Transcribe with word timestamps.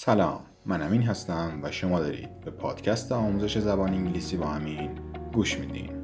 سلام 0.00 0.40
من 0.66 0.82
امین 0.82 1.02
هستم 1.02 1.60
و 1.62 1.70
شما 1.70 2.00
دارید 2.00 2.40
به 2.40 2.50
پادکست 2.50 3.12
آموزش 3.12 3.58
زبان 3.58 3.94
انگلیسی 3.94 4.36
با 4.36 4.54
امین 4.54 4.90
گوش 5.32 5.58
میدین. 5.58 5.97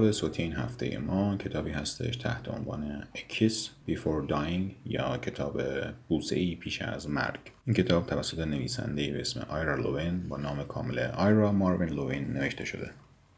کتاب 0.00 0.12
صوتی 0.12 0.42
این 0.42 0.52
هفته 0.52 0.98
ما 0.98 1.36
کتابی 1.36 1.70
هستش 1.70 2.16
تحت 2.16 2.48
عنوان 2.48 3.02
Kiss 3.14 3.68
Before 3.88 4.30
Dying 4.30 4.72
یا 4.84 5.16
کتاب 5.16 5.62
بوسه 6.08 6.36
ای 6.36 6.56
پیش 6.56 6.82
از 6.82 7.08
مرگ. 7.08 7.40
این 7.66 7.76
کتاب 7.76 8.06
توسط 8.06 8.38
نویسنده 8.38 9.12
به 9.12 9.20
اسم 9.20 9.46
آیرا 9.48 9.76
لوین 9.76 10.28
با 10.28 10.36
نام 10.36 10.64
کامل 10.64 10.98
آیرا 10.98 11.52
ماروین 11.52 11.88
لوین 11.88 12.32
نوشته 12.32 12.64
شده. 12.64 12.90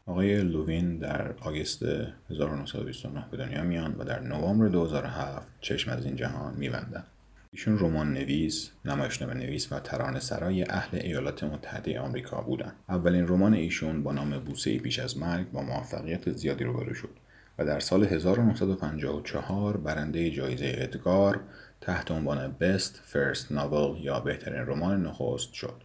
آقای 0.05 0.43
لوین 0.43 0.97
در 0.97 1.33
آگست 1.41 1.83
1929 2.29 3.25
به 3.31 3.37
دنیا 3.37 3.63
میان 3.63 3.95
و 3.97 4.03
در 4.03 4.19
نوامبر 4.19 4.67
2007 4.67 5.47
چشم 5.61 5.91
از 5.91 6.05
این 6.05 6.15
جهان 6.15 6.53
میبندن 6.57 7.03
ایشون 7.55 7.79
رمان 7.79 8.13
نویس، 8.13 8.71
نمایشنامه 8.85 9.33
نویس 9.33 9.71
و 9.71 9.79
ترانه 9.79 10.19
سرای 10.19 10.63
اهل 10.69 10.97
ایالات 10.97 11.43
متحده 11.43 11.99
آمریکا 11.99 12.41
بودند. 12.41 12.75
اولین 12.89 13.27
رمان 13.27 13.53
ایشون 13.53 14.03
با 14.03 14.11
نام 14.11 14.39
بوسه 14.39 14.79
پیش 14.79 14.99
از 14.99 15.17
مرگ 15.17 15.51
با 15.51 15.61
موفقیت 15.61 16.31
زیادی 16.31 16.63
روبرو 16.63 16.93
شد 16.93 17.09
و 17.57 17.65
در 17.65 17.79
سال 17.79 18.03
1954 18.03 19.77
برنده 19.77 20.29
جایزه 20.29 20.75
ادگار 20.77 21.39
تحت 21.81 22.11
عنوان 22.11 22.55
Best 22.61 23.13
First 23.13 23.47
Novel 23.51 24.01
یا 24.01 24.19
بهترین 24.19 24.65
رمان 24.65 25.05
نخست 25.05 25.53
شد. 25.53 25.81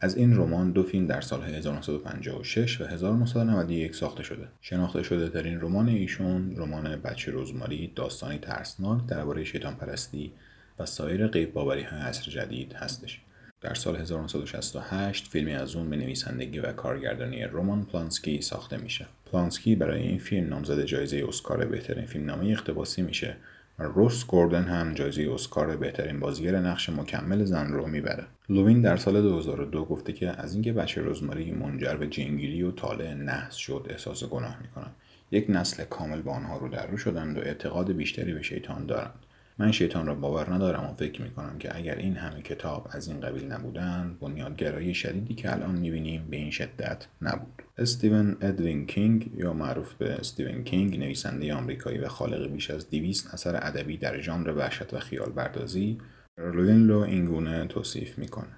از 0.00 0.16
این 0.16 0.36
رمان 0.36 0.72
دو 0.72 0.82
فیلم 0.82 1.06
در 1.06 1.20
سال 1.20 1.42
1956 1.42 2.80
و 2.80 2.84
1991 2.84 3.94
ساخته 3.94 4.22
شده. 4.22 4.48
شناخته 4.60 5.02
شده 5.02 5.28
در 5.28 5.42
این 5.42 5.60
رمان 5.60 5.88
ایشون 5.88 6.56
رمان 6.56 6.96
بچه 6.96 7.30
روزماری 7.30 7.92
داستانی 7.96 8.38
ترسناک 8.38 9.06
درباره 9.06 9.44
شیطان 9.44 9.74
پرستی 9.74 10.32
و 10.78 10.86
سایر 10.86 11.26
غیب 11.26 11.52
باوری 11.52 11.82
های 11.82 12.00
عصر 12.00 12.30
جدید 12.30 12.72
هستش. 12.72 13.20
در 13.60 13.74
سال 13.74 13.96
1968 13.96 15.28
فیلمی 15.28 15.52
از 15.52 15.76
اون 15.76 15.90
به 15.90 15.96
نویسندگی 15.96 16.58
و 16.58 16.72
کارگردانی 16.72 17.44
رومان 17.44 17.84
پلانسکی 17.84 18.42
ساخته 18.42 18.76
میشه. 18.76 19.06
پلانسکی 19.32 19.76
برای 19.76 20.02
این 20.02 20.18
فیلم 20.18 20.48
نامزد 20.48 20.84
جایزه 20.84 21.24
اسکار 21.28 21.64
بهترین 21.64 22.06
فیلم 22.06 22.26
نامه 22.26 22.46
اقتباسی 22.46 23.02
میشه 23.02 23.36
و 23.78 23.82
روس 23.82 24.26
گوردن 24.26 24.64
هم 24.64 24.94
جایزه 24.94 25.30
اسکار 25.34 25.76
بهترین 25.76 26.20
بازیگر 26.20 26.56
نقش 26.56 26.90
مکمل 26.90 27.44
زن 27.44 27.72
رو 27.72 27.86
می‌بره. 27.86 28.24
لوین 28.48 28.82
در 28.82 28.96
سال 28.96 29.22
2002 29.22 29.84
گفته 29.84 30.12
که 30.12 30.28
از 30.28 30.54
اینکه 30.54 30.72
بچه 30.72 31.02
رزماری 31.04 31.52
منجر 31.52 31.94
به 31.94 32.06
جنگیری 32.06 32.62
و 32.62 32.70
طالع 32.70 33.14
نحس 33.14 33.54
شد 33.54 33.86
احساس 33.90 34.24
گناه 34.24 34.58
می‌کنند. 34.62 34.94
یک 35.30 35.46
نسل 35.48 35.84
کامل 35.84 36.22
با 36.22 36.32
آنها 36.32 36.58
رو 36.58 36.68
در 36.68 36.86
رو 36.86 36.96
شدند 36.96 37.38
و 37.38 37.40
اعتقاد 37.40 37.92
بیشتری 37.92 38.34
به 38.34 38.42
شیطان 38.42 38.86
دارند. 38.86 39.25
من 39.58 39.72
شیطان 39.72 40.06
را 40.06 40.14
باور 40.14 40.54
ندارم 40.54 40.84
و 40.84 40.94
فکر 40.94 41.22
می 41.22 41.30
کنم 41.30 41.58
که 41.58 41.76
اگر 41.76 41.94
این 41.94 42.16
همه 42.16 42.42
کتاب 42.42 42.88
از 42.90 43.08
این 43.08 43.20
قبیل 43.20 43.52
نبودن 43.52 44.16
بنیادگرایی 44.20 44.94
شدیدی 44.94 45.34
که 45.34 45.52
الان 45.52 45.78
می‌بینیم 45.78 46.26
به 46.30 46.36
این 46.36 46.50
شدت 46.50 47.06
نبود. 47.22 47.62
استیون 47.78 48.36
ادوین 48.40 48.86
کینگ 48.86 49.30
یا 49.34 49.52
معروف 49.52 49.94
به 49.94 50.12
استیون 50.12 50.64
کینگ 50.64 50.98
نویسنده 50.98 51.54
آمریکایی 51.54 51.98
و 51.98 52.08
خالق 52.08 52.46
بیش 52.52 52.70
از 52.70 52.90
200 52.90 53.34
اثر 53.34 53.56
ادبی 53.56 53.96
در 53.96 54.20
ژانر 54.20 54.50
وحشت 54.56 54.94
و 54.94 54.98
خیال 54.98 55.32
بردازی 55.32 55.98
رولین 56.36 56.88
رو 56.88 56.98
اینگونه 56.98 57.66
توصیف 57.66 58.18
می‌کنه 58.18 58.56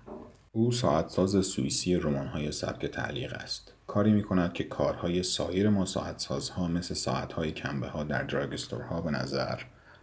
او 0.52 0.72
ساعتساز 0.72 1.46
سوئیسی 1.46 1.96
رمان‌های 1.96 2.52
سبک 2.52 2.86
تعلیق 2.86 3.34
است. 3.34 3.72
کاری 3.86 4.12
می 4.12 4.22
کند 4.22 4.52
که 4.52 4.64
کارهای 4.64 5.22
سایر 5.22 5.68
ما 5.68 5.84
ساعتسازها 5.84 6.68
مثل 6.68 6.94
ساعتهای 6.94 7.52
کمبه 7.52 7.88
ها 7.88 8.04
در 8.04 8.22
دراگستورها 8.22 9.00
به 9.00 9.10
نظر 9.10 9.58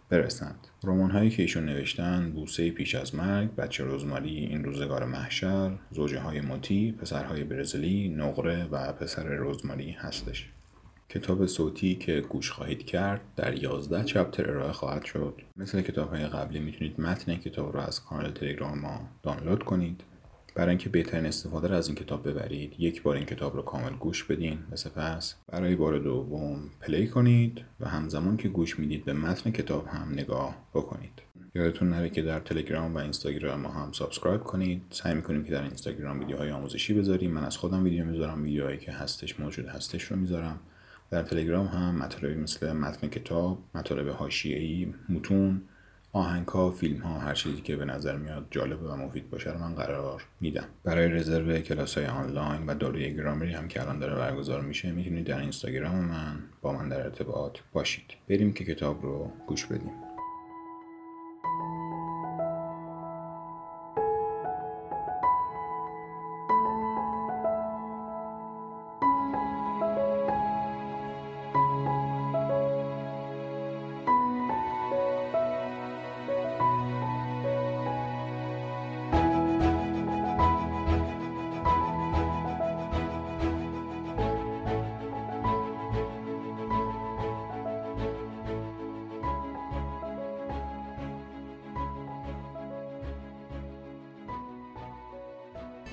برسند. 0.08 0.66
رمان 0.84 1.10
هایی 1.10 1.30
که 1.30 1.42
ایشون 1.42 1.64
نوشتن 1.66 2.32
بوسه 2.32 2.70
پیش 2.70 2.94
از 2.94 3.14
مرگ 3.14 3.54
بچه 3.54 3.84
رزماری 3.84 4.36
این 4.36 4.64
روزگار 4.64 5.04
محشر 5.04 5.72
زوجه 5.90 6.20
های 6.20 6.40
مطی 6.40 6.92
پسرهای 6.92 7.44
برزیلی 7.44 8.08
نقره 8.08 8.64
و 8.64 8.92
پسر 8.92 9.22
رزماری 9.22 9.90
هستش. 9.90 10.48
کتاب 11.08 11.46
صوتی 11.46 11.94
که 11.94 12.20
گوش 12.20 12.50
خواهید 12.50 12.86
کرد 12.86 13.20
در 13.36 13.62
11 13.62 14.04
چپتر 14.04 14.50
ارائه 14.50 14.72
خواهد 14.72 15.04
شد. 15.04 15.42
مثل 15.56 15.80
کتاب 15.80 16.14
های 16.14 16.26
قبلی 16.26 16.60
می‌تونید 16.60 17.00
متن 17.00 17.34
کتاب 17.36 17.72
رو 17.72 17.80
از 17.80 18.04
کانال 18.04 18.30
تلگرام 18.30 18.78
ما 18.78 19.08
دانلود 19.22 19.62
کنید. 19.62 20.02
برای 20.56 20.68
اینکه 20.68 20.88
بهترین 20.88 21.26
استفاده 21.26 21.68
را 21.68 21.76
از 21.76 21.86
این 21.86 21.96
کتاب 21.96 22.28
ببرید 22.28 22.74
یک 22.78 23.02
بار 23.02 23.16
این 23.16 23.26
کتاب 23.26 23.56
رو 23.56 23.62
کامل 23.62 23.92
گوش 23.92 24.24
بدین 24.24 24.58
و 24.72 24.76
سپس 24.76 25.34
برای 25.48 25.76
بار 25.76 25.98
دوم 25.98 26.60
پلی 26.80 27.08
کنید 27.08 27.60
و 27.80 27.88
همزمان 27.88 28.36
که 28.36 28.48
گوش 28.48 28.78
می‌دید 28.78 29.04
به 29.04 29.12
متن 29.12 29.50
کتاب 29.50 29.86
هم 29.86 30.12
نگاه 30.12 30.56
بکنید. 30.74 31.22
یادتون 31.54 31.90
نره 31.90 32.10
که 32.10 32.22
در 32.22 32.40
تلگرام 32.40 32.94
و 32.94 32.98
اینستاگرام 32.98 33.60
ما 33.60 33.68
هم 33.68 33.92
سابسکرایب 33.92 34.40
کنید. 34.40 34.82
سعی 34.90 35.14
می‌کنیم 35.14 35.44
که 35.44 35.50
در 35.50 35.62
اینستاگرام 35.62 36.18
ویدیوهای 36.18 36.50
آموزشی 36.50 36.94
بذاریم. 36.94 37.30
من 37.30 37.44
از 37.44 37.56
خودم 37.56 37.84
ویدیو 37.84 38.04
می‌ذارم 38.04 38.42
ویدیوهایی 38.42 38.78
که 38.78 38.92
هستش 38.92 39.40
موجود 39.40 39.66
هستش 39.66 40.02
رو 40.02 40.16
می‌ذارم. 40.16 40.60
در 41.10 41.22
تلگرام 41.22 41.66
هم 41.66 41.94
مطالبی 41.94 42.40
مثل 42.40 42.72
متن 42.72 43.08
کتاب 43.08 43.58
مطالب 43.74 44.08
حاشیه‌ای 44.08 44.94
متون 45.08 45.62
آهنگ 46.16 46.48
ها 46.48 46.70
فیلم 46.70 47.00
ها 47.00 47.18
هر 47.18 47.34
چیزی 47.34 47.62
که 47.62 47.76
به 47.76 47.84
نظر 47.84 48.16
میاد 48.16 48.46
جالب 48.50 48.82
و 48.82 48.96
مفید 48.96 49.30
باشه 49.30 49.50
رو 49.52 49.58
من 49.58 49.74
قرار 49.74 50.22
میدم. 50.40 50.64
برای 50.84 51.08
رزرو 51.08 51.58
کلاس 51.58 51.98
های 51.98 52.06
آنلاین 52.06 52.66
و 52.66 52.74
دوره 52.74 53.10
گرامری 53.10 53.52
هم 53.52 53.68
که 53.68 53.82
الان 53.82 53.98
داره 53.98 54.14
برگزار 54.14 54.60
میشه 54.60 54.92
می‌تونید 54.92 55.26
در 55.26 55.38
اینستاگرام 55.38 55.96
من 55.96 56.38
با 56.62 56.72
من 56.72 56.88
در 56.88 57.00
ارتباط 57.00 57.58
باشید. 57.72 58.04
بریم 58.28 58.52
که 58.52 58.64
کتاب 58.64 59.02
رو 59.02 59.30
گوش 59.46 59.66
بدیم. 59.66 60.05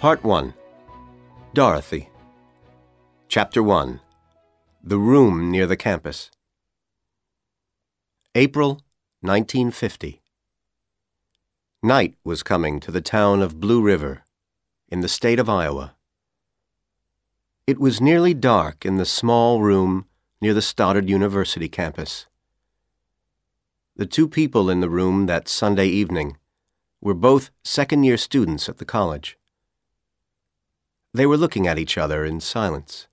Part 0.04 0.22
1 0.22 0.54
Dorothy. 1.54 2.10
Chapter 3.30 3.64
1 3.64 4.02
The 4.84 4.98
Room 5.00 5.50
Near 5.50 5.66
the 5.66 5.78
Campus. 5.78 6.30
April 8.36 8.82
1950. 9.22 10.22
Night 11.82 12.16
was 12.26 12.44
coming 12.44 12.82
to 12.82 12.92
the 12.92 13.00
town 13.00 13.42
of 13.42 13.62
Blue 13.62 13.82
River, 13.82 14.26
in 14.90 15.00
the 15.00 15.08
state 15.08 15.40
of 15.40 15.48
Iowa. 15.48 15.96
It 17.66 17.80
was 17.80 18.02
nearly 18.02 18.34
dark 18.34 18.86
in 18.86 18.98
the 18.98 19.06
small 19.06 19.62
room 19.62 20.08
near 20.42 20.54
the 20.54 20.62
Stoddard 20.62 21.10
University 21.10 21.70
campus. 21.70 22.26
The 23.96 24.06
two 24.06 24.28
people 24.28 24.70
in 24.70 24.82
the 24.82 24.90
room 24.90 25.28
that 25.28 25.48
Sunday 25.48 25.88
evening 25.88 26.36
were 27.00 27.14
both 27.14 27.52
second 27.64 28.04
year 28.04 28.18
students 28.18 28.68
at 28.68 28.80
the 28.80 28.84
college. 28.84 29.38
They 31.14 31.28
were 31.28 31.38
looking 31.38 31.68
at 31.68 31.78
each 31.78 31.96
other 31.96 32.26
in 32.26 32.40
silence. 32.40 33.08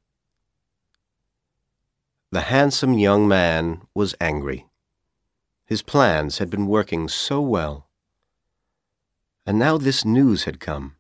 The 2.33 2.43
handsome 2.43 2.95
young 2.95 3.29
man 3.29 3.83
was 3.95 4.15
angry. 4.21 4.67
His 5.67 5.83
plans 5.83 6.39
had 6.39 6.49
been 6.49 6.67
working 6.67 7.09
so 7.09 7.43
well. 7.43 7.89
And 9.45 9.59
now 9.59 9.77
this 9.77 10.05
news 10.05 10.45
had 10.45 10.61
come. 10.61 10.97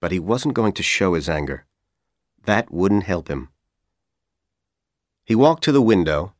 But 0.00 0.12
he 0.12 0.18
wasn't 0.18 0.54
going 0.54 0.72
to 0.74 0.82
show 0.82 1.14
his 1.14 1.28
anger. 1.28 1.64
That 2.44 2.70
wouldn't 2.70 3.04
help 3.04 3.28
him. 3.28 3.48
He 5.24 5.34
walked 5.34 5.64
to 5.64 5.72
the 5.72 5.80
window, 5.80 6.34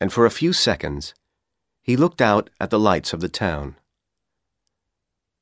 and 0.00 0.10
for 0.10 0.24
a 0.24 0.30
few 0.30 0.52
seconds, 0.54 1.14
he 1.82 1.96
looked 1.96 2.22
out 2.22 2.48
at 2.58 2.70
the 2.70 2.78
lights 2.78 3.12
of 3.12 3.20
the 3.20 3.28
town. 3.28 3.76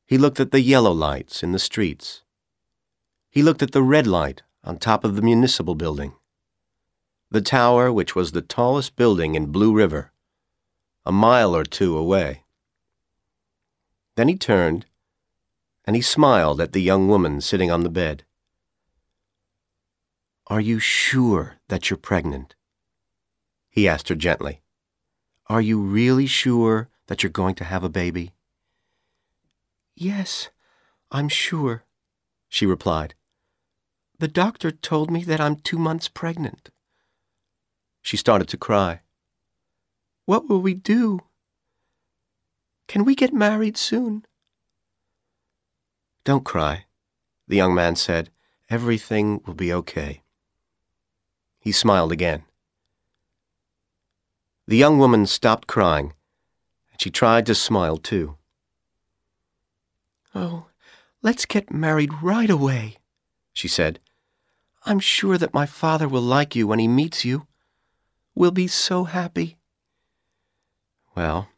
He 0.07 0.19
looked 0.19 0.41
at 0.41 0.50
the 0.50 0.61
yellow 0.61 0.93
lights 0.93 1.43
in 1.43 1.53
the 1.53 1.59
streets. 1.59 2.24
He 3.35 3.43
looked 3.43 3.65
at 3.65 3.73
the 3.73 3.83
red 3.83 4.07
light 4.07 4.43
on 4.63 4.79
top 4.79 5.03
of 5.03 5.17
the 5.17 5.23
municipal 5.23 5.75
building. 5.75 6.13
The 7.33 7.41
tower, 7.41 7.93
which 7.93 8.15
was 8.15 8.31
the 8.31 8.41
tallest 8.41 8.95
building 8.95 9.35
in 9.35 9.51
Blue 9.51 9.75
River, 9.75 10.13
a 11.05 11.11
mile 11.11 11.53
or 11.53 11.65
two 11.65 11.99
away. 11.99 12.45
Then 14.15 14.29
he 14.29 14.37
turned 14.37 14.87
and 15.85 15.97
he 15.97 16.01
smiled 16.01 16.61
at 16.61 16.73
the 16.73 16.81
young 16.81 17.09
woman 17.09 17.41
sitting 17.41 17.73
on 17.73 17.83
the 17.83 17.91
bed. 17.91 18.23
Are 20.47 20.61
you 20.61 20.79
sure 20.79 21.57
that 21.67 21.91
you're 21.91 21.97
pregnant? 21.97 22.55
He 23.69 23.89
asked 23.89 24.11
her 24.11 24.15
gently. 24.15 24.63
Are 25.49 25.61
you 25.61 25.81
really 25.81 26.27
sure 26.27 26.89
that 27.09 27.25
you're 27.25 27.31
going 27.31 27.57
to 27.57 27.65
have 27.65 27.83
a 27.83 27.89
baby? 27.89 28.33
Yes, 29.97 30.51
I'm 31.11 31.29
sure, 31.29 31.83
she 32.49 32.65
replied. 32.65 33.17
The 34.25 34.29
doctor 34.29 34.71
told 34.71 35.11
me 35.11 35.23
that 35.25 35.38
I'm 35.38 35.56
two 35.56 35.76
months 35.76 36.09
pregnant. 36.09 36.71
She 38.00 38.17
started 38.17 38.49
to 38.49 38.56
cry. 38.56 39.03
What 40.25 40.49
will 40.49 40.62
we 40.62 40.73
do? 40.73 41.21
Can 42.88 43.05
we 43.05 43.15
get 43.15 43.35
married 43.35 43.76
soon? 43.76 44.25
Don't 46.25 46.43
cry, 46.43 46.87
the 47.49 47.56
young 47.56 47.75
man 47.75 47.97
said. 47.97 48.31
Everything 48.71 49.43
will 49.44 49.53
be 49.53 49.71
okay. 49.75 50.23
He 51.61 51.71
smiled 51.71 52.11
again. 52.11 52.44
The 54.67 54.79
young 54.79 54.99
woman 54.99 55.26
stopped 55.26 55.69
crying, 55.69 56.15
and 56.91 56.99
she 56.99 57.11
tried 57.11 57.44
to 57.44 57.55
smile 57.55 57.99
too. 57.99 58.38
Oh, 60.35 60.69
let's 61.21 61.44
get 61.44 61.71
married 61.71 62.23
right 62.23 62.49
away, 62.49 62.97
she 63.53 63.69
said. 63.69 64.00
I'm 64.87 65.01
sure 65.01 65.39
that 65.39 65.55
my 65.55 65.65
father 65.65 66.09
will 66.09 66.23
like 66.23 66.55
you 66.55 66.67
when 66.67 66.79
he 66.79 66.89
meets 66.89 67.25
you. 67.25 67.47
We'll 68.35 68.51
be 68.51 68.67
so 68.67 69.05
happy. 69.05 69.57
Well, 71.17 71.49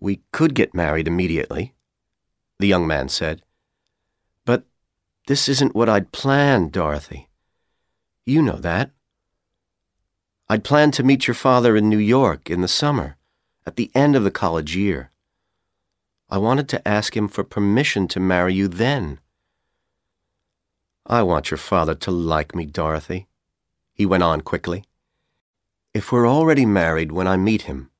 we 0.00 0.22
could 0.32 0.54
get 0.54 0.74
married 0.74 1.06
immediately, 1.06 1.74
the 2.58 2.66
young 2.66 2.86
man 2.86 3.08
said. 3.08 3.42
But 4.44 4.64
this 5.28 5.48
isn't 5.48 5.74
what 5.74 5.88
I'd 5.88 6.10
planned, 6.10 6.72
Dorothy. 6.72 7.28
You 8.26 8.42
know 8.42 8.56
that. 8.56 8.90
I'd 10.48 10.64
planned 10.64 10.94
to 10.94 11.04
meet 11.04 11.28
your 11.28 11.34
father 11.34 11.76
in 11.76 11.88
New 11.88 11.98
York 11.98 12.50
in 12.50 12.60
the 12.60 12.68
summer, 12.68 13.16
at 13.64 13.76
the 13.76 13.90
end 13.94 14.16
of 14.16 14.24
the 14.24 14.30
college 14.30 14.74
year. 14.74 15.12
I 16.28 16.38
wanted 16.38 16.68
to 16.70 16.88
ask 16.88 17.16
him 17.16 17.28
for 17.28 17.44
permission 17.44 18.08
to 18.08 18.20
marry 18.20 18.54
you 18.54 18.66
then. 18.66 19.20
I 21.06 21.22
want 21.22 21.50
your 21.50 21.58
father 21.58 21.94
to 21.96 22.10
like 22.10 22.54
me, 22.54 22.64
Dorothy, 22.64 23.26
he 23.92 24.06
went 24.06 24.22
on 24.22 24.40
quickly. 24.40 24.84
If 25.92 26.10
we're 26.10 26.28
already 26.28 26.64
married 26.64 27.12
when 27.12 27.26
I 27.26 27.36
meet 27.36 27.62
him, 27.62 27.90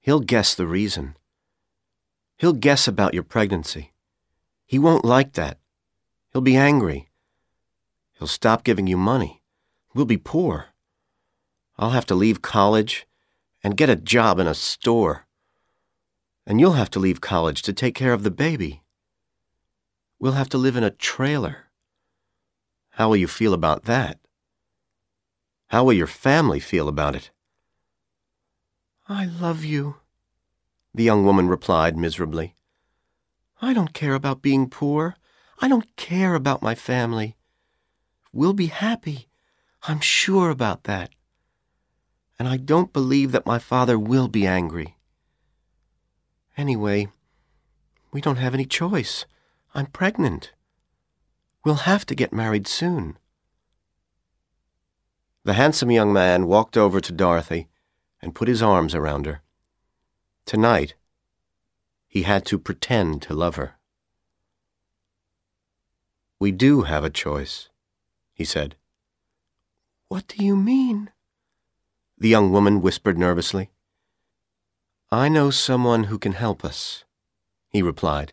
he'll 0.00 0.20
guess 0.20 0.54
the 0.54 0.66
reason. 0.66 1.16
He'll 2.36 2.52
guess 2.52 2.88
about 2.88 3.14
your 3.14 3.22
pregnancy. 3.22 3.92
He 4.66 4.78
won't 4.78 5.04
like 5.04 5.32
that. 5.34 5.58
He'll 6.32 6.42
be 6.42 6.56
angry. 6.56 7.08
He'll 8.18 8.28
stop 8.28 8.64
giving 8.64 8.86
you 8.86 8.96
money. 8.96 9.42
We'll 9.94 10.04
be 10.04 10.16
poor. 10.16 10.66
I'll 11.78 11.90
have 11.90 12.06
to 12.06 12.14
leave 12.14 12.42
college 12.42 13.06
and 13.64 13.76
get 13.76 13.90
a 13.90 13.96
job 13.96 14.38
in 14.38 14.46
a 14.46 14.54
store. 14.54 15.26
And 16.46 16.60
you'll 16.60 16.72
have 16.72 16.90
to 16.90 16.98
leave 16.98 17.20
college 17.20 17.62
to 17.62 17.72
take 17.72 17.94
care 17.94 18.12
of 18.12 18.22
the 18.22 18.30
baby. 18.30 18.82
We'll 20.18 20.32
have 20.32 20.48
to 20.50 20.58
live 20.58 20.76
in 20.76 20.84
a 20.84 20.90
trailer. 20.90 21.69
How 22.90 23.08
will 23.08 23.16
you 23.16 23.28
feel 23.28 23.54
about 23.54 23.84
that? 23.84 24.18
How 25.68 25.84
will 25.84 25.92
your 25.92 26.06
family 26.06 26.60
feel 26.60 26.88
about 26.88 27.14
it? 27.14 27.30
I 29.08 29.24
love 29.24 29.64
you, 29.64 29.96
the 30.94 31.04
young 31.04 31.24
woman 31.24 31.48
replied 31.48 31.96
miserably. 31.96 32.54
I 33.62 33.72
don't 33.74 33.92
care 33.92 34.14
about 34.14 34.42
being 34.42 34.68
poor. 34.68 35.16
I 35.60 35.68
don't 35.68 35.94
care 35.96 36.34
about 36.34 36.62
my 36.62 36.74
family. 36.74 37.36
We'll 38.32 38.54
be 38.54 38.66
happy. 38.66 39.28
I'm 39.82 40.00
sure 40.00 40.50
about 40.50 40.84
that. 40.84 41.10
And 42.38 42.48
I 42.48 42.56
don't 42.56 42.92
believe 42.92 43.32
that 43.32 43.46
my 43.46 43.58
father 43.58 43.98
will 43.98 44.28
be 44.28 44.46
angry. 44.46 44.96
Anyway, 46.56 47.08
we 48.12 48.20
don't 48.20 48.36
have 48.38 48.54
any 48.54 48.66
choice. 48.66 49.26
I'm 49.74 49.86
pregnant. 49.86 50.52
We'll 51.64 51.86
have 51.86 52.06
to 52.06 52.14
get 52.14 52.32
married 52.32 52.66
soon. 52.66 53.18
The 55.44 55.54
handsome 55.54 55.90
young 55.90 56.12
man 56.12 56.46
walked 56.46 56.76
over 56.76 57.00
to 57.00 57.12
Dorothy 57.12 57.68
and 58.22 58.34
put 58.34 58.48
his 58.48 58.62
arms 58.62 58.94
around 58.94 59.26
her. 59.26 59.42
Tonight, 60.46 60.94
he 62.08 62.22
had 62.22 62.44
to 62.46 62.58
pretend 62.58 63.22
to 63.22 63.34
love 63.34 63.56
her. 63.56 63.74
We 66.38 66.50
do 66.50 66.82
have 66.82 67.04
a 67.04 67.10
choice, 67.10 67.68
he 68.32 68.44
said. 68.44 68.76
What 70.08 70.26
do 70.28 70.44
you 70.44 70.56
mean? 70.56 71.10
The 72.18 72.28
young 72.28 72.52
woman 72.52 72.80
whispered 72.80 73.18
nervously. 73.18 73.70
I 75.12 75.28
know 75.28 75.50
someone 75.50 76.04
who 76.04 76.18
can 76.18 76.32
help 76.32 76.64
us, 76.64 77.04
he 77.68 77.82
replied. 77.82 78.32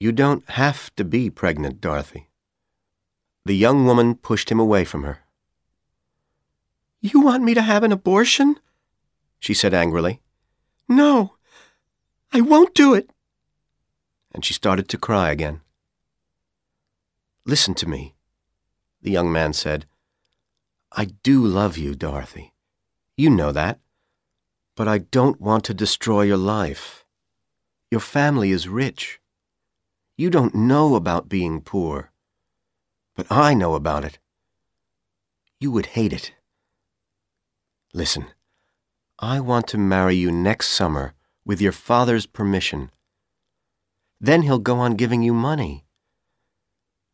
You 0.00 0.12
don't 0.12 0.48
have 0.48 0.94
to 0.96 1.04
be 1.04 1.28
pregnant, 1.28 1.82
Dorothy. 1.82 2.30
The 3.44 3.54
young 3.54 3.84
woman 3.84 4.14
pushed 4.14 4.50
him 4.50 4.58
away 4.58 4.84
from 4.86 5.02
her. 5.02 5.18
You 7.02 7.20
want 7.20 7.44
me 7.44 7.52
to 7.52 7.60
have 7.60 7.84
an 7.84 7.92
abortion? 7.92 8.58
she 9.38 9.52
said 9.52 9.74
angrily. 9.74 10.22
No, 10.88 11.36
I 12.32 12.40
won't 12.40 12.74
do 12.74 12.94
it. 12.94 13.10
And 14.32 14.42
she 14.42 14.54
started 14.54 14.88
to 14.88 14.98
cry 14.98 15.30
again. 15.30 15.60
Listen 17.44 17.74
to 17.74 17.88
me, 17.88 18.14
the 19.02 19.10
young 19.10 19.30
man 19.30 19.52
said. 19.52 19.84
I 20.92 21.06
do 21.22 21.44
love 21.44 21.76
you, 21.76 21.94
Dorothy. 21.94 22.54
You 23.18 23.28
know 23.28 23.52
that. 23.52 23.80
But 24.76 24.88
I 24.88 24.98
don't 24.98 25.40
want 25.40 25.64
to 25.64 25.74
destroy 25.74 26.22
your 26.22 26.38
life. 26.38 27.04
Your 27.90 28.00
family 28.00 28.50
is 28.50 28.66
rich. 28.66 29.19
You 30.20 30.28
don't 30.28 30.54
know 30.54 30.96
about 30.96 31.30
being 31.30 31.62
poor. 31.62 32.10
But 33.16 33.26
I 33.30 33.54
know 33.54 33.72
about 33.72 34.04
it. 34.04 34.18
You 35.58 35.70
would 35.72 35.96
hate 35.96 36.12
it. 36.12 36.34
Listen, 37.94 38.26
I 39.18 39.40
want 39.40 39.66
to 39.68 39.78
marry 39.78 40.16
you 40.16 40.30
next 40.30 40.68
summer 40.68 41.14
with 41.46 41.62
your 41.62 41.72
father's 41.72 42.26
permission. 42.26 42.90
Then 44.20 44.42
he'll 44.42 44.58
go 44.58 44.76
on 44.76 44.96
giving 44.96 45.22
you 45.22 45.32
money. 45.32 45.86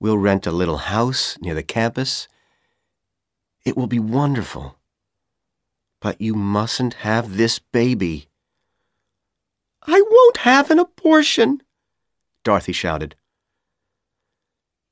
We'll 0.01 0.19
rent 0.19 0.45
a 0.45 0.51
little 0.51 0.79
house 0.79 1.39
near 1.41 1.55
the 1.55 1.63
campus. 1.63 2.27
It 3.65 3.77
will 3.77 3.87
be 3.87 4.01
wonderful. 4.01 4.79
But 6.01 6.21
you 6.21 6.35
mustn't 6.35 6.95
have 6.95 7.37
this 7.37 7.61
baby. 7.61 8.27
I 9.87 10.03
won't 10.11 10.39
have 10.39 10.73
an 10.73 10.81
abortion. 10.81 11.63
Dorothy 12.47 12.73
shouted. 12.73 13.17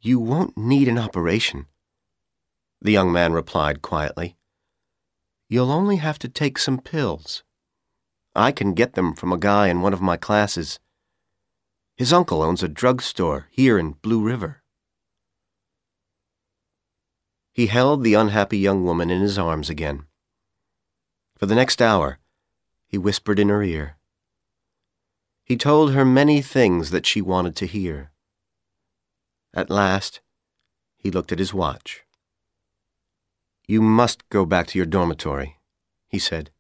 You 0.01 0.19
won't 0.19 0.59
need 0.59 0.89
an 0.89 0.99
operation, 0.99 1.67
the 2.81 2.91
young 2.91 3.13
man 3.13 3.33
replied 3.33 3.81
quietly. 3.81 4.37
You'll 5.49 5.71
only 5.71 5.99
have 5.99 6.19
to 6.19 6.29
take 6.29 6.59
some 6.59 6.81
pills. 6.81 7.45
I 8.35 8.51
can 8.51 8.75
get 8.75 8.95
them 8.95 9.15
from 9.15 9.33
a 9.33 9.39
guy 9.39 9.69
in 9.69 9.83
one 9.83 9.93
of 9.93 10.03
my 10.03 10.17
classes. 10.17 10.81
His 11.97 12.13
uncle 12.13 12.43
owns 12.43 12.65
a 12.65 12.69
drugstore 12.69 13.47
here 13.53 13.79
in 13.79 13.93
Blue 14.03 14.21
River. 14.21 14.65
He 17.53 17.69
held 17.69 18.03
the 18.03 18.15
unhappy 18.15 18.59
young 18.59 18.83
woman 18.83 19.13
in 19.13 19.21
his 19.21 19.39
arms 19.39 19.71
again. 19.71 20.07
For 21.37 21.47
the 21.47 21.55
next 21.55 21.81
hour, 21.81 22.19
he 22.89 22.99
whispered 22.99 23.39
in 23.39 23.49
her 23.49 23.63
ear. 23.63 23.97
He 25.45 25.57
told 25.59 25.93
her 25.93 26.05
many 26.07 26.41
things 26.41 26.91
that 26.91 27.05
she 27.05 27.21
wanted 27.21 27.55
to 27.57 27.67
hear. 27.67 28.11
At 29.53 29.69
last, 29.71 30.21
he 30.97 31.11
looked 31.11 31.33
at 31.33 31.39
his 31.39 31.53
watch. 31.53 32.03
You 33.69 33.83
must 33.83 34.29
go 34.31 34.47
back 34.47 34.69
to 34.69 34.79
your 34.79 34.87
dormitory, 34.87 35.59
he 36.09 36.19
said. 36.19 36.51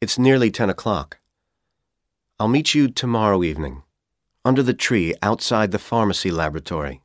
It's 0.00 0.18
nearly 0.18 0.50
ten 0.50 0.68
o'clock. 0.68 1.18
I'll 2.38 2.48
meet 2.48 2.74
you 2.74 2.88
tomorrow 2.88 3.42
evening, 3.42 3.82
under 4.44 4.62
the 4.62 4.74
tree 4.74 5.14
outside 5.22 5.70
the 5.70 5.78
pharmacy 5.78 6.30
laboratory. 6.30 7.00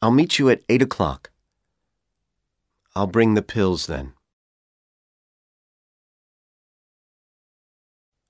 I'll 0.00 0.10
meet 0.10 0.38
you 0.38 0.48
at 0.48 0.62
eight 0.68 0.82
o'clock. 0.82 1.30
I'll 2.96 3.06
bring 3.06 3.34
the 3.34 3.42
pills 3.42 3.86
then. 3.86 4.14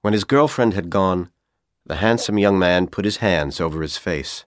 When 0.05 0.13
his 0.13 0.25
girlfriend 0.25 0.75
had 0.75 0.91
gone, 0.91 1.31
The 1.87 1.97
handsome 1.97 2.39
young 2.39 2.59
man 2.59 2.89
put 2.89 3.07
his 3.07 3.25
hands 3.25 3.59
over 3.59 3.81
his 3.81 3.97
face. 3.97 4.45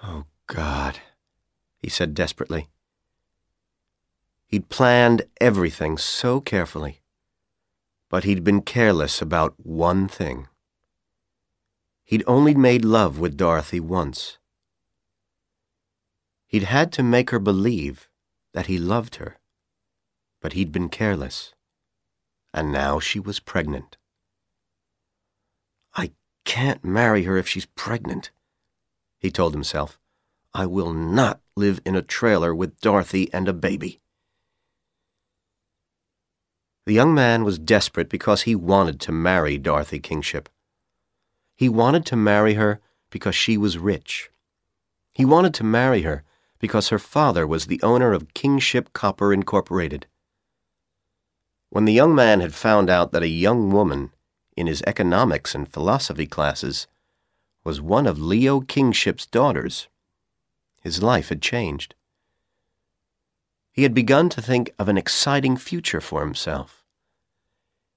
Oh, 0.00 0.26
God, 0.46 1.00
he 1.80 1.88
said 1.88 2.14
desperately. 2.14 2.68
He'd 4.46 4.68
planned 4.68 5.22
everything 5.40 5.98
so 5.98 6.40
carefully, 6.40 7.00
but 8.08 8.22
he'd 8.22 8.44
been 8.44 8.62
careless 8.62 9.20
about 9.20 9.54
one 9.56 10.06
thing. 10.06 10.46
He'd 12.04 12.22
only 12.28 12.54
made 12.54 12.84
love 12.84 13.18
with 13.18 13.36
Dorothy 13.36 13.80
once. 13.80 14.38
He'd 16.46 16.70
had 16.70 16.92
to 16.92 17.02
make 17.02 17.30
her 17.30 17.40
believe 17.40 18.08
that 18.52 18.66
he 18.66 18.78
loved 18.78 19.16
her, 19.16 19.40
but 20.40 20.52
he'd 20.52 20.70
been 20.70 20.90
careless, 20.90 21.54
and 22.54 22.70
now 22.70 23.00
she 23.00 23.18
was 23.18 23.40
pregnant. 23.40 23.96
Can't 26.44 26.84
marry 26.84 27.24
her 27.24 27.36
if 27.36 27.48
she's 27.48 27.66
pregnant, 27.66 28.30
he 29.18 29.30
told 29.30 29.54
himself. 29.54 29.98
I 30.54 30.66
will 30.66 30.92
not 30.92 31.40
live 31.56 31.80
in 31.86 31.96
a 31.96 32.02
trailer 32.02 32.54
with 32.54 32.80
Dorothy 32.80 33.32
and 33.32 33.48
a 33.48 33.52
baby. 33.52 34.00
The 36.84 36.92
young 36.92 37.14
man 37.14 37.44
was 37.44 37.58
desperate 37.58 38.08
because 38.08 38.42
he 38.42 38.54
wanted 38.56 39.00
to 39.00 39.12
marry 39.12 39.56
Dorothy 39.56 40.00
Kingship. 40.00 40.48
He 41.54 41.68
wanted 41.68 42.04
to 42.06 42.16
marry 42.16 42.54
her 42.54 42.80
because 43.10 43.36
she 43.36 43.56
was 43.56 43.78
rich. 43.78 44.30
He 45.12 45.24
wanted 45.24 45.54
to 45.54 45.64
marry 45.64 46.02
her 46.02 46.24
because 46.58 46.88
her 46.88 46.98
father 46.98 47.46
was 47.46 47.66
the 47.66 47.80
owner 47.82 48.12
of 48.12 48.34
Kingship 48.34 48.92
Copper 48.92 49.32
Incorporated. 49.32 50.06
When 51.70 51.84
the 51.84 51.92
young 51.92 52.14
man 52.14 52.40
had 52.40 52.54
found 52.54 52.90
out 52.90 53.12
that 53.12 53.22
a 53.22 53.28
young 53.28 53.70
woman 53.70 54.12
in 54.56 54.66
his 54.66 54.82
economics 54.86 55.54
and 55.54 55.68
philosophy 55.68 56.26
classes 56.26 56.86
was 57.64 57.80
one 57.80 58.06
of 58.06 58.18
Leo 58.18 58.60
Kingship's 58.60 59.26
daughters, 59.26 59.88
his 60.80 61.02
life 61.02 61.28
had 61.28 61.40
changed. 61.40 61.94
He 63.70 63.84
had 63.84 63.94
begun 63.94 64.28
to 64.30 64.42
think 64.42 64.74
of 64.78 64.88
an 64.88 64.98
exciting 64.98 65.56
future 65.56 66.00
for 66.00 66.20
himself. 66.20 66.82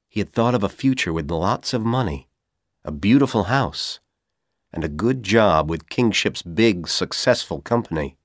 He 0.07 0.19
had 0.19 0.31
thought 0.31 0.55
of 0.55 0.63
a 0.63 0.69
future 0.69 1.11
with 1.11 1.29
lots 1.29 1.73
of 1.73 1.83
money, 1.83 2.29
a 2.85 2.91
beautiful 2.91 3.45
house, 3.45 3.99
and 4.71 4.83
a 4.83 4.89
good 4.89 5.23
job 5.23 5.69
with 5.69 5.89
Kingship's 5.89 6.41
big, 6.41 6.87
successful 6.87 7.59
company. 7.59 8.17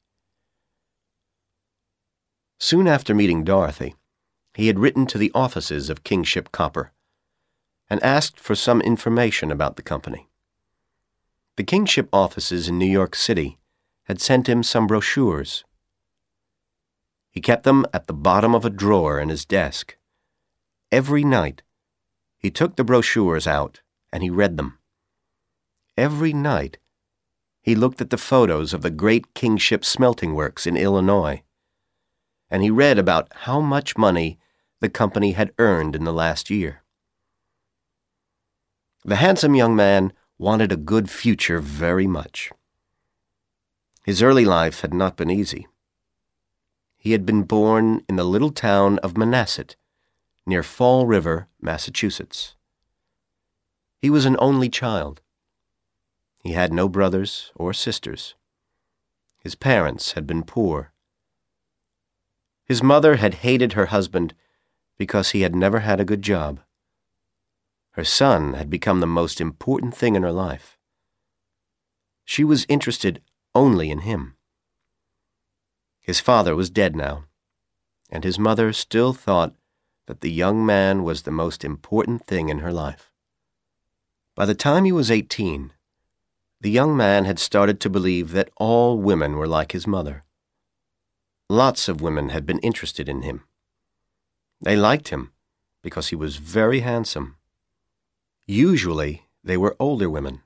Soon 2.59 2.87
after 2.87 3.15
meeting 3.15 3.43
Dorothy, 3.43 3.95
he 4.55 4.67
had 4.67 4.79
written 4.79 5.07
to 5.07 5.19
the 5.19 5.33
offices 5.35 5.89
of 5.89 6.05
Kingship 6.05 6.53
Copper 6.53 6.93
and 7.91 8.03
asked 8.03 8.41
for 8.41 8.55
some 8.55 8.81
information 8.81 9.51
about 9.51 9.77
the 9.77 9.83
company. 9.83 10.29
The 11.57 11.65
Kingship 11.65 12.09
offices 12.13 12.69
in 12.69 12.79
New 12.79 12.87
York 12.87 13.15
City 13.15 13.59
had 14.05 14.21
sent 14.21 14.49
him 14.49 14.63
some 14.63 14.87
brochures 14.87 15.65
he 17.31 17.41
kept 17.41 17.63
them 17.63 17.87
at 17.95 18.07
the 18.07 18.13
bottom 18.13 18.55
of 18.55 18.65
a 18.65 18.71
drawer 18.71 19.21
in 19.21 19.29
his 19.29 19.45
desk. 19.45 19.97
Every 20.91 21.23
night, 21.23 21.63
he 22.37 22.51
took 22.51 22.77
the 22.77 22.85
brochures 22.85 23.47
out 23.47 23.81
and 24.13 24.23
he 24.23 24.31
read 24.31 24.57
them. 24.57 24.79
Every 25.97 26.33
night, 26.33 26.79
he 27.63 27.75
looked 27.75 28.01
at 28.01 28.11
the 28.11 28.17
photos 28.17 28.75
of 28.75 28.83
the 28.83 28.91
great 28.91 29.35
Kingship 29.35 29.85
smelting 29.85 30.35
works 30.35 30.67
in 30.67 30.77
Illinois, 30.77 31.43
and 32.51 32.63
he 32.63 32.71
read 32.71 32.99
about 32.99 33.29
how 33.43 33.61
much 33.61 33.97
money 33.97 34.39
the 34.81 34.89
company 34.89 35.33
had 35.33 35.53
earned 35.59 35.95
in 35.95 36.05
the 36.05 36.13
last 36.13 36.51
year. 36.51 36.80
The 39.05 39.17
handsome 39.17 39.55
young 39.55 39.75
man 39.75 40.13
wanted 40.39 40.73
a 40.73 40.77
good 40.77 41.11
future 41.11 41.61
very 41.61 42.07
much. 42.07 42.53
His 44.05 44.23
early 44.23 44.45
life 44.45 44.81
had 44.81 44.95
not 44.95 45.17
been 45.17 45.31
easy 45.31 45.67
he 47.01 47.13
had 47.13 47.25
been 47.25 47.45
born 47.45 48.05
in 48.11 48.17
the 48.17 48.25
little 48.25 48.53
town 48.53 48.99
of 48.99 49.15
Manasset, 49.15 49.75
near 50.45 50.63
Fall 50.63 51.07
River, 51.07 51.49
Massachusetts. 51.59 52.57
He 54.03 54.11
was 54.11 54.27
an 54.27 54.37
only 54.39 54.69
child. 54.69 55.23
He 56.43 56.53
had 56.53 56.75
no 56.75 56.91
brothers 56.91 57.53
or 57.57 57.73
sisters. 57.73 58.35
His 59.43 59.55
parents 59.55 60.13
had 60.13 60.27
been 60.27 60.43
poor. 60.43 60.93
His 62.67 62.83
mother 62.83 63.17
had 63.17 63.37
hated 63.37 63.73
her 63.73 63.87
husband 63.87 64.35
because 64.99 65.31
he 65.31 65.41
had 65.41 65.57
never 65.57 65.79
had 65.79 66.01
a 66.01 66.05
good 66.05 66.21
job. 66.21 66.61
Her 68.01 68.05
son 68.05 68.55
had 68.55 68.71
become 68.71 69.01
the 69.01 69.07
most 69.07 69.43
important 69.43 69.95
thing 69.95 70.17
in 70.17 70.23
her 70.23 70.33
life. 70.33 70.79
She 72.25 72.45
was 72.45 72.65
interested 72.67 73.21
only 73.55 73.91
in 73.91 73.99
him. 73.99 74.37
His 76.01 76.19
father 76.19 76.57
was 76.57 76.71
dead 76.71 76.97
now, 76.97 77.25
and 78.09 78.25
his 78.25 78.39
mother 78.39 78.73
still 78.73 79.13
thought 79.13 79.55
that 80.07 80.23
the 80.23 80.31
young 80.31 80.65
man 80.65 81.03
was 81.03 81.25
the 81.25 81.31
most 81.31 81.63
important 81.63 82.25
thing 82.25 82.49
in 82.49 82.61
her 82.61 82.73
life. 82.73 83.13
By 84.35 84.47
the 84.47 84.55
time 84.55 84.87
he 84.87 84.93
was 84.93 85.11
18, 85.11 85.75
the 86.59 86.71
young 86.71 86.97
man 86.97 87.27
had 87.27 87.39
started 87.39 87.81
to 87.81 87.91
believe 87.91 88.31
that 88.31 88.49
all 88.57 88.97
women 88.97 89.37
were 89.37 89.47
like 89.47 89.73
his 89.73 89.87
mother. 89.87 90.25
Lots 91.51 91.87
of 91.87 92.01
women 92.01 92.31
had 92.31 92.47
been 92.47 92.61
interested 92.61 93.11
in 93.11 93.21
him. 93.21 93.43
They 94.59 94.75
liked 94.75 95.09
him 95.09 95.33
because 95.83 96.09
he 96.09 96.17
was 96.17 96.37
very 96.37 96.81
handsome. 96.81 97.37
Usually, 98.51 99.27
they 99.45 99.57
were 99.57 99.77
older 99.79 100.11
women 100.11 100.43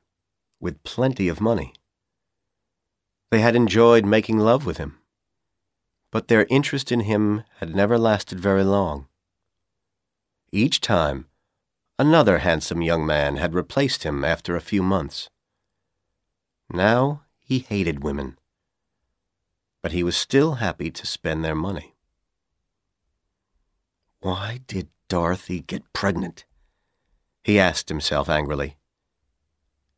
with 0.61 0.83
plenty 0.83 1.29
of 1.29 1.41
money. 1.41 1.73
They 3.31 3.41
had 3.41 3.57
enjoyed 3.57 4.05
making 4.05 4.39
love 4.39 4.67
with 4.67 4.77
him 4.77 4.99
but 6.15 6.29
their 6.29 6.47
interest 6.49 6.93
in 6.93 7.01
him 7.01 7.43
had 7.59 7.75
never 7.75 7.99
lasted 7.99 8.39
very 8.39 8.63
long. 8.63 9.09
Each 10.53 10.81
time, 10.81 11.27
another 11.99 12.39
handsome 12.39 12.83
young 12.83 13.05
man 13.05 13.35
had 13.35 13.53
replaced 13.53 14.05
him 14.05 14.25
after 14.25 14.55
a 14.55 14.61
few 14.61 14.81
months. 14.81 15.29
Now 16.71 17.25
he 17.41 17.59
hated 17.59 18.05
women, 18.05 18.39
but 19.83 19.91
he 19.91 20.05
was 20.05 20.17
still 20.17 20.63
happy 20.63 20.89
to 20.93 21.05
spend 21.05 21.45
their 21.45 21.57
money. 21.57 21.97
Why 24.21 24.61
did 24.69 24.87
Dorothy 25.09 25.63
get 25.63 25.93
pregnant? 25.93 26.45
He 27.45 27.59
asked 27.59 27.91
himself 27.91 28.31
angrily. 28.31 28.79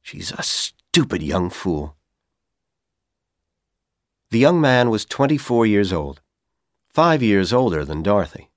She's 0.02 0.32
a 0.32 0.42
stupid 0.42 1.22
young 1.22 1.48
fool. 1.48 1.96
The 4.30 4.40
young 4.40 4.60
man 4.60 4.90
was 4.90 5.04
24 5.04 5.64
years 5.64 5.92
old, 5.92 6.20
five 6.88 7.22
years 7.22 7.52
older 7.52 7.84
than 7.84 8.02
Dorothy. 8.02 8.50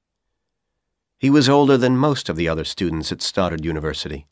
He 1.19 1.29
was 1.29 1.47
older 1.47 1.77
than 1.77 1.97
most 1.97 2.29
of 2.29 2.35
the 2.35 2.49
other 2.49 2.63
students 2.63 3.11
at 3.11 3.21
Stoddard 3.21 3.63
University. 3.63 4.25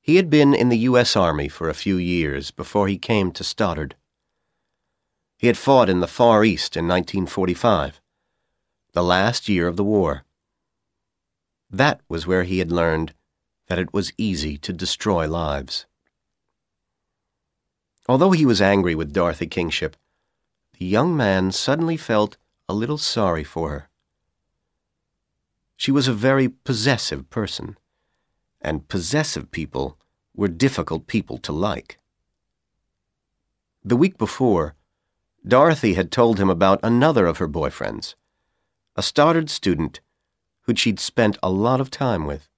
He 0.00 0.14
had 0.14 0.30
been 0.30 0.54
in 0.54 0.68
the 0.68 0.86
U.S. 0.90 1.16
Army 1.16 1.48
for 1.48 1.68
a 1.68 1.74
few 1.74 1.96
years 1.96 2.52
before 2.52 2.86
he 2.86 2.98
came 2.98 3.32
to 3.32 3.42
Stoddard. 3.42 3.96
He 5.36 5.48
had 5.48 5.58
fought 5.58 5.88
in 5.88 5.98
the 5.98 6.06
Far 6.06 6.44
East 6.44 6.76
in 6.76 6.86
1945, 6.86 8.00
the 8.92 9.02
last 9.02 9.48
year 9.48 9.66
of 9.66 9.76
the 9.76 9.82
war. 9.82 10.24
That 11.68 12.00
was 12.08 12.28
where 12.28 12.44
he 12.44 12.58
had 12.60 12.70
learned 12.70 13.12
that 13.66 13.78
it 13.78 13.92
was 13.92 14.12
easy 14.18 14.56
to 14.58 14.72
destroy 14.72 15.28
lives. 15.28 15.86
Although 18.08 18.32
he 18.32 18.44
was 18.44 18.60
angry 18.60 18.94
with 18.94 19.12
Dorothy 19.12 19.46
Kingship, 19.46 19.96
the 20.78 20.84
young 20.84 21.16
man 21.16 21.52
suddenly 21.52 21.96
felt 21.96 22.36
a 22.68 22.74
little 22.74 22.98
sorry 22.98 23.44
for 23.44 23.70
her. 23.70 23.88
She 25.76 25.90
was 25.90 26.08
a 26.08 26.12
very 26.12 26.48
possessive 26.48 27.30
person, 27.30 27.78
and 28.60 28.88
possessive 28.88 29.50
people 29.50 29.98
were 30.34 30.48
difficult 30.48 31.06
people 31.06 31.38
to 31.38 31.52
like. 31.52 31.98
The 33.84 33.96
week 33.96 34.18
before, 34.18 34.74
Dorothy 35.46 35.94
had 35.94 36.10
told 36.10 36.38
him 36.38 36.48
about 36.48 36.80
another 36.82 37.26
of 37.26 37.38
her 37.38 37.48
boyfriends, 37.48 38.14
a 38.96 39.02
Stoddard 39.02 39.50
student 39.50 40.00
who 40.62 40.74
she'd 40.74 40.98
spent 40.98 41.36
a 41.42 41.50
lot 41.50 41.80
of 41.80 41.90
time 41.90 42.26
with. 42.26 42.48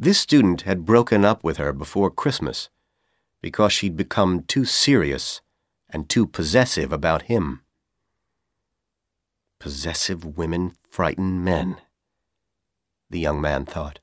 This 0.00 0.20
student 0.20 0.62
had 0.62 0.86
broken 0.86 1.24
up 1.24 1.42
with 1.42 1.56
her 1.56 1.72
before 1.72 2.08
Christmas 2.10 2.68
because 3.42 3.72
she'd 3.72 3.96
become 3.96 4.44
too 4.44 4.64
serious 4.64 5.40
and 5.90 6.08
too 6.08 6.24
possessive 6.24 6.92
about 6.92 7.22
him. 7.22 7.62
Possessive 9.58 10.24
women 10.24 10.76
frighten 10.88 11.42
men, 11.42 11.78
the 13.10 13.18
young 13.18 13.40
man 13.40 13.64
thought. 13.64 13.98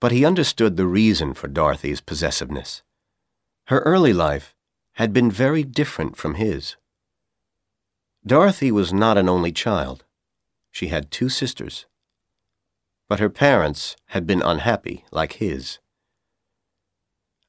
But 0.00 0.12
he 0.12 0.24
understood 0.24 0.78
the 0.78 0.86
reason 0.86 1.34
for 1.34 1.46
Dorothy's 1.46 2.00
possessiveness. 2.00 2.82
Her 3.66 3.80
early 3.80 4.14
life 4.14 4.54
had 4.92 5.12
been 5.12 5.30
very 5.30 5.62
different 5.62 6.16
from 6.16 6.34
his. 6.34 6.76
Dorothy 8.26 8.72
was 8.72 8.94
not 8.94 9.18
an 9.18 9.28
only 9.28 9.52
child. 9.52 10.04
She 10.70 10.88
had 10.88 11.10
two 11.10 11.28
sisters. 11.28 11.84
But 13.12 13.20
her 13.20 13.28
parents 13.28 13.94
had 14.06 14.26
been 14.26 14.40
unhappy 14.40 15.04
like 15.12 15.34
his. 15.34 15.80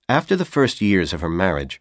After 0.09 0.35
the 0.35 0.43
first 0.43 0.81
years 0.81 1.13
of 1.13 1.21
her 1.21 1.29
marriage, 1.29 1.79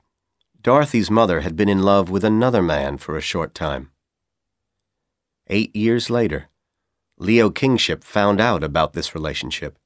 Dorothy's 0.63 1.11
mother 1.11 1.41
had 1.41 1.57
been 1.57 1.69
in 1.69 1.83
love 1.83 2.09
with 2.09 2.23
another 2.23 2.63
man 2.63 2.97
for 2.97 3.17
a 3.17 3.21
short 3.21 3.57
time. 3.57 3.91
Eight 5.49 5.75
years 5.75 6.09
later, 6.11 6.49
Leo 7.19 7.51
Kingship 7.51 8.05
found 8.05 8.41
out 8.41 8.63
about 8.63 8.93
this 8.93 9.17
relationship. 9.17 9.77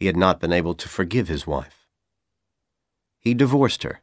He 0.00 0.06
had 0.06 0.16
not 0.16 0.40
been 0.40 0.54
able 0.54 0.74
to 0.76 0.88
forgive 0.88 1.28
his 1.28 1.46
wife. 1.46 1.86
He 3.18 3.34
divorced 3.34 3.82
her, 3.82 4.00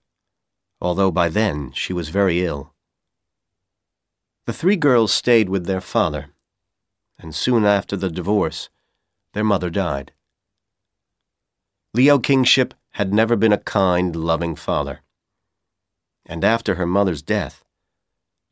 although 0.80 1.10
by 1.10 1.30
then 1.30 1.72
she 1.72 1.92
was 1.92 2.10
very 2.10 2.46
ill. 2.46 2.76
The 4.46 4.54
three 4.54 4.76
girls 4.76 5.12
stayed 5.12 5.50
with 5.50 5.66
their 5.66 5.82
father, 5.82 6.28
and 7.18 7.34
soon 7.34 7.66
after 7.66 7.98
the 7.98 8.12
divorce, 8.12 8.70
their 9.36 9.44
mother 9.44 9.70
died. 9.70 10.14
Leo 11.94 12.20
Kingship 12.20 12.74
had 12.92 13.14
never 13.14 13.36
been 13.36 13.52
a 13.52 13.58
kind, 13.58 14.16
loving 14.16 14.56
father. 14.56 15.02
And 16.26 16.46
after 16.46 16.76
her 16.76 16.86
mother's 16.86 17.22
death, 17.22 17.66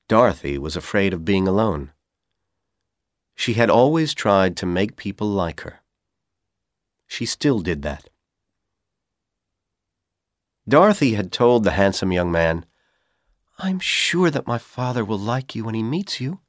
Dorothy 0.10 0.58
was 0.58 0.76
afraid 0.76 1.14
of 1.14 1.24
being 1.24 1.48
alone. 1.48 1.94
She 3.34 3.54
had 3.54 3.70
always 3.70 4.14
tried 4.14 4.58
to 4.58 4.66
make 4.66 4.98
people 4.98 5.28
like 5.28 5.62
her. 5.62 5.80
She 7.08 7.26
still 7.26 7.62
did 7.62 7.82
that. 7.84 8.10
Dorothy 10.68 11.14
had 11.14 11.32
told 11.32 11.64
the 11.64 11.72
handsome 11.72 12.12
young 12.12 12.30
man, 12.30 12.66
I'm 13.58 13.80
sure 13.80 14.30
that 14.30 14.48
my 14.48 14.58
father 14.58 15.06
will 15.06 15.18
like 15.18 15.56
you 15.56 15.64
when 15.64 15.76
he 15.76 15.84
meets 15.84 16.20
you. 16.20 16.42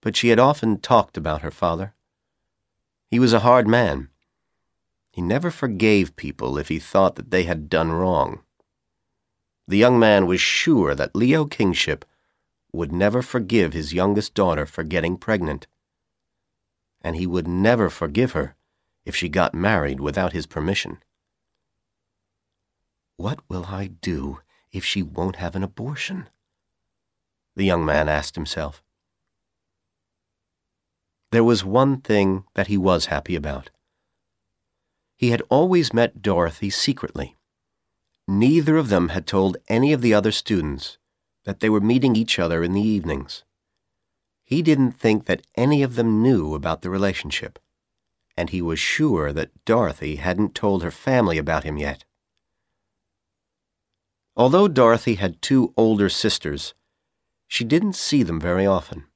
But 0.00 0.14
she 0.14 0.28
had 0.28 0.38
often 0.38 0.78
talked 0.78 1.16
about 1.16 1.42
her 1.42 1.50
father. 1.50 1.95
He 3.10 3.18
was 3.18 3.32
a 3.32 3.40
hard 3.40 3.68
man. 3.68 4.08
He 5.10 5.22
never 5.22 5.50
forgave 5.50 6.16
people 6.16 6.58
if 6.58 6.68
he 6.68 6.78
thought 6.78 7.16
that 7.16 7.30
they 7.30 7.44
had 7.44 7.70
done 7.70 7.92
wrong. 7.92 8.40
The 9.68 9.78
young 9.78 9.98
man 9.98 10.26
was 10.26 10.40
sure 10.40 10.94
that 10.94 11.16
Leo 11.16 11.44
Kingship 11.44 12.04
would 12.72 12.92
never 12.92 13.22
forgive 13.22 13.72
his 13.72 13.94
youngest 13.94 14.34
daughter 14.34 14.66
for 14.66 14.84
getting 14.84 15.16
pregnant. 15.16 15.66
And 17.00 17.16
he 17.16 17.26
would 17.26 17.48
never 17.48 17.88
forgive 17.88 18.32
her 18.32 18.54
if 19.04 19.16
she 19.16 19.28
got 19.28 19.54
married 19.54 20.00
without 20.00 20.32
his 20.32 20.46
permission. 20.46 20.98
What 23.16 23.40
will 23.48 23.66
I 23.66 23.86
do 23.86 24.40
if 24.72 24.84
she 24.84 25.02
won't 25.02 25.36
have 25.36 25.56
an 25.56 25.62
abortion? 25.62 26.28
The 27.54 27.64
young 27.64 27.84
man 27.86 28.08
asked 28.08 28.34
himself. 28.34 28.82
There 31.32 31.44
was 31.44 31.64
one 31.64 32.00
thing 32.00 32.44
that 32.54 32.68
he 32.68 32.76
was 32.76 33.06
happy 33.06 33.34
about. 33.34 33.70
He 35.16 35.30
had 35.30 35.42
always 35.48 35.92
met 35.92 36.22
Dorothy 36.22 36.70
secretly. 36.70 37.36
Neither 38.28 38.76
of 38.76 38.88
them 38.88 39.08
had 39.10 39.26
told 39.26 39.56
any 39.68 39.92
of 39.92 40.02
the 40.02 40.14
other 40.14 40.32
students 40.32 40.98
that 41.44 41.60
they 41.60 41.70
were 41.70 41.80
meeting 41.80 42.16
each 42.16 42.38
other 42.38 42.62
in 42.62 42.72
the 42.72 42.82
evenings. 42.82 43.44
He 44.44 44.62
didn't 44.62 44.92
think 44.92 45.26
that 45.26 45.46
any 45.56 45.82
of 45.82 45.94
them 45.96 46.22
knew 46.22 46.54
about 46.54 46.82
the 46.82 46.90
relationship, 46.90 47.58
and 48.36 48.50
he 48.50 48.62
was 48.62 48.78
sure 48.78 49.32
that 49.32 49.64
Dorothy 49.64 50.16
hadn't 50.16 50.54
told 50.54 50.82
her 50.82 50.90
family 50.90 51.38
about 51.38 51.64
him 51.64 51.78
yet. 51.78 52.04
Although 54.36 54.68
Dorothy 54.68 55.14
had 55.14 55.40
two 55.40 55.72
older 55.76 56.08
sisters, 56.08 56.74
she 57.48 57.64
didn't 57.64 57.94
see 57.94 58.22
them 58.22 58.38
very 58.38 58.66
often. 58.66 59.06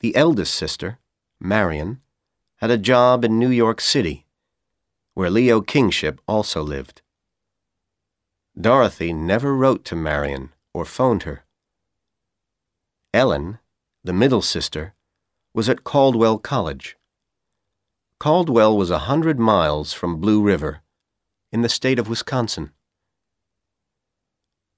The 0.00 0.14
eldest 0.14 0.54
sister, 0.54 0.98
Marion, 1.40 2.00
had 2.56 2.70
a 2.70 2.78
job 2.78 3.24
in 3.24 3.38
New 3.38 3.50
York 3.50 3.80
City, 3.80 4.26
where 5.14 5.28
Leo 5.28 5.60
Kingship 5.60 6.20
also 6.28 6.62
lived. 6.62 7.02
Dorothy 8.60 9.12
never 9.12 9.54
wrote 9.56 9.84
to 9.86 9.96
Marion 9.96 10.52
or 10.72 10.84
phoned 10.84 11.24
her. 11.24 11.44
Ellen, 13.12 13.58
the 14.04 14.12
middle 14.12 14.42
sister, 14.42 14.94
was 15.52 15.68
at 15.68 15.82
Caldwell 15.82 16.38
College. 16.38 16.96
Caldwell 18.20 18.76
was 18.76 18.90
a 18.90 19.06
hundred 19.10 19.40
miles 19.40 19.92
from 19.92 20.20
Blue 20.20 20.42
River, 20.42 20.80
in 21.50 21.62
the 21.62 21.68
state 21.68 21.98
of 21.98 22.08
Wisconsin. 22.08 22.70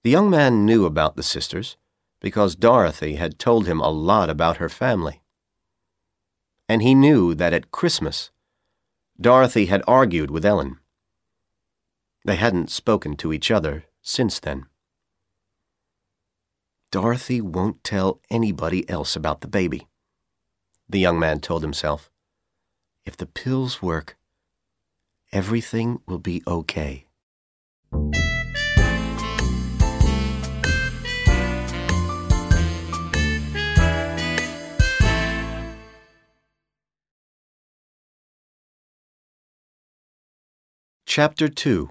The 0.03 0.11
young 0.11 0.31
man 0.31 0.65
knew 0.65 0.87
about 0.87 1.17
the 1.17 1.23
sisters 1.23 1.77
because 2.21 2.55
Dorothy 2.55 3.17
had 3.17 3.39
told 3.39 3.67
him 3.67 3.81
a 3.81 3.89
lot 3.91 4.31
about 4.31 4.59
her 4.59 4.69
family. 4.69 5.23
And 6.69 6.83
he 6.83 6.95
knew 6.95 7.35
that 7.35 7.53
at 7.53 7.73
Christmas, 7.73 8.31
Dorothy 9.21 9.67
had 9.67 9.83
argued 9.89 10.31
with 10.31 10.45
Ellen. 10.45 10.79
They 12.25 12.37
hadn't 12.37 12.71
spoken 12.71 13.17
to 13.17 13.33
each 13.33 13.51
other 13.51 13.85
since 14.03 14.39
then. 14.39 14.67
Dorothy 16.91 17.41
won't 17.41 17.85
tell 17.85 18.21
anybody 18.31 18.89
else 18.89 19.17
about 19.17 19.41
the 19.41 19.49
baby, 19.49 19.89
the 20.89 20.99
young 20.99 21.19
man 21.19 21.41
told 21.41 21.63
himself. 21.63 22.11
If 23.05 23.17
the 23.17 23.27
pills 23.27 23.81
work, 23.81 24.17
everything 25.33 26.01
will 26.07 26.19
be 26.19 26.43
okay. 26.47 27.07
Chapter 41.13 41.49
2 41.49 41.91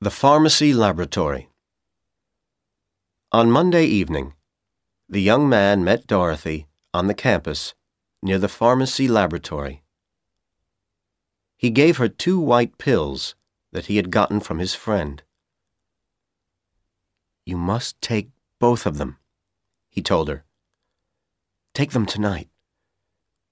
The 0.00 0.10
Pharmacy 0.10 0.74
Laboratory 0.74 1.48
On 3.30 3.52
Monday 3.52 3.84
evening, 3.84 4.34
the 5.08 5.22
young 5.22 5.48
man 5.48 5.84
met 5.84 6.08
Dorothy 6.08 6.66
on 6.92 7.06
the 7.06 7.14
campus 7.14 7.74
near 8.20 8.40
the 8.40 8.48
pharmacy 8.48 9.06
laboratory. 9.06 9.84
He 11.56 11.70
gave 11.70 11.98
her 11.98 12.08
two 12.08 12.40
white 12.40 12.78
pills 12.78 13.36
that 13.70 13.86
he 13.86 13.94
had 13.94 14.10
gotten 14.10 14.40
from 14.40 14.58
his 14.58 14.74
friend. 14.74 15.22
You 17.46 17.56
must 17.56 18.02
take 18.02 18.30
both 18.58 18.86
of 18.86 18.98
them, 18.98 19.18
he 19.88 20.02
told 20.02 20.26
her. 20.28 20.44
Take 21.74 21.92
them 21.92 22.06
tonight. 22.06 22.48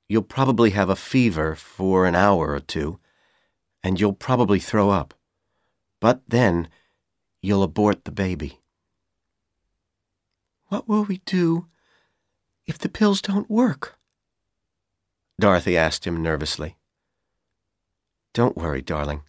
You'll 0.09 0.23
probably 0.23 0.71
have 0.71 0.91
a 0.91 0.97
fever 0.97 1.55
for 1.55 2.07
an 2.07 2.17
hour 2.17 2.51
or 2.51 2.59
two 2.59 2.99
and 3.87 4.01
you'll 4.01 4.13
probably 4.13 4.59
throw 4.59 4.91
up. 4.91 5.15
But 6.01 6.21
then 6.27 6.69
you'll 7.41 7.63
abort 7.63 8.05
the 8.05 8.11
baby. 8.11 8.59
What 10.67 10.89
will 10.89 11.05
we 11.05 11.19
do 11.19 11.69
if 12.67 12.79
the 12.79 12.89
pills 12.89 13.23
don't 13.23 13.49
work? 13.49 13.97
Dorothy 15.39 15.77
asked 15.77 16.05
him 16.05 16.21
nervously. 16.21 16.77
Don't 18.35 18.57
worry, 18.57 18.83
darling, 18.83 19.23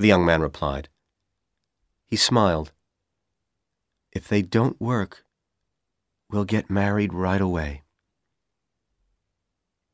the 0.00 0.08
young 0.08 0.26
man 0.26 0.40
replied. 0.40 0.88
He 2.06 2.16
smiled. 2.16 2.72
If 4.10 4.26
they 4.26 4.42
don't 4.42 4.80
work, 4.80 5.24
we'll 6.28 6.44
get 6.44 6.68
married 6.68 7.14
right 7.14 7.40
away. 7.40 7.82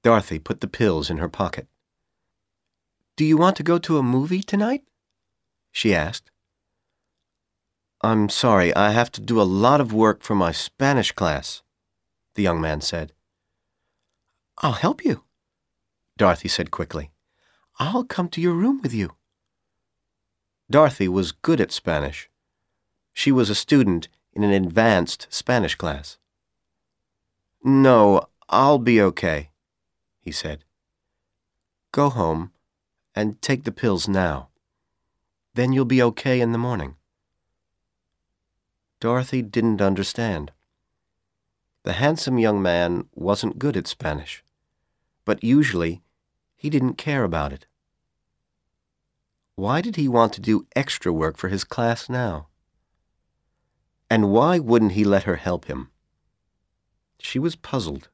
Dorothy 0.03 0.39
put 0.39 0.63
the 0.63 0.67
pills 0.67 1.11
in 1.11 1.19
her 1.19 1.29
pocket. 1.29 1.69
Do 3.21 3.27
you 3.27 3.37
want 3.37 3.57
to 3.57 3.63
go 3.63 3.77
to 3.77 3.99
a 3.99 4.03
movie 4.03 4.43
tonight? 4.43 4.83
she 5.71 5.95
asked. 5.95 6.31
I'm 8.01 8.31
sorry, 8.31 8.75
I 8.75 8.93
have 8.93 9.13
to 9.13 9.21
do 9.21 9.39
a 9.39 9.53
lot 9.67 9.79
of 9.79 9.93
work 9.93 10.23
for 10.23 10.35
my 10.35 10.53
Spanish 10.53 11.13
class, 11.13 11.63
the 12.35 12.43
young 12.43 12.63
man 12.63 12.81
said. 12.81 13.13
I'll 14.57 14.73
help 14.73 15.05
you, 15.05 15.25
Dorothy 16.17 16.49
said 16.49 16.71
quickly. 16.71 17.11
I'll 17.79 18.05
come 18.05 18.31
to 18.31 18.41
your 18.41 18.55
room 18.55 18.81
with 18.83 18.95
you. 18.95 19.11
Dorothy 20.71 21.07
was 21.07 21.33
good 21.33 21.61
at 21.61 21.73
Spanish. 21.73 22.31
She 23.13 23.31
was 23.31 23.51
a 23.51 23.55
student 23.55 24.09
in 24.33 24.45
an 24.45 24.53
advanced 24.53 25.27
Spanish 25.29 25.75
class. 25.75 26.17
No, 27.63 28.23
I'll 28.49 28.79
be 28.79 28.99
okay, 29.03 29.51
he 30.23 30.33
said. 30.33 30.65
Go 31.93 32.09
home 32.09 32.53
and 33.15 33.41
take 33.43 33.65
the 33.65 33.73
pills 33.73 34.09
now. 34.09 34.49
Then 35.55 35.73
you'll 35.73 35.85
be 35.85 36.03
okay 36.03 36.41
in 36.41 36.53
the 36.53 36.59
morning. 36.59 36.97
Dorothy 39.01 39.43
didn't 39.43 39.81
understand. 39.81 40.53
The 41.83 41.95
handsome 41.95 42.39
young 42.39 42.61
man 42.61 43.07
wasn't 43.15 43.59
good 43.59 43.77
at 43.77 43.87
Spanish, 43.87 44.45
but 45.25 45.43
usually 45.43 46.03
he 46.57 46.69
didn't 46.69 46.95
care 46.99 47.25
about 47.25 47.53
it. 47.53 47.67
Why 49.57 49.81
did 49.81 49.97
he 49.97 50.09
want 50.09 50.33
to 50.35 50.41
do 50.41 50.67
extra 50.77 51.13
work 51.13 51.37
for 51.37 51.49
his 51.49 51.65
class 51.65 52.09
now? 52.09 52.49
And 54.11 54.31
why 54.31 54.59
wouldn't 54.59 54.93
he 54.93 55.05
let 55.05 55.25
her 55.25 55.37
help 55.37 55.67
him? 55.67 55.91
She 57.19 57.39
was 57.39 57.57
puzzled. 57.57 58.09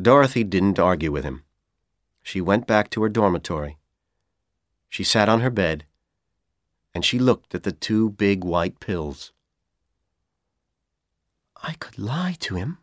Dorothy 0.00 0.44
didn't 0.44 0.78
argue 0.78 1.12
with 1.12 1.24
him. 1.24 1.44
She 2.22 2.40
went 2.40 2.66
back 2.66 2.88
to 2.90 3.02
her 3.02 3.08
dormitory. 3.08 3.78
She 4.88 5.04
sat 5.04 5.28
on 5.28 5.40
her 5.40 5.50
bed, 5.50 5.84
and 6.94 7.04
she 7.04 7.18
looked 7.18 7.54
at 7.54 7.62
the 7.62 7.72
two 7.72 8.10
big 8.10 8.44
white 8.44 8.78
pills. 8.80 9.32
I 11.62 11.74
could 11.74 11.98
lie 11.98 12.36
to 12.40 12.56
him, 12.56 12.78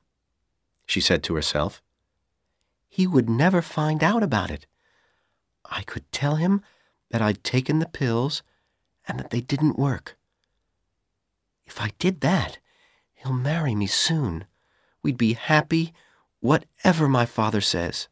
she 0.86 1.02
said 1.02 1.24
to 1.24 1.36
herself. 1.36 1.82
He 2.88 3.06
would 3.06 3.30
never 3.30 3.62
find 3.62 4.04
out 4.04 4.24
about 4.24 4.50
it. 4.50 4.66
I 5.66 5.84
could 5.84 6.12
tell 6.12 6.36
him 6.36 6.62
that 7.12 7.22
I'd 7.22 7.44
taken 7.44 7.80
the 7.80 7.86
pills 7.86 8.42
and 9.08 9.20
that 9.20 9.30
they 9.30 9.42
didn't 9.42 9.80
work. 9.80 10.18
If 11.66 11.80
I 11.80 11.92
did 12.00 12.22
that, 12.22 12.58
he'll 13.14 13.34
marry 13.34 13.76
me 13.76 13.86
soon. 13.86 14.46
We'd 15.04 15.18
be 15.18 15.34
happy, 15.34 15.94
whatever 16.40 17.08
my 17.08 17.26
father 17.26 17.62
says. 17.62 18.08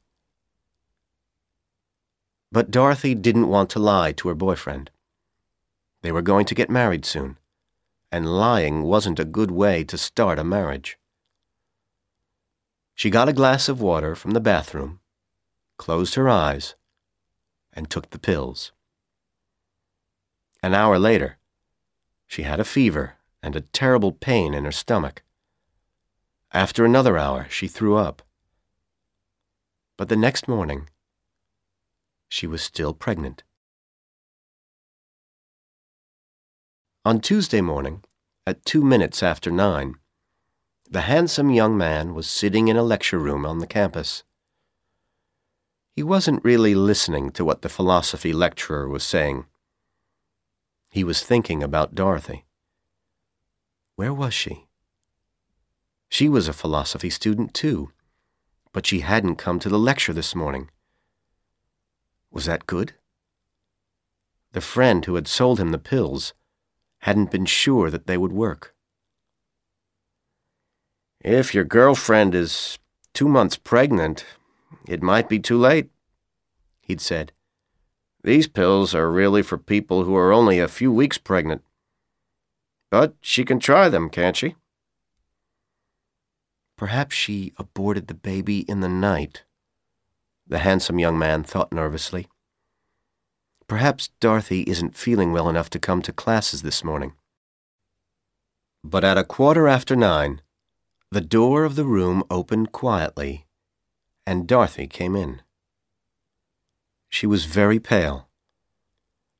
But 2.51 2.71
Dorothy 2.71 3.13
didn't 3.13 3.49
want 3.49 3.69
to 3.71 3.79
lie 3.79 4.11
to 4.13 4.29
her 4.29 4.35
boyfriend. 4.35 4.89
They 6.01 6.11
were 6.11 6.21
going 6.21 6.45
to 6.45 6.55
get 6.55 6.69
married 6.69 7.05
soon, 7.05 7.37
and 8.11 8.37
lying 8.37 8.83
wasn't 8.83 9.19
a 9.19 9.25
good 9.25 9.51
way 9.51 9.83
to 9.85 9.97
start 9.97 10.39
a 10.39 10.43
marriage. 10.43 10.97
She 12.95 13.09
got 13.09 13.29
a 13.29 13.33
glass 13.33 13.67
of 13.67 13.81
water 13.81 14.15
from 14.15 14.31
the 14.31 14.39
bathroom, 14.39 14.99
closed 15.77 16.15
her 16.15 16.29
eyes, 16.29 16.75
and 17.73 17.89
took 17.89 18.09
the 18.09 18.19
pills. 18.19 18.71
An 20.63 20.73
hour 20.73 20.97
later, 20.97 21.37
she 22.27 22.43
had 22.43 22.59
a 22.59 22.65
fever 22.65 23.15
and 23.43 23.55
a 23.55 23.61
terrible 23.61 24.11
pain 24.11 24.53
in 24.53 24.65
her 24.65 24.71
stomach. 24.71 25.23
After 26.51 26.85
another 26.85 27.17
hour, 27.17 27.47
she 27.49 27.67
threw 27.67 27.97
up. 27.97 28.21
But 29.95 30.09
the 30.09 30.15
next 30.15 30.47
morning, 30.47 30.89
she 32.27 32.47
was 32.47 32.61
still 32.61 32.93
pregnant. 32.93 33.43
On 37.05 37.21
Tuesday 37.21 37.61
morning, 37.61 38.03
at 38.45 38.65
two 38.65 38.83
minutes 38.83 39.23
after 39.23 39.49
nine, 39.49 39.95
the 40.89 41.01
handsome 41.01 41.49
young 41.49 41.77
man 41.77 42.13
was 42.13 42.27
sitting 42.27 42.67
in 42.67 42.77
a 42.77 42.83
lecture 42.83 43.19
room 43.19 43.45
on 43.45 43.59
the 43.59 43.67
campus. 43.67 44.23
He 45.95 46.03
wasn't 46.03 46.43
really 46.43 46.75
listening 46.75 47.31
to 47.31 47.43
what 47.43 47.61
the 47.61 47.69
philosophy 47.69 48.31
lecturer 48.31 48.87
was 48.87 49.03
saying. 49.03 49.45
He 50.89 51.03
was 51.03 51.21
thinking 51.21 51.63
about 51.63 51.95
Dorothy. 51.95 52.45
Where 53.95 54.13
was 54.13 54.33
she? 54.33 54.67
She 56.09 56.29
was 56.29 56.47
a 56.47 56.53
philosophy 56.53 57.09
student, 57.09 57.53
too, 57.53 57.91
but 58.71 58.85
she 58.85 58.99
hadn't 58.99 59.35
come 59.37 59.59
to 59.59 59.69
the 59.69 59.79
lecture 59.79 60.13
this 60.13 60.35
morning. 60.35 60.69
Was 62.37 62.45
that 62.45 62.67
good? 62.67 62.93
The 64.51 64.61
friend 64.61 65.03
who 65.03 65.15
had 65.15 65.27
sold 65.27 65.59
him 65.59 65.71
the 65.71 65.79
pills 65.79 66.35
hadn't 66.99 67.31
been 67.31 67.47
sure 67.47 67.89
that 67.89 68.05
they 68.05 68.15
would 68.15 68.31
work. 68.31 68.75
If 71.19 71.55
your 71.55 71.63
girlfriend 71.63 72.35
is 72.35 72.77
two 73.15 73.27
months 73.27 73.57
pregnant, 73.57 74.23
it 74.87 75.01
might 75.01 75.27
be 75.27 75.39
too 75.39 75.57
late, 75.57 75.89
he'd 76.81 77.01
said. 77.01 77.31
These 78.23 78.47
pills 78.47 78.93
are 78.93 79.09
really 79.09 79.41
for 79.41 79.57
people 79.57 80.03
who 80.03 80.15
are 80.15 80.31
only 80.31 80.59
a 80.59 80.67
few 80.67 80.91
weeks 80.91 81.17
pregnant. 81.17 81.63
But 82.91 83.15
she 83.19 83.45
can 83.45 83.59
try 83.59 83.89
them, 83.89 84.11
can't 84.11 84.37
she? 84.37 84.55
Perhaps 86.77 87.15
she 87.15 87.53
aborted 87.57 88.05
the 88.05 88.13
baby 88.13 88.59
in 88.59 88.81
the 88.81 88.89
night, 88.89 89.41
the 90.47 90.59
handsome 90.59 90.99
young 90.99 91.17
man 91.17 91.43
thought 91.43 91.71
nervously. 91.71 92.27
Perhaps 93.67 94.09
Dorothy 94.19 94.61
isn't 94.61 94.95
feeling 94.95 95.33
well 95.33 95.49
enough 95.49 95.69
to 95.71 95.79
come 95.79 96.01
to 96.01 96.13
classes 96.13 96.61
this 96.61 96.83
morning. 96.83 97.13
But 98.83 99.03
at 99.03 99.17
a 99.17 99.25
quarter 99.25 99.67
after 99.67 99.95
nine, 99.95 100.41
the 101.11 101.21
door 101.21 101.65
of 101.65 101.75
the 101.75 101.85
room 101.85 102.23
opened 102.29 102.71
quietly, 102.71 103.45
and 104.25 104.47
Dorothy 104.47 104.87
came 104.87 105.15
in. 105.15 105.41
She 107.09 107.27
was 107.27 107.45
very 107.45 107.79
pale. 107.79 108.27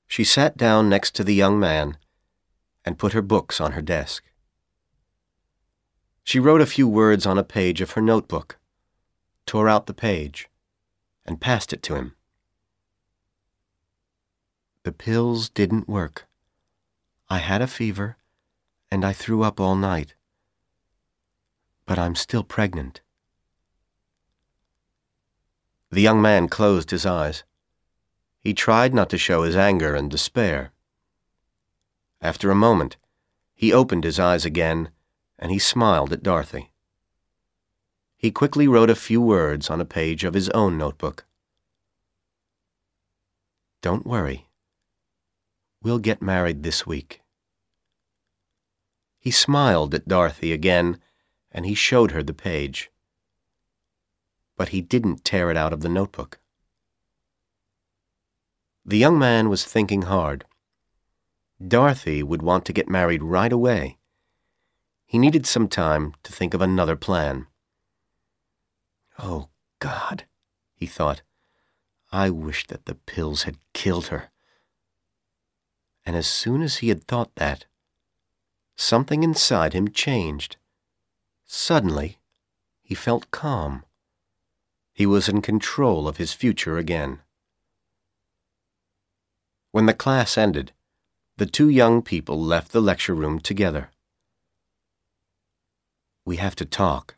She 0.08 0.24
sat 0.24 0.58
down 0.58 0.90
next 0.90 1.16
to 1.16 1.24
the 1.24 1.36
young 1.36 1.60
man 1.60 1.98
and 2.86 2.98
put 2.98 3.14
her 3.14 3.22
books 3.22 3.60
on 3.60 3.74
her 3.74 3.82
desk. 3.82 4.24
She 6.24 6.40
wrote 6.40 6.62
a 6.62 6.66
few 6.66 6.88
words 6.88 7.26
on 7.26 7.38
a 7.38 7.44
page 7.44 7.80
of 7.80 7.92
her 7.92 8.02
notebook, 8.02 8.58
tore 9.46 9.70
out 9.70 9.86
the 9.86 9.94
page, 9.94 10.50
and 11.28 11.42
passed 11.42 11.74
it 11.74 11.84
to 11.84 11.96
him. 11.96 12.16
The 14.84 14.92
pills 14.94 15.50
didn't 15.50 15.90
work. 15.90 16.28
I 17.30 17.40
had 17.40 17.62
a 17.62 17.68
fever, 17.68 18.16
and 18.90 19.04
I 19.04 19.12
threw 19.12 19.44
up 19.44 19.60
all 19.60 19.76
night. 19.76 20.16
But 21.86 22.00
I'm 22.00 22.16
still 22.16 22.44
pregnant. 22.44 23.02
The 25.92 26.02
young 26.02 26.22
man 26.22 26.48
closed 26.48 26.92
his 26.92 27.06
eyes. 27.06 27.44
He 28.40 28.54
tried 28.54 28.94
not 28.94 29.10
to 29.10 29.18
show 29.18 29.44
his 29.44 29.58
anger 29.58 29.94
and 29.96 30.10
despair. 30.10 30.72
After 32.22 32.50
a 32.50 32.56
moment, 32.56 32.96
he 33.54 33.74
opened 33.74 34.04
his 34.04 34.20
eyes 34.20 34.46
again, 34.46 34.90
and 35.38 35.52
he 35.52 35.60
smiled 35.60 36.14
at 36.14 36.24
Dorothy. 36.24 36.72
He 38.18 38.32
quickly 38.32 38.68
wrote 38.68 38.90
a 38.90 38.96
few 38.96 39.22
words 39.22 39.70
on 39.70 39.80
a 39.80 39.86
page 39.86 40.24
of 40.24 40.34
his 40.34 40.50
own 40.50 40.78
notebook. 40.78 41.26
Don't 43.84 44.08
worry. 44.08 44.48
We'll 45.84 46.00
get 46.00 46.22
married 46.22 46.64
this 46.64 46.88
week. 46.88 47.22
He 49.20 49.30
smiled 49.30 49.94
at 49.94 50.08
Dorothy 50.08 50.52
again, 50.52 51.00
and 51.52 51.66
he 51.66 51.76
showed 51.76 52.12
her 52.12 52.24
the 52.24 52.34
page. 52.34 52.90
But 54.56 54.70
he 54.70 54.82
didn't 54.82 55.24
tear 55.24 55.52
it 55.52 55.58
out 55.58 55.72
of 55.72 55.82
the 55.82 55.90
notebook. 55.90 56.40
The 58.84 58.98
young 58.98 59.20
man 59.20 59.50
was 59.50 59.64
thinking 59.64 60.04
hard. 60.04 60.46
Dorothy 61.66 62.24
would 62.24 62.42
want 62.42 62.66
to 62.66 62.74
get 62.74 62.90
married 62.90 63.22
right 63.22 63.52
away. 63.52 63.98
He 65.06 65.20
needed 65.20 65.46
some 65.46 65.68
time 65.68 66.14
to 66.24 66.32
think 66.32 66.54
of 66.54 66.62
another 66.62 66.96
plan. 66.96 67.48
Oh, 69.20 69.50
God, 69.80 70.26
he 70.76 70.86
thought. 70.86 71.22
I 72.12 72.30
wish 72.30 72.68
that 72.68 72.86
the 72.86 72.96
pills 72.96 73.44
had 73.44 73.58
killed 73.74 74.08
her. 74.08 74.30
And 76.06 76.16
as 76.16 76.28
soon 76.28 76.62
as 76.62 76.78
he 76.78 76.90
had 76.90 77.04
thought 77.04 77.36
that, 77.36 77.66
something 78.76 79.24
inside 79.24 79.74
him 79.74 79.90
changed. 79.90 80.58
Suddenly, 81.46 82.20
he 82.82 82.96
felt 82.96 83.32
calm. 83.32 83.84
He 84.94 85.06
was 85.06 85.28
in 85.28 85.42
control 85.42 86.08
of 86.08 86.18
his 86.18 86.34
future 86.34 86.78
again. 86.78 87.20
When 89.72 89.86
the 89.86 89.94
class 89.94 90.38
ended, 90.38 90.72
the 91.36 91.46
two 91.46 91.70
young 91.70 92.02
people 92.02 92.42
left 92.42 92.72
the 92.72 92.82
lecture 92.82 93.14
room 93.14 93.40
together. 93.40 93.92
We 96.26 96.38
have 96.38 96.56
to 96.56 96.66
talk, 96.66 97.16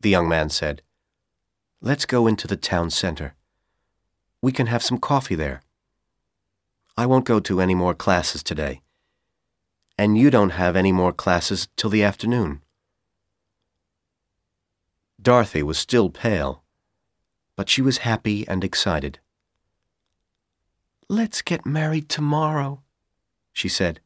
the 0.00 0.10
young 0.10 0.28
man 0.28 0.50
said. 0.50 0.82
Let's 1.80 2.06
go 2.06 2.26
into 2.26 2.48
the 2.48 2.56
town 2.56 2.90
center. 2.90 3.34
We 4.42 4.50
can 4.50 4.66
have 4.66 4.82
some 4.82 4.98
coffee 4.98 5.36
there. 5.36 5.62
I 6.96 7.06
won't 7.06 7.24
go 7.24 7.38
to 7.38 7.60
any 7.60 7.74
more 7.74 7.94
classes 7.94 8.42
today. 8.42 8.82
And 9.96 10.18
you 10.18 10.30
don't 10.30 10.50
have 10.50 10.74
any 10.74 10.90
more 10.90 11.12
classes 11.12 11.68
till 11.76 11.90
the 11.90 12.02
afternoon. 12.02 12.62
Dorothy 15.22 15.62
was 15.62 15.78
still 15.78 16.10
pale, 16.10 16.64
but 17.54 17.68
she 17.68 17.82
was 17.82 17.98
happy 17.98 18.46
and 18.48 18.64
excited. 18.64 19.20
Let's 21.08 21.42
get 21.42 21.64
married 21.64 22.08
tomorrow, 22.08 22.82
she 23.52 23.68
said. 23.68 24.00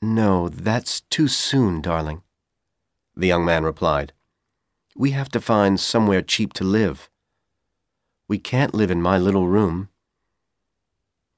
No, 0.00 0.48
that's 0.48 1.02
too 1.02 1.28
soon, 1.28 1.82
darling, 1.82 2.22
the 3.14 3.26
young 3.26 3.44
man 3.44 3.64
replied. 3.64 4.12
We 4.98 5.10
have 5.10 5.28
to 5.30 5.40
find 5.40 5.78
somewhere 5.78 6.22
cheap 6.22 6.54
to 6.54 6.64
live. 6.64 7.10
We 8.28 8.38
can't 8.38 8.74
live 8.74 8.90
in 8.90 9.02
my 9.02 9.18
little 9.18 9.46
room. 9.46 9.90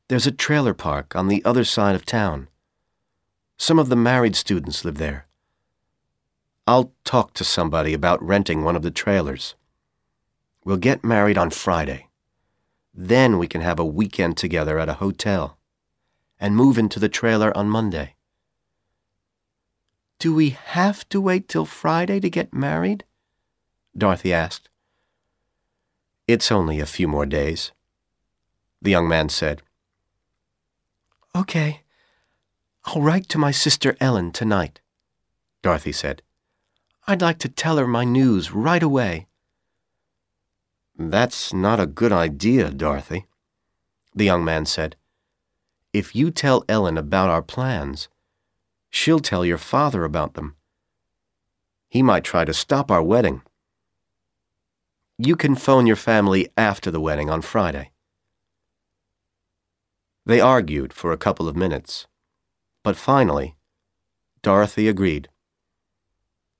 There's 0.06 0.28
a 0.28 0.32
trailer 0.32 0.74
park 0.74 1.16
on 1.16 1.26
the 1.26 1.44
other 1.44 1.64
side 1.64 1.96
of 1.96 2.06
town. 2.06 2.46
Some 3.56 3.80
of 3.80 3.88
the 3.88 3.96
married 3.96 4.36
students 4.36 4.84
live 4.84 4.98
there. 4.98 5.26
I'll 6.68 6.92
talk 7.04 7.34
to 7.34 7.44
somebody 7.44 7.94
about 7.94 8.22
renting 8.22 8.62
one 8.62 8.76
of 8.76 8.82
the 8.82 8.92
trailers. 8.92 9.56
We'll 10.64 10.76
get 10.76 11.02
married 11.02 11.36
on 11.36 11.50
Friday. 11.50 12.06
Then 12.94 13.38
we 13.38 13.48
can 13.48 13.62
have 13.62 13.80
a 13.80 13.84
weekend 13.84 14.36
together 14.36 14.78
at 14.78 14.88
a 14.88 15.00
hotel 15.02 15.58
and 16.38 16.54
move 16.54 16.78
into 16.78 17.00
the 17.00 17.08
trailer 17.08 17.56
on 17.56 17.68
Monday. 17.68 18.14
Do 20.20 20.32
we 20.32 20.50
have 20.50 21.08
to 21.08 21.20
wait 21.20 21.48
till 21.48 21.64
Friday 21.64 22.20
to 22.20 22.30
get 22.30 22.54
married? 22.54 23.02
Dorothy 23.98 24.32
asked. 24.32 24.68
It's 26.28 26.52
only 26.52 26.78
a 26.78 26.86
few 26.86 27.08
more 27.08 27.26
days. 27.26 27.72
The 28.80 28.90
young 28.90 29.08
man 29.08 29.28
said. 29.28 29.62
Okay. 31.34 31.82
I'll 32.84 33.02
write 33.02 33.28
to 33.30 33.38
my 33.38 33.50
sister 33.50 33.96
Ellen 34.00 34.30
tonight, 34.30 34.80
Dorothy 35.62 35.92
said. 35.92 36.22
I'd 37.06 37.22
like 37.22 37.38
to 37.38 37.48
tell 37.48 37.76
her 37.76 37.86
my 37.86 38.04
news 38.04 38.52
right 38.52 38.82
away. 38.82 39.26
That's 40.96 41.52
not 41.52 41.80
a 41.80 41.86
good 41.86 42.12
idea, 42.12 42.70
Dorothy, 42.70 43.26
the 44.14 44.24
young 44.24 44.44
man 44.44 44.64
said. 44.66 44.96
If 45.92 46.14
you 46.14 46.30
tell 46.30 46.64
Ellen 46.68 46.96
about 46.96 47.30
our 47.30 47.42
plans, 47.42 48.08
she'll 48.90 49.20
tell 49.20 49.44
your 49.44 49.58
father 49.58 50.04
about 50.04 50.34
them. 50.34 50.56
He 51.88 52.02
might 52.02 52.24
try 52.24 52.44
to 52.44 52.54
stop 52.54 52.90
our 52.90 53.02
wedding. 53.02 53.42
You 55.20 55.34
can 55.34 55.56
phone 55.56 55.88
your 55.88 55.96
family 55.96 56.48
after 56.56 56.92
the 56.92 57.00
wedding 57.00 57.28
on 57.28 57.42
Friday. 57.42 57.90
They 60.24 60.40
argued 60.40 60.92
for 60.92 61.10
a 61.10 61.16
couple 61.16 61.48
of 61.48 61.56
minutes, 61.56 62.06
but 62.84 62.96
finally, 62.96 63.56
Dorothy 64.42 64.86
agreed. 64.86 65.28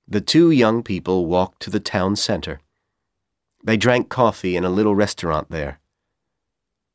The 0.05 0.19
two 0.19 0.51
young 0.51 0.83
people 0.83 1.25
walked 1.27 1.61
to 1.61 1.69
the 1.69 1.79
town 1.79 2.17
center. 2.17 2.59
They 3.63 3.77
drank 3.77 4.09
coffee 4.09 4.57
in 4.57 4.65
a 4.65 4.69
little 4.69 4.95
restaurant 4.95 5.49
there. 5.49 5.79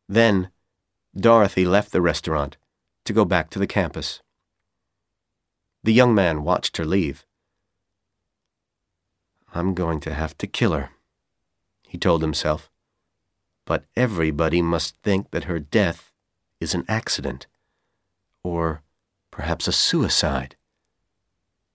Then, 0.07 0.51
Dorothy 1.17 1.65
left 1.65 1.93
the 1.93 2.03
restaurant 2.03 2.59
to 3.05 3.15
go 3.15 3.25
back 3.25 3.49
to 3.51 3.59
the 3.59 3.67
campus. 3.67 4.21
The 5.83 5.93
young 5.95 6.15
man 6.15 6.43
watched 6.43 6.77
her 6.77 6.85
leave. 6.85 7.25
I'm 9.55 9.73
going 9.73 10.01
to 10.01 10.13
have 10.13 10.37
to 10.39 10.47
kill 10.47 10.73
her, 10.73 10.91
he 11.95 11.99
told 11.99 12.23
himself. 12.23 12.69
But 13.65 13.85
everybody 13.95 14.61
must 14.61 14.97
think 15.05 15.31
that 15.31 15.45
her 15.45 15.61
death 15.61 16.11
is 16.59 16.75
an 16.75 16.85
accident, 16.89 17.47
or 18.43 18.83
perhaps 19.31 19.69
a 19.69 19.73
suicide. 19.73 20.57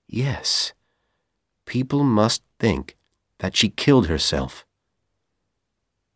Yes, 0.10 0.73
people 1.65 2.03
must 2.03 2.43
think 2.60 2.97
that 3.38 3.55
she 3.55 3.69
killed 3.69 4.08
herself. 4.08 4.65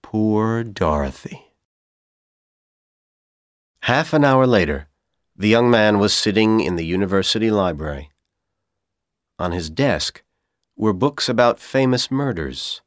Poor 0.01 0.65
Dorothy. 0.65 1.53
Half 3.83 4.11
an 4.11 4.25
hour 4.25 4.45
later, 4.45 4.89
the 5.33 5.47
young 5.47 5.71
man 5.71 5.97
was 5.97 6.13
sitting 6.13 6.59
in 6.59 6.75
the 6.75 6.85
university 6.85 7.49
library. 7.49 8.09
On 9.39 9.53
his 9.53 9.69
desk 9.69 10.23
were 10.75 10.91
books 10.91 11.29
about 11.29 11.57
famous 11.57 12.11
murders 12.11 12.81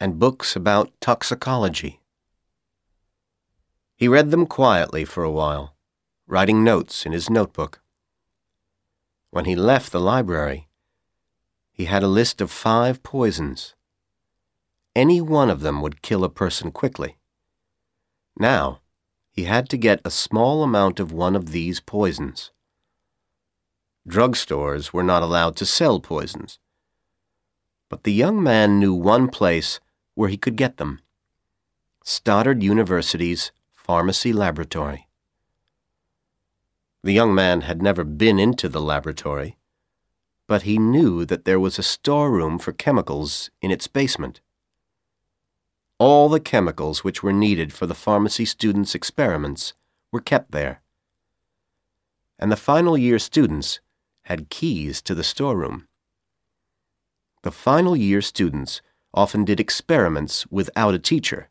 and 0.00 0.18
books 0.18 0.54
about 0.54 0.92
toxicology. 1.00 2.00
He 3.94 4.08
read 4.08 4.30
them 4.30 4.46
quietly 4.46 5.04
for 5.04 5.24
a 5.24 5.30
while, 5.30 5.74
writing 6.26 6.62
notes 6.62 7.06
in 7.06 7.12
his 7.12 7.30
notebook. 7.30 7.80
When 9.30 9.46
he 9.46 9.56
left 9.56 9.92
the 9.92 10.00
library, 10.00 10.68
he 11.72 11.86
had 11.86 12.02
a 12.02 12.08
list 12.08 12.40
of 12.40 12.50
five 12.50 13.02
poisons. 13.02 13.74
Any 14.94 15.20
one 15.20 15.50
of 15.50 15.60
them 15.60 15.80
would 15.82 16.02
kill 16.02 16.24
a 16.24 16.30
person 16.30 16.70
quickly. 16.70 17.16
Now, 18.38 18.80
he 19.30 19.44
had 19.44 19.68
to 19.70 19.76
get 19.76 20.00
a 20.04 20.10
small 20.10 20.62
amount 20.62 21.00
of 21.00 21.12
one 21.12 21.36
of 21.36 21.52
these 21.52 21.80
poisons. 21.80 22.50
Drugstores 24.08 24.92
were 24.92 25.02
not 25.02 25.22
allowed 25.22 25.56
to 25.56 25.66
sell 25.66 26.00
poisons, 26.00 26.58
but 27.88 28.04
the 28.04 28.12
young 28.12 28.42
man 28.42 28.78
knew 28.78 28.94
one 28.94 29.28
place 29.28 29.80
where 30.16 30.28
he 30.28 30.36
could 30.36 30.56
get 30.56 30.78
them 30.78 31.00
Stoddard 32.02 32.62
University's 32.62 33.52
pharmacy 33.74 34.32
laboratory. 34.32 35.06
The 37.04 37.12
young 37.12 37.34
man 37.34 37.60
had 37.60 37.82
never 37.82 38.02
been 38.02 38.38
into 38.38 38.68
the 38.68 38.80
laboratory, 38.80 39.56
but 40.48 40.62
he 40.62 40.78
knew 40.78 41.24
that 41.24 41.44
there 41.44 41.60
was 41.60 41.78
a 41.78 41.84
storeroom 41.84 42.58
for 42.58 42.72
chemicals 42.72 43.50
in 43.60 43.70
its 43.70 43.86
basement. 43.86 44.40
All 45.98 46.28
the 46.28 46.40
chemicals 46.40 47.04
which 47.04 47.22
were 47.22 47.32
needed 47.32 47.72
for 47.72 47.86
the 47.86 47.94
pharmacy 47.94 48.44
students' 48.44 48.94
experiments 48.94 49.74
were 50.10 50.20
kept 50.20 50.50
there. 50.50 50.80
And 52.38 52.50
the 52.50 52.56
final 52.56 52.96
year 52.96 53.18
students 53.18 53.80
had 54.22 54.50
keys 54.50 55.02
to 55.02 55.14
the 55.14 55.24
storeroom. 55.24 55.88
The 57.42 57.52
final 57.52 57.96
year 57.96 58.22
students 58.22 58.80
often 59.16 59.44
did 59.44 59.58
experiments 59.58 60.46
without 60.48 60.94
a 60.94 60.98
teacher. 60.98 61.48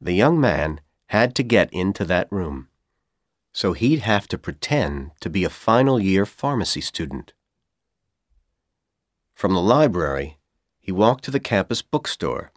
The 0.00 0.12
young 0.12 0.40
man 0.40 0.80
had 1.06 1.34
to 1.36 1.42
get 1.42 1.72
into 1.72 2.04
that 2.04 2.30
room, 2.30 2.68
so 3.52 3.72
he'd 3.72 4.00
have 4.00 4.28
to 4.28 4.36
pretend 4.36 5.12
to 5.20 5.30
be 5.30 5.44
a 5.44 5.48
final 5.48 5.98
year 5.98 6.26
pharmacy 6.26 6.80
student. 6.80 7.32
From 9.34 9.54
the 9.54 9.60
library, 9.60 10.38
he 10.80 10.92
walked 10.92 11.24
to 11.24 11.30
the 11.30 11.40
campus 11.40 11.80
bookstore 11.80 12.52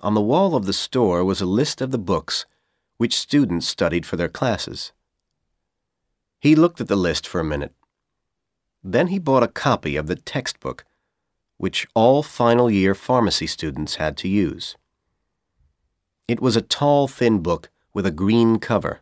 on 0.00 0.14
the 0.14 0.20
wall 0.20 0.54
of 0.54 0.66
the 0.66 0.72
store 0.72 1.24
was 1.24 1.40
a 1.40 1.46
list 1.46 1.80
of 1.80 1.90
the 1.90 1.98
books 1.98 2.44
which 2.98 3.18
students 3.18 3.66
studied 3.66 4.04
for 4.04 4.16
their 4.16 4.28
classes. 4.28 4.92
He 6.38 6.54
looked 6.54 6.80
at 6.80 6.88
the 6.88 6.96
list 6.96 7.26
for 7.26 7.40
a 7.40 7.44
minute. 7.44 7.72
Then 8.84 9.08
he 9.08 9.18
bought 9.18 9.42
a 9.42 9.48
copy 9.48 9.96
of 9.96 10.06
the 10.06 10.16
textbook, 10.16 10.84
which 11.58 11.86
all 11.94 12.22
final 12.22 12.70
year 12.70 12.94
pharmacy 12.94 13.46
students 13.46 13.96
had 13.96 14.16
to 14.18 14.28
use. 14.28 14.76
It 16.28 16.40
was 16.40 16.56
a 16.56 16.62
tall, 16.62 17.08
thin 17.08 17.38
book 17.40 17.70
with 17.94 18.04
a 18.04 18.10
green 18.10 18.58
cover. 18.58 19.00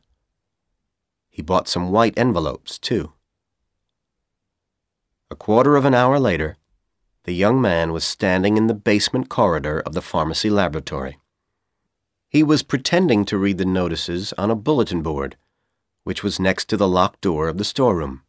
He 1.30 1.42
bought 1.42 1.68
some 1.68 1.90
white 1.90 2.16
envelopes, 2.16 2.78
too. 2.78 3.12
A 5.30 5.34
quarter 5.34 5.74
of 5.74 5.84
an 5.84 5.94
hour 5.94 6.20
later, 6.20 6.56
the 7.24 7.34
young 7.34 7.60
man 7.60 7.92
was 7.92 8.04
standing 8.04 8.56
in 8.56 8.66
the 8.66 8.74
basement 8.74 9.28
corridor 9.28 9.80
of 9.80 9.94
the 9.94 10.02
pharmacy 10.02 10.50
laboratory. 10.50 11.18
He 12.28 12.42
was 12.42 12.62
pretending 12.62 13.24
to 13.24 13.38
read 13.38 13.58
the 13.58 13.64
notices 13.64 14.32
on 14.34 14.50
a 14.50 14.54
bulletin 14.56 15.02
board, 15.02 15.36
which 16.04 16.22
was 16.22 16.38
next 16.38 16.68
to 16.68 16.76
the 16.76 16.86
locked 16.86 17.22
door 17.22 17.48
of 17.48 17.56
the 17.56 17.64
storeroom. 17.64 18.22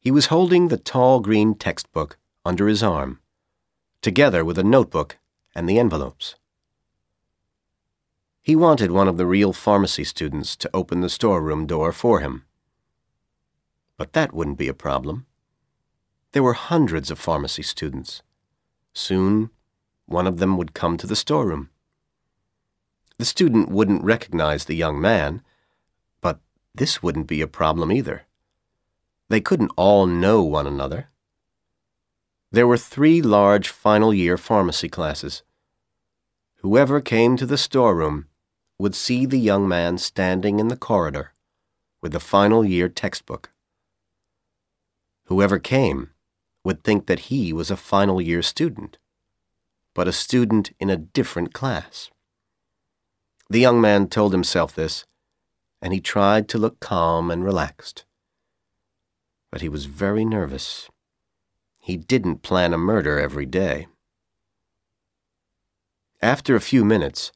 He 0.00 0.10
was 0.10 0.26
holding 0.26 0.68
the 0.68 0.78
tall 0.78 1.20
green 1.20 1.54
textbook 1.54 2.16
under 2.46 2.68
his 2.68 2.82
arm, 2.82 3.20
together 4.00 4.44
with 4.44 4.58
a 4.58 4.64
notebook 4.64 5.18
and 5.54 5.68
the 5.68 5.78
envelopes. 5.78 6.36
He 8.40 8.54
wanted 8.54 8.92
one 8.92 9.08
of 9.08 9.16
the 9.16 9.26
real 9.26 9.52
pharmacy 9.52 10.04
students 10.04 10.54
to 10.58 10.70
open 10.72 11.00
the 11.00 11.10
storeroom 11.10 11.66
door 11.66 11.90
for 11.92 12.20
him. 12.20 12.44
But 13.96 14.12
that 14.12 14.32
wouldn't 14.32 14.58
be 14.58 14.68
a 14.68 14.74
problem. 14.74 15.26
There 16.30 16.42
were 16.42 16.52
hundreds 16.52 17.10
of 17.10 17.18
pharmacy 17.18 17.62
students. 17.62 18.22
Soon, 18.92 19.50
one 20.04 20.28
of 20.28 20.38
them 20.38 20.56
would 20.56 20.74
come 20.74 20.96
to 20.98 21.06
the 21.06 21.16
storeroom. 21.16 21.70
The 23.18 23.24
student 23.24 23.70
wouldn't 23.70 24.04
recognize 24.04 24.66
the 24.66 24.76
young 24.76 25.00
man, 25.00 25.42
but 26.20 26.38
this 26.74 27.02
wouldn't 27.02 27.26
be 27.26 27.40
a 27.40 27.48
problem 27.48 27.90
either. 27.90 28.26
They 29.28 29.40
couldn't 29.40 29.72
all 29.76 30.06
know 30.06 30.42
one 30.42 30.66
another. 30.66 31.08
There 32.52 32.66
were 32.66 32.78
three 32.78 33.20
large 33.20 33.68
final 33.68 34.14
year 34.14 34.36
pharmacy 34.36 34.88
classes. 34.88 35.42
Whoever 36.60 37.00
came 37.00 37.36
to 37.36 37.46
the 37.46 37.58
storeroom 37.58 38.26
would 38.78 38.94
see 38.94 39.26
the 39.26 39.38
young 39.38 39.68
man 39.68 39.98
standing 39.98 40.60
in 40.60 40.68
the 40.68 40.76
corridor 40.76 41.32
with 42.02 42.12
the 42.12 42.20
final 42.20 42.64
year 42.64 42.88
textbook. 42.88 43.50
Whoever 45.26 45.58
came 45.58 46.10
would 46.64 46.84
think 46.84 47.06
that 47.06 47.30
he 47.30 47.52
was 47.52 47.70
a 47.70 47.76
final 47.76 48.20
year 48.20 48.42
student, 48.42 48.98
but 49.94 50.08
a 50.08 50.12
student 50.12 50.70
in 50.78 50.90
a 50.90 50.96
different 50.96 51.52
class. 51.52 52.10
The 53.48 53.60
young 53.60 53.80
man 53.80 54.08
told 54.08 54.32
himself 54.32 54.74
this, 54.74 55.04
and 55.80 55.92
he 55.92 56.00
tried 56.00 56.48
to 56.48 56.58
look 56.58 56.80
calm 56.80 57.30
and 57.30 57.44
relaxed. 57.44 58.04
But 59.50 59.62
he 59.62 59.68
was 59.68 59.86
very 59.86 60.24
nervous. 60.24 60.88
He 61.86 61.96
didn't 61.96 62.42
plan 62.42 62.74
a 62.74 62.78
murder 62.78 63.18
every 63.18 63.46
day. 63.46 63.86
After 66.20 66.56
a 66.56 66.60
few 66.60 66.84
minutes, 66.84 67.30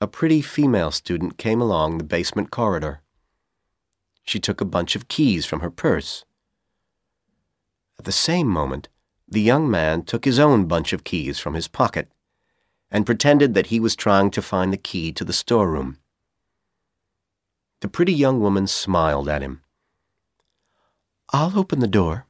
a 0.00 0.06
pretty 0.06 0.42
female 0.42 0.90
student 0.90 1.38
came 1.38 1.60
along 1.60 1.96
the 1.96 2.04
basement 2.04 2.50
corridor. 2.50 3.00
She 4.22 4.38
took 4.38 4.60
a 4.60 4.66
bunch 4.76 4.94
of 4.94 5.08
keys 5.08 5.46
from 5.46 5.60
her 5.60 5.70
purse 5.70 6.24
at 7.98 8.04
the 8.04 8.12
same 8.12 8.48
moment, 8.48 8.90
the 9.26 9.40
young 9.40 9.70
man 9.70 10.02
took 10.02 10.24
his 10.24 10.38
own 10.38 10.66
bunch 10.66 10.92
of 10.92 11.04
keys 11.04 11.38
from 11.38 11.54
his 11.54 11.68
pocket 11.68 12.10
and 12.90 13.06
pretended 13.06 13.54
that 13.54 13.68
he 13.68 13.80
was 13.80 13.96
trying 13.96 14.30
to 14.32 14.42
find 14.42 14.72
the 14.72 14.76
key 14.76 15.10
to 15.12 15.24
the 15.24 15.32
storeroom. 15.32 15.98
The 17.80 17.88
pretty 17.88 18.12
young 18.12 18.40
woman 18.40 18.66
smiled 18.66 19.28
at 19.28 19.40
him. 19.40 19.62
I'll 21.32 21.58
open 21.58 21.80
the 21.80 21.88
door, 21.88 22.26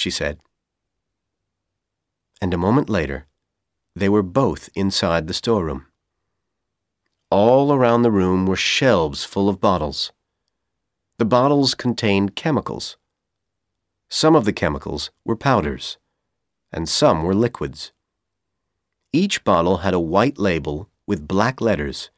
she 0.00 0.10
said. 0.10 0.40
And 2.40 2.54
a 2.54 2.58
moment 2.58 2.88
later, 2.88 3.26
they 3.94 4.08
were 4.08 4.22
both 4.22 4.70
inside 4.74 5.26
the 5.26 5.34
storeroom. 5.34 5.86
All 7.30 7.70
around 7.72 8.02
the 8.02 8.10
room 8.10 8.46
were 8.46 8.56
shelves 8.56 9.24
full 9.24 9.48
of 9.48 9.60
bottles. 9.60 10.12
The 11.18 11.26
bottles 11.26 11.74
contained 11.74 12.34
chemicals. 12.34 12.96
Some 14.08 14.34
of 14.34 14.46
the 14.46 14.54
chemicals 14.54 15.10
were 15.24 15.36
powders, 15.36 15.98
and 16.72 16.88
some 16.88 17.22
were 17.22 17.34
liquids. 17.34 17.92
Each 19.12 19.44
bottle 19.44 19.78
had 19.78 19.92
a 19.92 20.00
white 20.00 20.38
label 20.38 20.88
with 21.06 21.28
black 21.28 21.60
letters, 21.60 22.10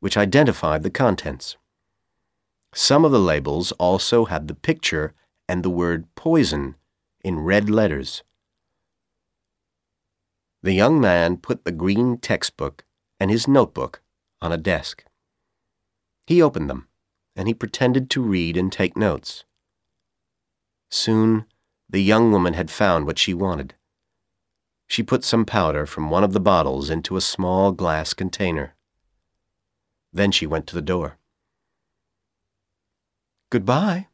which 0.00 0.16
identified 0.16 0.82
the 0.82 0.90
contents. 0.90 1.58
Some 2.72 3.04
of 3.04 3.12
the 3.12 3.20
labels 3.20 3.72
also 3.72 4.24
had 4.24 4.48
the 4.48 4.54
picture 4.54 5.12
and 5.46 5.62
the 5.62 5.70
word 5.70 6.06
poison 6.14 6.76
in 7.22 7.40
red 7.40 7.68
letters. 7.68 8.22
The 10.62 10.72
young 10.72 11.00
man 11.00 11.36
put 11.36 11.64
the 11.64 11.72
green 11.72 12.18
textbook 12.18 12.84
and 13.20 13.30
his 13.30 13.46
notebook 13.46 14.02
on 14.40 14.52
a 14.52 14.56
desk. 14.56 15.04
He 16.26 16.42
opened 16.42 16.68
them, 16.68 16.88
and 17.36 17.48
he 17.48 17.54
pretended 17.54 18.10
to 18.10 18.22
read 18.22 18.56
and 18.56 18.72
take 18.72 18.96
notes. 18.96 19.44
Soon, 20.90 21.46
the 21.88 22.02
young 22.02 22.32
woman 22.32 22.54
had 22.54 22.70
found 22.70 23.06
what 23.06 23.18
she 23.18 23.32
wanted. 23.32 23.74
She 24.86 25.02
put 25.02 25.24
some 25.24 25.44
powder 25.44 25.86
from 25.86 26.10
one 26.10 26.24
of 26.24 26.32
the 26.32 26.40
bottles 26.40 26.90
into 26.90 27.16
a 27.16 27.20
small 27.20 27.72
glass 27.72 28.14
container. 28.14 28.74
Then 30.12 30.32
she 30.32 30.46
went 30.46 30.66
to 30.68 30.74
the 30.74 30.82
door. 30.82 31.18
Goodbye, 33.50 34.08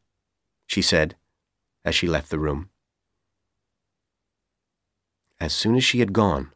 she 0.67 0.81
said 0.81 1.15
as 1.83 1.95
she 1.95 2.07
left 2.07 2.29
the 2.29 2.39
room. 2.39 2.69
As 5.39 5.53
soon 5.53 5.75
as 5.75 5.83
she 5.83 5.99
had 5.99 6.13
gone, 6.13 6.51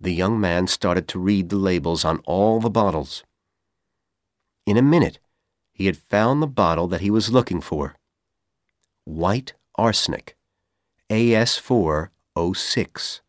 the 0.00 0.14
young 0.14 0.40
man 0.40 0.66
started 0.66 1.06
to 1.08 1.18
read 1.18 1.50
the 1.50 1.56
labels 1.56 2.04
on 2.04 2.20
all 2.24 2.60
the 2.60 2.70
bottles. 2.70 3.24
In 4.66 4.76
a 4.76 4.82
minute, 4.82 5.18
he 5.72 5.86
had 5.86 5.96
found 5.96 6.42
the 6.42 6.46
bottle 6.46 6.86
that 6.88 7.00
he 7.02 7.10
was 7.10 7.32
looking 7.32 7.60
for. 7.60 7.96
White 9.04 9.54
arsenic, 9.76 10.36
AS406. 11.10 13.20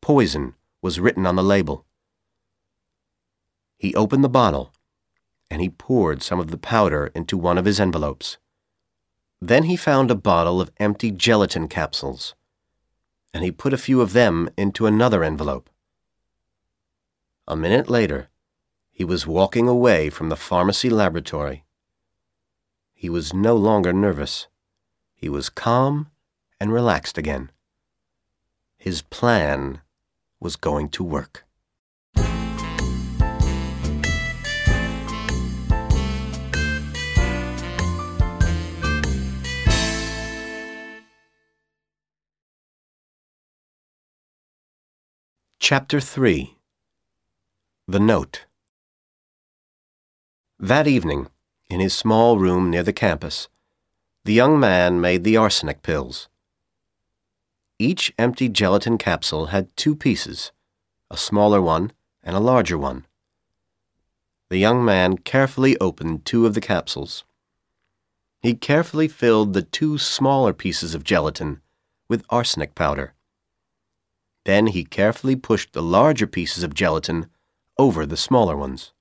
Poison 0.00 0.54
was 0.80 1.00
written 1.00 1.26
on 1.26 1.34
the 1.36 1.42
label. 1.42 1.84
He 3.76 3.92
opened 3.94 4.22
the 4.22 4.28
bottle, 4.28 4.72
and 5.50 5.60
he 5.60 5.68
poured 5.68 6.22
some 6.22 6.38
of 6.38 6.52
the 6.52 6.58
powder 6.58 7.10
into 7.14 7.36
one 7.36 7.58
of 7.58 7.64
his 7.64 7.80
envelopes. 7.80 8.38
Then 9.40 9.64
he 9.64 9.74
found 9.76 10.12
a 10.12 10.14
bottle 10.14 10.60
of 10.60 10.70
empty 10.78 11.10
gelatin 11.10 11.66
capsules, 11.66 12.35
and 13.32 13.44
he 13.44 13.50
put 13.50 13.72
a 13.72 13.78
few 13.78 14.00
of 14.00 14.12
them 14.12 14.48
into 14.56 14.86
another 14.86 15.24
envelope. 15.24 15.70
A 17.48 17.56
minute 17.56 17.88
later, 17.88 18.28
he 18.90 19.04
was 19.04 19.26
walking 19.26 19.68
away 19.68 20.10
from 20.10 20.28
the 20.28 20.36
pharmacy 20.36 20.90
laboratory. 20.90 21.64
He 22.92 23.08
was 23.08 23.32
no 23.32 23.54
longer 23.54 23.92
nervous. 23.92 24.48
He 25.14 25.28
was 25.28 25.48
calm 25.48 26.10
and 26.60 26.72
relaxed 26.72 27.18
again. 27.18 27.50
His 28.76 29.02
plan 29.02 29.80
was 30.40 30.56
going 30.56 30.88
to 30.90 31.04
work. 31.04 31.45
Chapter 45.68 45.98
3 45.98 46.54
The 47.88 47.98
Note 47.98 48.46
That 50.60 50.86
evening, 50.86 51.26
in 51.68 51.80
his 51.80 51.92
small 51.92 52.38
room 52.38 52.70
near 52.70 52.84
the 52.84 52.92
campus, 52.92 53.48
the 54.24 54.32
young 54.32 54.60
man 54.60 55.00
made 55.00 55.24
the 55.24 55.36
arsenic 55.36 55.82
pills. 55.82 56.28
Each 57.80 58.14
empty 58.16 58.48
gelatin 58.48 58.96
capsule 58.96 59.46
had 59.46 59.76
two 59.76 59.96
pieces, 59.96 60.52
a 61.10 61.16
smaller 61.16 61.60
one 61.60 61.90
and 62.22 62.36
a 62.36 62.46
larger 62.52 62.78
one. 62.78 63.04
The 64.50 64.58
young 64.58 64.84
man 64.84 65.18
carefully 65.18 65.76
opened 65.80 66.24
two 66.24 66.46
of 66.46 66.54
the 66.54 66.60
capsules. 66.60 67.24
He 68.40 68.54
carefully 68.54 69.08
filled 69.08 69.52
the 69.52 69.62
two 69.62 69.98
smaller 69.98 70.52
pieces 70.52 70.94
of 70.94 71.02
gelatin 71.02 71.60
with 72.08 72.24
arsenic 72.30 72.76
powder. 72.76 73.15
Then 74.46 74.68
he 74.68 74.84
carefully 74.84 75.36
pushed 75.36 75.74
the 75.74 75.82
larger 75.82 76.26
pieces 76.26 76.64
of 76.64 76.74
gelatin 76.74 77.26
over 77.78 78.06
the 78.06 78.16
smaller 78.16 78.56
ones. 78.56 78.92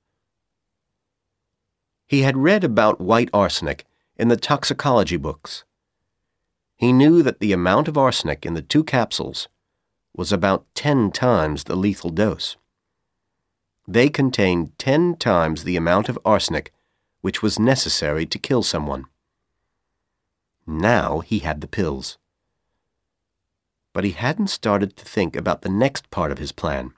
He 2.06 2.22
had 2.22 2.38
read 2.38 2.64
about 2.64 3.02
white 3.02 3.30
arsenic 3.34 3.86
in 4.18 4.28
the 4.28 4.38
toxicology 4.38 5.18
books 5.18 5.64
he 6.76 6.92
knew 6.92 7.24
that 7.24 7.40
the 7.40 7.54
amount 7.54 7.88
of 7.88 7.98
arsenic 7.98 8.46
in 8.46 8.54
the 8.54 8.62
two 8.62 8.84
capsules 8.84 9.48
was 10.14 10.32
about 10.32 10.66
10 10.76 11.12
times 11.12 11.64
the 11.64 11.76
lethal 11.76 12.10
dose. 12.10 12.58
They 13.88 14.10
contained 14.10 14.78
10 14.78 15.16
times 15.18 15.64
the 15.64 15.78
amount 15.78 16.10
of 16.10 16.20
arsenic 16.26 16.74
which 17.22 17.42
was 17.42 17.58
necessary 17.58 18.26
to 18.26 18.40
kill 18.40 18.62
someone. 18.62 19.06
Now 20.68 21.20
he 21.20 21.40
had 21.40 21.62
the 21.62 21.68
pills. 21.68 22.18
But 23.96 24.04
he 24.04 24.12
hadn't 24.12 24.48
started 24.48 24.98
to 24.98 25.06
think 25.06 25.38
about 25.38 25.62
the 25.62 25.70
next 25.70 26.12
part 26.12 26.30
of 26.30 26.38
his 26.38 26.52
plan. 26.52 26.92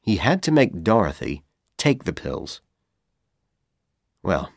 He 0.00 0.16
had 0.16 0.42
to 0.42 0.50
make 0.50 0.82
Dorothy 0.82 1.44
take 1.76 2.02
the 2.02 2.12
pills. 2.12 2.60
Well, 4.20 4.50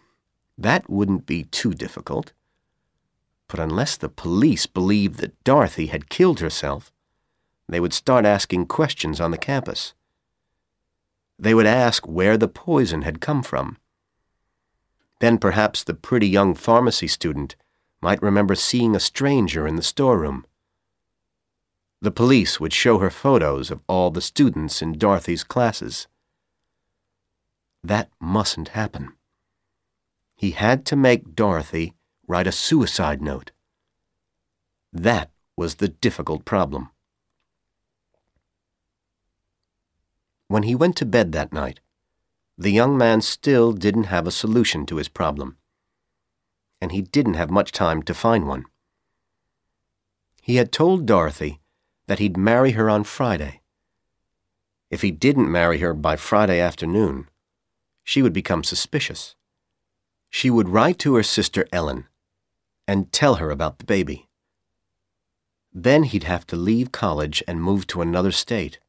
that 0.57 0.89
wouldn't 0.89 1.27
be 1.27 1.43
too 1.43 1.75
difficult. 1.75 2.33
But 3.47 3.59
unless 3.59 3.95
the 3.95 4.09
police 4.09 4.65
believed 4.65 5.19
that 5.19 5.43
Dorothy 5.43 5.85
had 5.85 6.09
killed 6.09 6.39
herself, 6.39 6.91
they 7.69 7.79
would 7.79 7.93
start 7.93 8.25
asking 8.25 8.65
questions 8.65 9.21
on 9.21 9.29
the 9.29 9.37
campus. 9.37 9.93
They 11.37 11.53
would 11.53 11.67
ask 11.67 12.07
where 12.07 12.37
the 12.37 12.47
poison 12.47 13.03
had 13.03 13.21
come 13.21 13.43
from. 13.43 13.77
Then 15.19 15.37
perhaps 15.37 15.83
the 15.83 15.93
pretty 15.93 16.27
young 16.27 16.55
pharmacy 16.55 17.07
student 17.07 17.55
might 18.01 18.23
remember 18.23 18.55
seeing 18.55 18.95
a 18.95 18.99
stranger 18.99 19.67
in 19.67 19.75
the 19.75 19.83
storeroom. 19.83 20.46
The 21.99 22.11
police 22.11 22.59
would 22.59 22.73
show 22.73 22.99
her 22.99 23.09
photos 23.09 23.71
of 23.71 23.81
all 23.87 24.11
the 24.11 24.21
students 24.21 24.81
in 24.81 24.97
Dorothy's 24.97 25.43
classes. 25.43 26.07
That 27.83 28.09
mustn't 28.19 28.69
happen. 28.69 29.13
He 30.35 30.51
had 30.51 30.85
to 30.87 30.95
make 30.95 31.35
Dorothy 31.35 31.95
write 32.27 32.45
a 32.45 32.51
suicide 32.51 33.21
note. 33.21 33.51
That 34.93 35.31
was 35.55 35.75
the 35.75 35.87
difficult 35.87 36.45
problem. 36.45 36.89
When 40.47 40.63
he 40.63 40.75
went 40.75 40.95
to 40.97 41.05
bed 41.05 41.31
that 41.31 41.51
night, 41.51 41.79
the 42.57 42.71
young 42.71 42.97
man 42.97 43.21
still 43.21 43.73
didn't 43.73 44.05
have 44.05 44.27
a 44.27 44.31
solution 44.31 44.85
to 44.85 44.97
his 44.97 45.09
problem, 45.09 45.57
and 46.79 46.91
he 46.91 47.01
didn't 47.01 47.33
have 47.33 47.49
much 47.49 47.71
time 47.71 48.03
to 48.03 48.13
find 48.13 48.47
one. 48.47 48.65
He 50.41 50.55
had 50.55 50.71
told 50.71 51.05
Dorothy 51.05 51.59
that 52.07 52.19
he'd 52.19 52.37
marry 52.37 52.71
her 52.71 52.89
on 52.89 53.03
Friday. 53.03 53.61
If 54.89 55.01
he 55.01 55.11
didn't 55.11 55.51
marry 55.51 55.79
her 55.79 55.93
by 55.93 56.15
Friday 56.15 56.59
afternoon, 56.59 57.29
she 58.03 58.21
would 58.21 58.33
become 58.33 58.63
suspicious. 58.63 59.35
She 60.29 60.49
would 60.49 60.69
write 60.69 60.97
to 60.99 61.15
her 61.15 61.23
sister 61.23 61.67
Ellen 61.71 62.07
and 62.87 63.11
tell 63.11 63.35
her 63.35 63.51
about 63.51 63.79
the 63.79 63.85
baby. 63.85 64.27
Then 65.73 66.03
he'd 66.03 66.23
have 66.23 66.47
to 66.47 66.55
leave 66.55 66.91
college 66.91 67.43
and 67.47 67.61
move 67.61 67.85
to 67.87 68.01
another 68.01 68.31
state. 68.31 68.79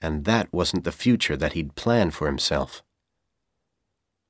And 0.00 0.24
that 0.24 0.52
wasn't 0.52 0.84
the 0.84 0.92
future 0.92 1.36
that 1.36 1.52
he'd 1.52 1.74
planned 1.74 2.14
for 2.14 2.26
himself. 2.26 2.82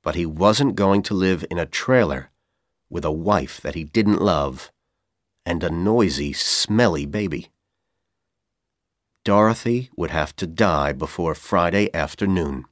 But 0.01 0.15
he 0.15 0.25
wasn't 0.25 0.75
going 0.75 1.03
to 1.03 1.13
live 1.13 1.45
in 1.49 1.57
a 1.57 1.65
trailer 1.65 2.31
with 2.89 3.05
a 3.05 3.11
wife 3.11 3.61
that 3.61 3.75
he 3.75 3.83
didn't 3.83 4.21
love 4.21 4.71
and 5.45 5.63
a 5.63 5.69
noisy, 5.69 6.33
smelly 6.33 7.05
baby. 7.05 7.49
Dorothy 9.23 9.89
would 9.95 10.11
have 10.11 10.35
to 10.35 10.45
die 10.45 10.91
before 10.91 11.33
Friday 11.33 11.93
afternoon. 11.93 12.65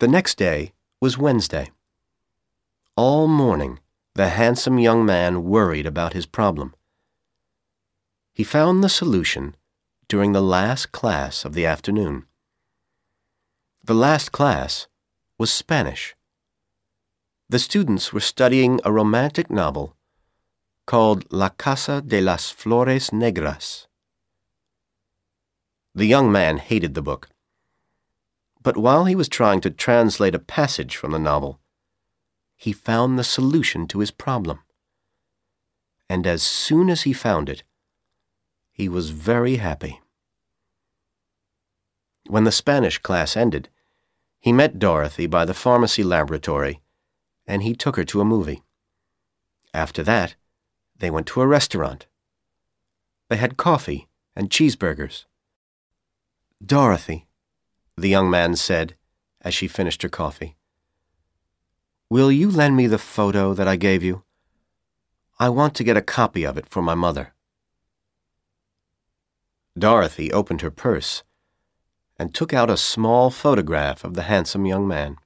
The 0.00 0.08
next 0.08 0.36
day 0.36 0.72
was 1.00 1.16
Wednesday. 1.16 1.70
All 2.94 3.28
morning, 3.28 3.78
the 4.14 4.28
handsome 4.28 4.78
young 4.78 5.06
man 5.06 5.44
worried 5.44 5.86
about 5.86 6.12
his 6.12 6.26
problem. 6.26 6.74
He 8.34 8.44
found 8.44 8.84
the 8.84 8.90
solution 8.90 9.56
during 10.08 10.32
the 10.32 10.42
last 10.42 10.92
class 10.92 11.46
of 11.46 11.54
the 11.54 11.64
afternoon. 11.64 12.26
The 13.82 13.94
last 13.94 14.30
class 14.30 14.88
was 15.38 15.50
Spanish. 15.50 16.14
The 17.48 17.58
students 17.58 18.12
were 18.12 18.20
studying 18.20 18.78
a 18.84 18.92
romantic 18.92 19.50
novel 19.50 19.96
called 20.86 21.30
La 21.32 21.48
Casa 21.48 22.00
de 22.00 22.20
las 22.20 22.50
Flores 22.50 23.10
Negras. 23.10 23.86
The 25.94 26.06
young 26.06 26.32
man 26.32 26.58
hated 26.58 26.94
the 26.94 27.02
book. 27.02 27.28
But 28.62 28.76
while 28.76 29.04
he 29.04 29.14
was 29.14 29.28
trying 29.28 29.60
to 29.62 29.70
translate 29.70 30.34
a 30.34 30.38
passage 30.38 30.96
from 30.96 31.12
the 31.12 31.18
novel, 31.18 31.60
he 32.56 32.72
found 32.72 33.18
the 33.18 33.24
solution 33.24 33.86
to 33.88 33.98
his 33.98 34.10
problem. 34.10 34.60
And 36.08 36.26
as 36.26 36.42
soon 36.42 36.90
as 36.90 37.02
he 37.02 37.12
found 37.12 37.48
it, 37.48 37.62
he 38.70 38.88
was 38.88 39.10
very 39.10 39.56
happy. 39.56 40.00
When 42.28 42.44
the 42.44 42.52
Spanish 42.52 42.98
class 42.98 43.36
ended, 43.36 43.68
he 44.38 44.52
met 44.52 44.78
Dorothy 44.78 45.26
by 45.26 45.44
the 45.44 45.54
pharmacy 45.54 46.02
laboratory 46.02 46.80
and 47.46 47.62
he 47.62 47.74
took 47.74 47.96
her 47.96 48.04
to 48.04 48.20
a 48.20 48.24
movie. 48.24 48.62
After 49.74 50.02
that, 50.04 50.36
they 51.02 51.10
went 51.10 51.26
to 51.26 51.40
a 51.40 51.46
restaurant. 51.48 52.06
They 53.28 53.36
had 53.36 53.56
coffee 53.56 54.06
and 54.36 54.48
cheeseburgers. 54.48 55.24
Dorothy, 56.64 57.26
the 57.96 58.08
young 58.08 58.30
man 58.30 58.54
said 58.54 58.94
as 59.40 59.52
she 59.52 59.66
finished 59.66 60.02
her 60.02 60.08
coffee, 60.08 60.54
will 62.08 62.30
you 62.30 62.48
lend 62.48 62.76
me 62.76 62.86
the 62.86 62.98
photo 62.98 63.52
that 63.52 63.66
I 63.66 63.74
gave 63.74 64.04
you? 64.04 64.22
I 65.40 65.48
want 65.48 65.74
to 65.74 65.82
get 65.82 65.96
a 65.96 66.02
copy 66.02 66.44
of 66.44 66.56
it 66.56 66.68
for 66.68 66.82
my 66.82 66.94
mother. 66.94 67.34
Dorothy 69.76 70.32
opened 70.32 70.60
her 70.60 70.70
purse 70.70 71.24
and 72.16 72.32
took 72.32 72.54
out 72.54 72.70
a 72.70 72.76
small 72.76 73.28
photograph 73.28 74.04
of 74.04 74.14
the 74.14 74.28
handsome 74.30 74.66
young 74.66 74.86
man. 74.86 75.16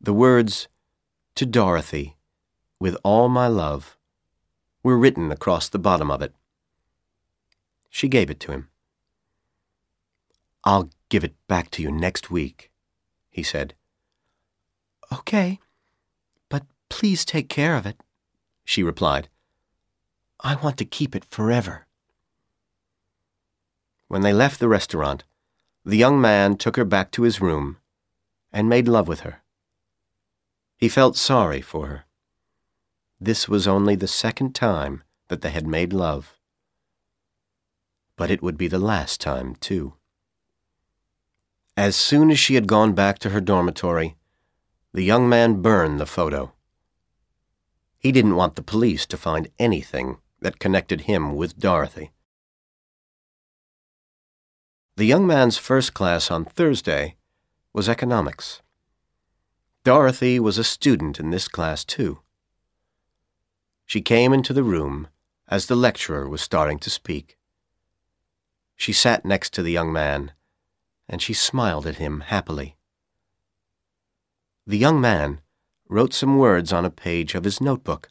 The 0.00 0.12
words, 0.12 0.66
To 1.36 1.46
Dorothy, 1.46 2.16
with 2.80 2.96
all 3.04 3.28
my 3.28 3.46
love, 3.46 3.95
were 4.86 4.96
written 4.96 5.32
across 5.32 5.68
the 5.68 5.80
bottom 5.80 6.12
of 6.12 6.22
it. 6.22 6.32
She 7.90 8.06
gave 8.06 8.30
it 8.30 8.38
to 8.38 8.52
him. 8.52 8.68
I'll 10.62 10.90
give 11.08 11.24
it 11.24 11.34
back 11.48 11.72
to 11.72 11.82
you 11.82 11.90
next 11.90 12.30
week, 12.30 12.70
he 13.28 13.42
said. 13.42 13.74
Okay, 15.12 15.58
but 16.48 16.62
please 16.88 17.24
take 17.24 17.48
care 17.48 17.74
of 17.74 17.84
it, 17.84 18.00
she 18.64 18.84
replied. 18.84 19.28
I 20.38 20.54
want 20.54 20.76
to 20.76 20.84
keep 20.84 21.16
it 21.16 21.24
forever. 21.24 21.88
When 24.06 24.22
they 24.22 24.32
left 24.32 24.60
the 24.60 24.68
restaurant, 24.68 25.24
the 25.84 25.96
young 25.96 26.20
man 26.20 26.56
took 26.56 26.76
her 26.76 26.84
back 26.84 27.10
to 27.10 27.22
his 27.22 27.40
room 27.40 27.78
and 28.52 28.68
made 28.68 28.86
love 28.86 29.08
with 29.08 29.22
her. 29.26 29.42
He 30.76 30.88
felt 30.88 31.16
sorry 31.16 31.60
for 31.60 31.88
her. 31.88 32.05
This 33.20 33.48
was 33.48 33.66
only 33.66 33.96
the 33.96 34.08
second 34.08 34.54
time 34.54 35.02
that 35.28 35.40
they 35.40 35.50
had 35.50 35.66
made 35.66 35.92
love. 35.92 36.34
But 38.16 38.30
it 38.30 38.42
would 38.42 38.58
be 38.58 38.68
the 38.68 38.78
last 38.78 39.20
time, 39.20 39.56
too. 39.56 39.94
As 41.76 41.96
soon 41.96 42.30
as 42.30 42.38
she 42.38 42.54
had 42.54 42.66
gone 42.66 42.92
back 42.92 43.18
to 43.20 43.30
her 43.30 43.40
dormitory, 43.40 44.16
the 44.92 45.02
young 45.02 45.28
man 45.28 45.62
burned 45.62 46.00
the 46.00 46.06
photo. 46.06 46.52
He 47.98 48.12
didn't 48.12 48.36
want 48.36 48.56
the 48.56 48.62
police 48.62 49.04
to 49.06 49.16
find 49.16 49.48
anything 49.58 50.18
that 50.40 50.58
connected 50.58 51.02
him 51.02 51.34
with 51.34 51.58
Dorothy. 51.58 52.12
The 54.96 55.04
young 55.04 55.26
man's 55.26 55.58
first 55.58 55.92
class 55.92 56.30
on 56.30 56.44
Thursday 56.44 57.16
was 57.72 57.88
economics. 57.88 58.62
Dorothy 59.84 60.40
was 60.40 60.56
a 60.56 60.64
student 60.64 61.20
in 61.20 61.30
this 61.30 61.48
class, 61.48 61.84
too. 61.84 62.20
She 63.86 64.00
came 64.00 64.32
into 64.32 64.52
the 64.52 64.64
room 64.64 65.08
as 65.48 65.66
the 65.66 65.76
lecturer 65.76 66.28
was 66.28 66.42
starting 66.42 66.78
to 66.80 66.90
speak. 66.90 67.38
She 68.74 68.92
sat 68.92 69.24
next 69.24 69.54
to 69.54 69.62
the 69.62 69.70
young 69.70 69.92
man, 69.92 70.32
and 71.08 71.22
she 71.22 71.32
smiled 71.32 71.86
at 71.86 71.96
him 71.96 72.20
happily. 72.20 72.76
The 74.66 74.76
young 74.76 75.00
man 75.00 75.40
wrote 75.88 76.12
some 76.12 76.36
words 76.36 76.72
on 76.72 76.84
a 76.84 76.90
page 76.90 77.36
of 77.36 77.44
his 77.44 77.60
notebook. 77.60 78.08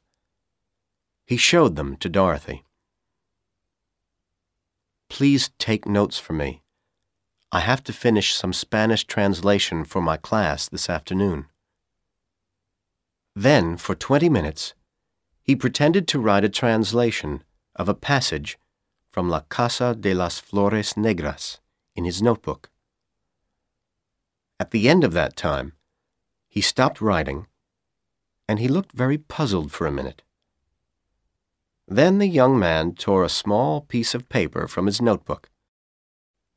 He 1.25 1.35
showed 1.35 1.75
them 1.75 1.97
to 1.97 2.07
Dorothy. 2.07 2.63
Please 5.09 5.49
take 5.59 5.85
notes 5.85 6.17
for 6.17 6.33
me. 6.33 6.61
I 7.51 7.59
have 7.59 7.83
to 7.83 7.93
finish 7.93 8.33
some 8.33 8.53
Spanish 8.53 9.03
translation 9.03 9.83
for 9.83 10.01
my 10.01 10.15
class 10.17 10.69
this 10.69 10.89
afternoon. 10.89 11.45
Then, 13.35 13.75
for 13.75 13.93
twenty 13.93 14.29
minutes, 14.29 14.73
he 15.45 15.55
pretended 15.55 16.07
to 16.07 16.19
write 16.19 16.43
a 16.43 16.49
translation 16.49 17.43
of 17.77 17.87
a 17.87 17.93
passage 17.93 18.57
from 19.09 19.29
La 19.29 19.41
Casa 19.41 19.95
de 19.95 20.13
las 20.13 20.39
Flores 20.39 20.93
Negras 20.95 21.59
in 21.95 22.03
his 22.03 22.21
notebook. 22.21 22.69
At 24.59 24.71
the 24.71 24.89
end 24.89 25.03
of 25.03 25.13
that 25.13 25.37
time, 25.37 25.73
he 26.49 26.59
stopped 26.59 26.99
writing, 26.99 27.47
and 28.49 28.59
he 28.59 28.67
looked 28.67 28.91
very 28.91 29.17
puzzled 29.17 29.71
for 29.71 29.87
a 29.87 29.91
minute. 29.91 30.23
Then 31.87 32.17
the 32.17 32.27
young 32.27 32.59
man 32.59 32.93
tore 32.93 33.23
a 33.23 33.29
small 33.29 33.81
piece 33.81 34.13
of 34.13 34.27
paper 34.27 34.67
from 34.67 34.87
his 34.87 35.01
notebook 35.01 35.49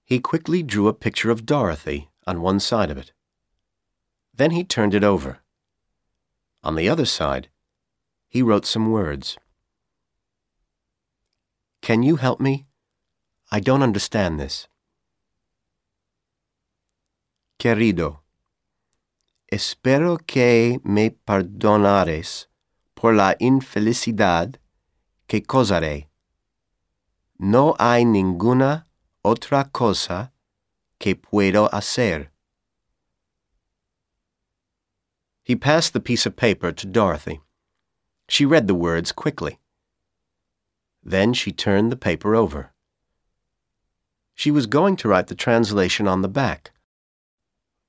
he 0.09 0.21
quickly 0.21 0.63
drew 0.63 0.89
a 0.89 0.95
picture 0.95 1.31
of 1.31 1.45
Dorothy 1.45 2.09
on 2.27 2.41
one 2.41 2.61
side 2.61 2.91
of 2.91 2.97
it. 2.97 3.13
Then 4.33 4.53
he 4.53 4.65
turned 4.65 4.95
it 4.95 5.05
over. 5.05 5.41
On 6.65 6.77
the 6.77 6.89
other 6.89 7.05
side, 7.05 7.51
he 8.29 8.43
wrote 8.43 8.67
some 8.67 8.91
words. 8.91 9.39
Can 11.81 12.03
you 12.03 12.17
help 12.17 12.41
me? 12.41 12.67
I 13.51 13.61
don't 13.61 13.83
understand 13.83 14.39
this. 14.39 14.69
Querido, 17.59 18.21
espero 19.51 20.19
que 20.19 20.79
me 20.85 21.11
perdonares 21.11 22.47
por 22.95 23.15
la 23.15 23.35
infelicidad 23.41 24.57
que 25.27 25.41
causaré. 25.43 26.09
No 27.39 27.75
hay 27.79 28.05
ninguna 28.05 28.87
otra 29.25 29.73
cosa 29.73 30.33
que 30.99 31.15
puedo 31.15 31.69
hacer. 31.73 32.31
He 35.43 35.57
passed 35.57 35.95
the 35.95 36.01
piece 36.01 36.27
of 36.27 36.37
paper 36.37 36.73
to 36.73 36.87
Dorothy. 36.87 37.41
She 38.29 38.45
read 38.45 38.67
the 38.67 38.75
words 38.75 39.11
quickly. 39.11 39.59
Then 41.03 41.33
she 41.33 41.51
turned 41.51 41.91
the 41.91 41.97
paper 41.97 42.37
over. 42.37 42.73
She 44.35 44.51
was 44.51 44.67
going 44.67 44.97
to 44.97 45.09
write 45.09 45.29
the 45.29 45.35
translation 45.35 46.07
on 46.07 46.23
the 46.23 46.29
back, 46.29 46.71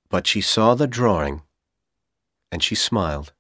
but 0.10 0.26
she 0.26 0.42
saw 0.42 0.74
the 0.74 0.88
drawing, 0.88 1.44
and 2.52 2.64
she 2.64 2.74
smiled. 2.74 3.34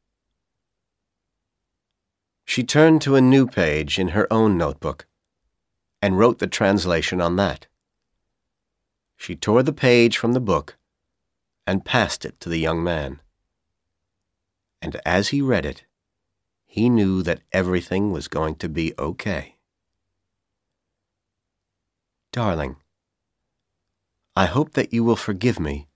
She 2.45 2.63
turned 2.63 3.01
to 3.03 3.15
a 3.15 3.21
new 3.21 3.47
page 3.47 3.97
in 3.97 4.09
her 4.09 4.31
own 4.31 4.57
notebook 4.57 5.07
and 6.01 6.19
wrote 6.19 6.39
the 6.39 6.47
translation 6.47 7.21
on 7.21 7.35
that. 7.37 7.67
She 9.17 9.35
tore 9.35 9.63
the 9.63 9.73
page 9.73 10.17
from 10.17 10.33
the 10.33 10.39
book 10.39 10.77
and 11.65 11.85
passed 11.85 12.25
it 12.25 12.39
to 12.39 12.49
the 12.49 12.59
young 12.59 12.83
man. 12.83 13.21
And 14.81 14.99
as 15.05 15.29
he 15.29 15.41
read 15.41 15.65
it, 15.65 15.83
he 16.71 16.87
knew 16.87 17.23
that 17.23 17.41
everything 17.51 18.11
was 18.11 18.27
going 18.27 18.53
to 18.53 18.69
be 18.69 18.93
okay. 18.99 19.55
Darling, 22.31 22.75
I 24.35 24.45
hope 24.45 24.73
that 24.73 24.93
you 24.93 25.03
will 25.03 25.15
forgive 25.15 25.59
me 25.59 25.87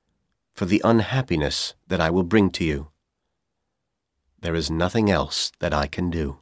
for 0.51 0.65
the 0.65 0.81
unhappiness 0.83 1.75
that 1.89 2.01
I 2.01 2.09
will 2.09 2.23
bring 2.23 2.49
to 2.51 2.63
you. 2.63 2.87
There 4.41 4.55
is 4.55 4.71
nothing 4.71 5.11
else 5.11 5.51
that 5.59 5.75
I 5.75 5.85
can 5.85 6.09
do. 6.09 6.39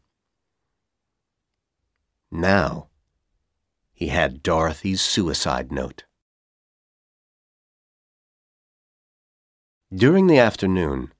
Now, 2.31 2.87
he 3.91 4.07
had 4.07 4.41
Dorothy's 4.41 5.01
suicide 5.01 5.73
note. 5.73 6.05
During 9.93 10.27
the 10.27 10.39
afternoon, 10.39 11.11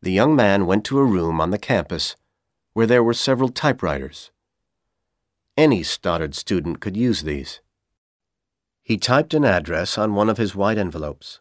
the 0.00 0.12
young 0.12 0.34
man 0.34 0.64
went 0.64 0.86
to 0.86 0.98
a 0.98 1.04
room 1.04 1.42
on 1.42 1.50
the 1.50 1.58
campus 1.58 2.16
where 2.74 2.86
there 2.86 3.02
were 3.02 3.14
several 3.14 3.48
typewriters. 3.48 4.30
Any 5.56 5.82
Stoddard 5.82 6.34
student 6.34 6.80
could 6.80 6.96
use 6.96 7.22
these. 7.22 7.60
He 8.82 8.98
typed 8.98 9.32
an 9.32 9.44
address 9.44 9.96
on 9.96 10.14
one 10.14 10.28
of 10.28 10.36
his 10.36 10.54
white 10.54 10.76
envelopes. 10.76 11.40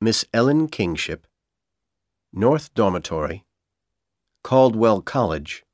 Miss 0.00 0.24
Ellen 0.32 0.68
Kingship, 0.68 1.26
North 2.32 2.72
Dormitory, 2.74 3.44
Caldwell 4.44 5.00
College, 5.00 5.64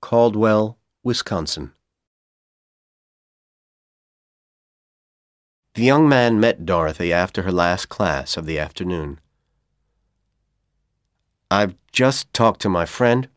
Caldwell, 0.00 0.78
Wisconsin. 1.02 1.72
The 5.74 5.84
young 5.84 6.08
man 6.08 6.40
met 6.40 6.66
Dorothy 6.66 7.12
after 7.12 7.42
her 7.42 7.52
last 7.52 7.88
class 7.88 8.36
of 8.36 8.46
the 8.46 8.58
afternoon. 8.58 9.20
I've 11.50 11.74
just 11.92 12.32
talked 12.34 12.60
to 12.62 12.68
my 12.68 12.84
friend, 12.84 13.28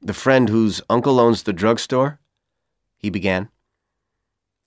The 0.00 0.14
friend 0.14 0.48
whose 0.48 0.80
uncle 0.88 1.20
owns 1.20 1.42
the 1.42 1.52
drugstore? 1.52 2.20
He 2.96 3.10
began. 3.10 3.48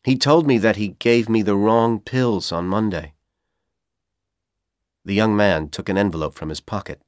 He 0.03 0.15
told 0.15 0.45
me 0.45 0.57
that 0.59 0.75
he 0.75 0.89
gave 0.99 1.27
me 1.27 1.41
the 1.41 1.55
wrong 1.55 1.99
pills 1.99 2.51
on 2.51 2.67
Monday. 2.67 3.13
The 5.05 5.13
young 5.13 5.35
man 5.35 5.69
took 5.69 5.89
an 5.89 5.97
envelope 5.97 6.35
from 6.35 6.49
his 6.49 6.61
pocket. 6.61 7.01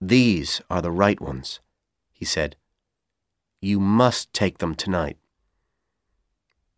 These 0.00 0.60
are 0.70 0.82
the 0.82 0.90
right 0.90 1.20
ones, 1.20 1.60
he 2.12 2.24
said. 2.24 2.56
You 3.60 3.80
must 3.80 4.32
take 4.32 4.58
them 4.58 4.74
tonight. 4.74 5.18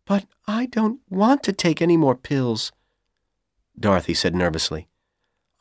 But 0.05 0.25
I 0.47 0.65
don't 0.65 1.01
want 1.09 1.43
to 1.43 1.53
take 1.53 1.81
any 1.81 1.97
more 1.97 2.15
pills, 2.15 2.71
Dorothy 3.79 4.13
said 4.13 4.33
nervously. 4.33 4.88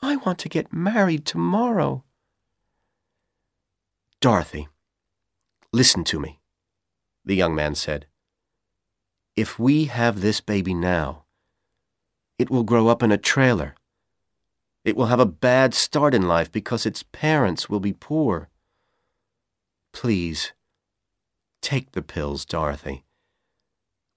I 0.01 0.17
want 0.17 0.39
to 0.41 0.49
get 0.49 0.73
married 0.73 1.25
tomorrow. 1.25 2.05
Dorothy, 4.21 4.69
listen 5.73 6.05
to 6.05 6.21
me, 6.21 6.41
the 7.25 7.35
young 7.35 7.55
man 7.55 7.75
said. 7.75 8.07
If 9.37 9.59
we 9.59 9.85
have 9.85 10.21
this 10.21 10.41
baby 10.41 10.75
now, 10.75 11.25
it 12.39 12.51
will 12.51 12.65
grow 12.65 12.89
up 12.89 13.03
in 13.03 13.13
a 13.13 13.19
trailer. 13.19 13.75
It 14.85 14.97
will 14.97 15.07
have 15.07 15.21
a 15.21 15.27
bad 15.27 15.75
start 15.75 16.15
in 16.15 16.29
life 16.29 16.51
because 16.51 16.87
its 16.87 17.03
parents 17.03 17.69
will 17.69 17.81
be 17.81 17.93
poor. 17.93 18.49
Please, 19.93 20.53
take 21.61 21.93
the 21.93 22.03
pills, 22.03 22.45
Dorothy. 22.45 23.05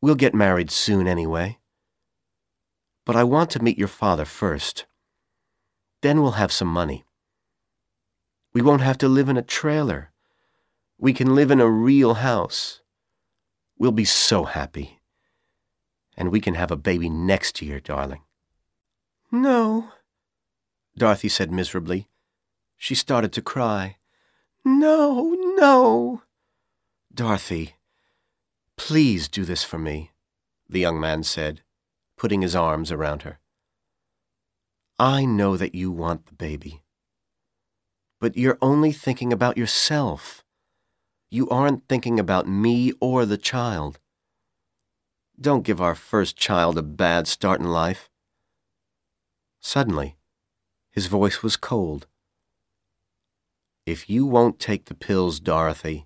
We'll 0.02 0.16
get 0.16 0.34
married 0.34 0.72
soon 0.72 1.08
anyway. 1.08 1.60
But 3.06 3.16
I 3.16 3.24
want 3.24 3.50
to 3.52 3.64
meet 3.64 3.78
your 3.78 3.88
father 3.88 4.26
first. 4.26 4.86
Then 6.02 6.22
we'll 6.22 6.32
have 6.32 6.52
some 6.52 6.68
money. 6.68 7.04
We 8.54 8.62
won't 8.62 8.82
have 8.82 8.98
to 9.00 9.08
live 9.08 9.30
in 9.30 9.38
a 9.38 9.42
trailer. 9.42 10.12
We 10.98 11.14
can 11.14 11.36
live 11.36 11.52
in 11.52 11.62
a 11.62 11.70
real 11.70 12.16
house. 12.16 12.82
We'll 13.78 13.92
be 13.92 14.06
so 14.06 14.44
happy. 14.44 15.00
And 16.18 16.32
we 16.32 16.42
can 16.42 16.56
have 16.56 16.72
a 16.72 16.76
baby 16.76 17.10
next 17.10 17.62
year, 17.62 17.80
darling. 17.80 18.22
No, 19.32 19.92
Dorothy 20.98 21.30
said 21.30 21.52
miserably. 21.52 22.08
She 22.78 22.96
started 22.96 23.32
to 23.34 23.42
cry. 23.42 23.98
No, 24.66 25.36
no. 25.58 26.22
Dorothy, 27.14 27.76
please 28.76 29.28
do 29.28 29.46
this 29.46 29.64
for 29.64 29.78
me, 29.78 30.12
the 30.70 30.80
young 30.80 31.00
man 31.00 31.24
said, 31.24 31.62
putting 32.18 32.42
his 32.42 32.56
arms 32.56 32.92
around 32.92 33.24
her. 33.24 33.40
I 35.02 35.26
know 35.26 35.58
that 35.58 35.74
you 35.74 35.90
want 35.90 36.28
the 36.28 36.36
baby. 36.36 36.84
But 38.20 38.38
you're 38.38 38.60
only 38.62 38.92
thinking 38.92 39.34
about 39.34 39.58
yourself. 39.58 40.44
You 41.32 41.50
aren't 41.50 41.88
thinking 41.88 42.20
about 42.20 42.48
me 42.48 42.94
or 43.02 43.26
the 43.26 43.36
child. 43.36 43.98
Don't 45.40 45.64
give 45.64 45.82
our 45.82 45.96
first 45.96 46.38
child 46.38 46.78
a 46.78 46.84
bad 46.84 47.28
start 47.28 47.60
in 47.60 47.66
life. 47.66 48.12
Suddenly, 49.60 50.18
his 50.92 51.08
voice 51.08 51.42
was 51.42 51.58
cold. 51.58 52.06
If 53.88 54.08
you 54.08 54.28
won't 54.28 54.60
take 54.60 54.86
the 54.86 54.94
pills, 54.94 55.40
Dorothy, 55.40 56.06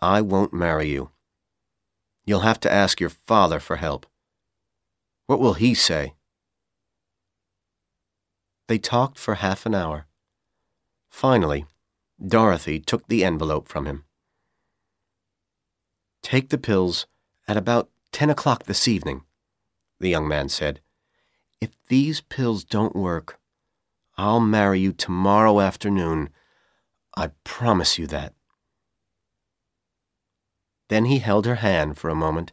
I 0.00 0.20
won't 0.20 0.54
marry 0.54 0.90
you. 0.90 1.10
You'll 2.24 2.46
have 2.46 2.60
to 2.60 2.72
ask 2.72 3.00
your 3.00 3.10
father 3.10 3.58
for 3.58 3.76
help. 3.76 4.06
What 5.26 5.40
will 5.40 5.54
he 5.54 5.74
say? 5.74 6.14
They 8.66 8.78
talked 8.78 9.18
for 9.18 9.36
half 9.36 9.66
an 9.66 9.74
hour. 9.74 10.06
Finally, 11.10 11.66
Dorothy 12.24 12.80
took 12.80 13.06
the 13.08 13.24
envelope 13.24 13.68
from 13.68 13.86
him. 13.86 14.04
Take 16.22 16.48
the 16.48 16.58
pills 16.58 17.06
at 17.46 17.56
about 17.56 17.90
ten 18.12 18.30
o'clock 18.30 18.64
this 18.64 18.88
evening, 18.88 19.24
the 20.00 20.08
young 20.08 20.26
man 20.26 20.48
said. 20.48 20.80
If 21.60 21.70
these 21.88 22.20
pills 22.22 22.64
don't 22.64 22.96
work, 22.96 23.38
I'll 24.16 24.40
marry 24.40 24.80
you 24.80 24.92
tomorrow 24.92 25.60
afternoon. 25.60 26.30
I 27.16 27.30
promise 27.42 27.98
you 27.98 28.06
that. 28.06 28.32
Then 30.88 31.06
he 31.06 31.18
held 31.18 31.46
her 31.46 31.56
hand 31.56 31.98
for 31.98 32.08
a 32.08 32.14
moment, 32.14 32.52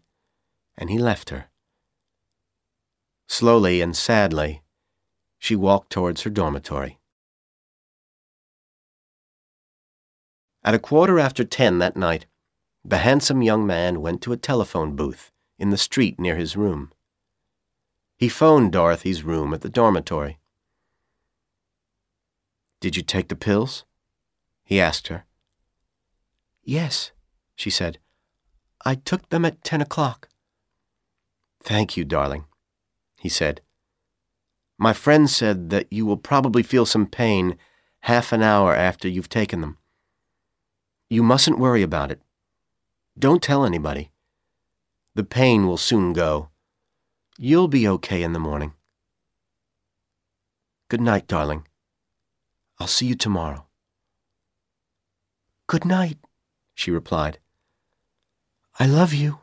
and 0.78 0.90
he 0.90 0.98
left 0.98 1.30
her. 1.30 1.50
Slowly 3.28 3.82
and 3.82 3.96
sadly, 3.96 4.61
she 5.42 5.56
walked 5.56 5.92
towards 5.92 6.22
her 6.22 6.30
dormitory. 6.30 7.00
At 10.64 10.76
a 10.76 10.80
quarter 10.80 11.20
after 11.20 11.44
ten 11.44 11.80
that 11.80 11.98
night, 11.98 12.28
the 12.86 13.00
handsome 13.00 13.42
young 13.42 13.66
man 13.66 14.02
went 14.02 14.22
to 14.22 14.34
a 14.34 14.38
telephone 14.38 14.96
booth 14.96 15.32
in 15.58 15.72
the 15.72 15.80
street 15.80 16.20
near 16.20 16.36
his 16.36 16.56
room. 16.56 16.92
He 18.18 18.30
phoned 18.30 18.72
Dorothy's 18.72 19.24
room 19.24 19.52
at 19.52 19.62
the 19.62 19.70
dormitory. 19.70 20.38
Did 22.80 22.96
you 22.96 23.02
take 23.02 23.28
the 23.28 23.36
pills? 23.36 23.84
He 24.64 24.80
asked 24.80 25.08
her. 25.08 25.26
Yes, 26.64 27.12
she 27.56 27.72
said. 27.72 27.98
I 28.86 28.94
took 28.94 29.30
them 29.30 29.44
at 29.44 29.64
ten 29.64 29.82
o'clock. 29.82 30.30
Thank 31.64 31.98
you, 31.98 32.06
darling, 32.06 32.46
he 33.18 33.28
said. 33.28 33.62
My 34.82 34.94
friend 34.94 35.30
said 35.30 35.70
that 35.70 35.86
you 35.94 36.08
will 36.08 36.18
probably 36.18 36.64
feel 36.64 36.88
some 36.88 37.06
pain 37.06 37.56
half 38.00 38.32
an 38.32 38.42
hour 38.42 38.76
after 38.76 39.08
you've 39.08 39.30
taken 39.30 39.62
them. 39.62 39.78
You 41.08 41.22
mustn't 41.22 41.60
worry 41.60 41.84
about 41.84 42.10
it. 42.10 42.20
Don't 43.16 43.44
tell 43.44 43.64
anybody. 43.64 44.10
The 45.14 45.24
pain 45.24 45.68
will 45.68 45.78
soon 45.78 46.14
go. 46.14 46.50
You'll 47.38 47.68
be 47.68 47.88
okay 47.88 48.24
in 48.24 48.34
the 48.34 48.40
morning. 48.40 48.74
Good 50.90 51.02
night, 51.02 51.28
darling. 51.28 51.68
I'll 52.80 52.88
see 52.88 53.06
you 53.06 53.16
tomorrow. 53.16 53.68
Good 55.68 55.86
night, 55.86 56.18
she 56.74 56.90
replied. 56.90 57.38
I 58.80 58.88
love 58.88 59.14
you. 59.14 59.42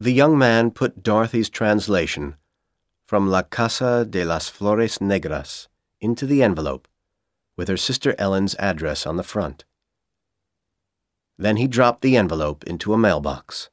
The 0.00 0.14
young 0.14 0.38
man 0.38 0.70
put 0.70 1.02
Dorothy's 1.02 1.50
translation 1.50 2.36
from 3.14 3.30
La 3.30 3.42
Casa 3.42 4.04
de 4.04 4.24
las 4.24 4.48
Flores 4.48 4.98
Negras 4.98 5.68
into 6.00 6.26
the 6.26 6.42
envelope 6.42 6.88
with 7.56 7.68
her 7.68 7.76
sister 7.76 8.12
Ellen's 8.18 8.56
address 8.58 9.06
on 9.06 9.16
the 9.16 9.22
front. 9.22 9.64
Then 11.38 11.56
he 11.56 11.68
dropped 11.68 12.00
the 12.02 12.16
envelope 12.16 12.64
into 12.64 12.92
a 12.92 12.98
mailbox. 12.98 13.70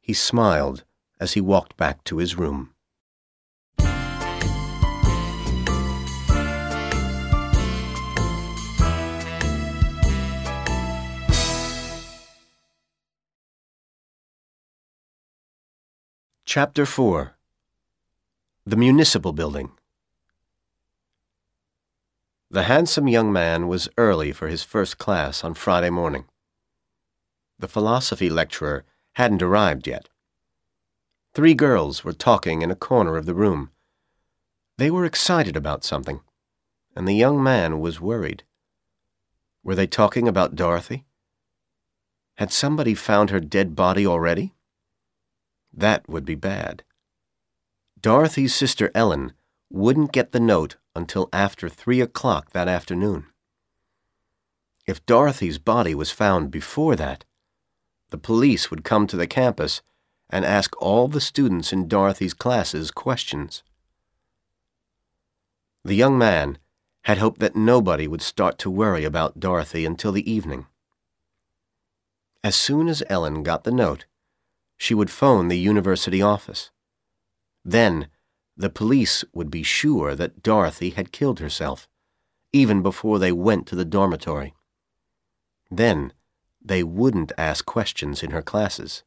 He 0.00 0.12
smiled 0.12 0.84
as 1.18 1.32
he 1.32 1.40
walked 1.40 1.76
back 1.76 2.04
to 2.04 2.18
his 2.18 2.38
room. 2.38 2.72
Chapter 16.44 16.86
4 16.86 17.36
The 18.70 18.76
Municipal 18.76 19.32
Building 19.32 19.72
The 22.52 22.62
handsome 22.62 23.08
young 23.08 23.32
man 23.32 23.66
was 23.66 23.88
early 23.98 24.30
for 24.30 24.46
his 24.46 24.62
first 24.62 24.96
class 24.96 25.42
on 25.42 25.54
Friday 25.54 25.90
morning. 25.90 26.26
The 27.58 27.66
philosophy 27.66 28.30
lecturer 28.30 28.84
hadn't 29.14 29.42
arrived 29.42 29.88
yet. 29.88 30.08
Three 31.34 31.52
girls 31.52 32.04
were 32.04 32.12
talking 32.12 32.62
in 32.62 32.70
a 32.70 32.76
corner 32.76 33.16
of 33.16 33.26
the 33.26 33.34
room. 33.34 33.72
They 34.78 34.88
were 34.88 35.04
excited 35.04 35.56
about 35.56 35.82
something, 35.82 36.20
and 36.94 37.08
the 37.08 37.16
young 37.16 37.42
man 37.42 37.80
was 37.80 38.00
worried. 38.00 38.44
Were 39.64 39.74
they 39.74 39.88
talking 39.88 40.28
about 40.28 40.54
Dorothy? 40.54 41.06
Had 42.36 42.52
somebody 42.52 42.94
found 42.94 43.30
her 43.30 43.40
dead 43.40 43.74
body 43.74 44.06
already? 44.06 44.54
That 45.72 46.08
would 46.08 46.24
be 46.24 46.36
bad. 46.36 46.84
Dorothy's 48.02 48.54
sister 48.54 48.90
Ellen 48.94 49.32
wouldn't 49.68 50.12
get 50.12 50.32
the 50.32 50.40
note 50.40 50.76
until 50.96 51.28
after 51.32 51.68
three 51.68 52.00
o'clock 52.00 52.52
that 52.52 52.66
afternoon. 52.66 53.26
If 54.86 55.04
Dorothy's 55.04 55.58
body 55.58 55.94
was 55.94 56.10
found 56.10 56.50
before 56.50 56.96
that, 56.96 57.24
the 58.08 58.18
police 58.18 58.70
would 58.70 58.84
come 58.84 59.06
to 59.06 59.16
the 59.16 59.26
campus 59.26 59.82
and 60.30 60.44
ask 60.44 60.74
all 60.80 61.08
the 61.08 61.20
students 61.20 61.72
in 61.72 61.88
Dorothy's 61.88 62.32
classes 62.32 62.90
questions. 62.90 63.62
The 65.84 65.94
young 65.94 66.16
man 66.16 66.58
had 67.04 67.18
hoped 67.18 67.40
that 67.40 67.56
nobody 67.56 68.06
would 68.06 68.22
start 68.22 68.58
to 68.58 68.70
worry 68.70 69.04
about 69.04 69.40
Dorothy 69.40 69.84
until 69.84 70.12
the 70.12 70.30
evening. 70.30 70.66
As 72.42 72.56
soon 72.56 72.88
as 72.88 73.02
Ellen 73.10 73.42
got 73.42 73.64
the 73.64 73.70
note, 73.70 74.06
she 74.78 74.94
would 74.94 75.10
phone 75.10 75.48
the 75.48 75.58
university 75.58 76.22
office. 76.22 76.70
Then, 77.64 78.08
the 78.56 78.70
police 78.70 79.24
would 79.32 79.50
be 79.50 79.62
sure 79.62 80.14
that 80.14 80.42
Dorothy 80.42 80.90
had 80.90 81.12
killed 81.12 81.40
herself, 81.40 81.88
even 82.52 82.82
before 82.82 83.18
they 83.18 83.32
went 83.32 83.66
to 83.68 83.76
the 83.76 83.84
dormitory. 83.84 84.54
Then 85.70 86.12
they 86.62 86.82
wouldn't 86.82 87.32
ask 87.38 87.64
questions 87.64 88.22
in 88.22 88.32
her 88.32 88.42
classes. 88.42 89.02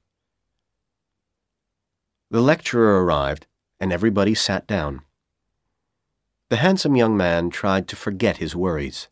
The 2.32 2.41
lecturer 2.41 3.04
arrived, 3.04 3.45
and 3.80 3.93
everybody 3.93 4.34
sat 4.34 4.66
down. 4.66 5.01
The 6.49 6.58
handsome 6.58 6.95
young 6.95 7.16
man 7.16 7.49
tried 7.49 7.88
to 7.89 7.95
forget 7.95 8.38
his 8.38 8.56
worries. 8.56 9.08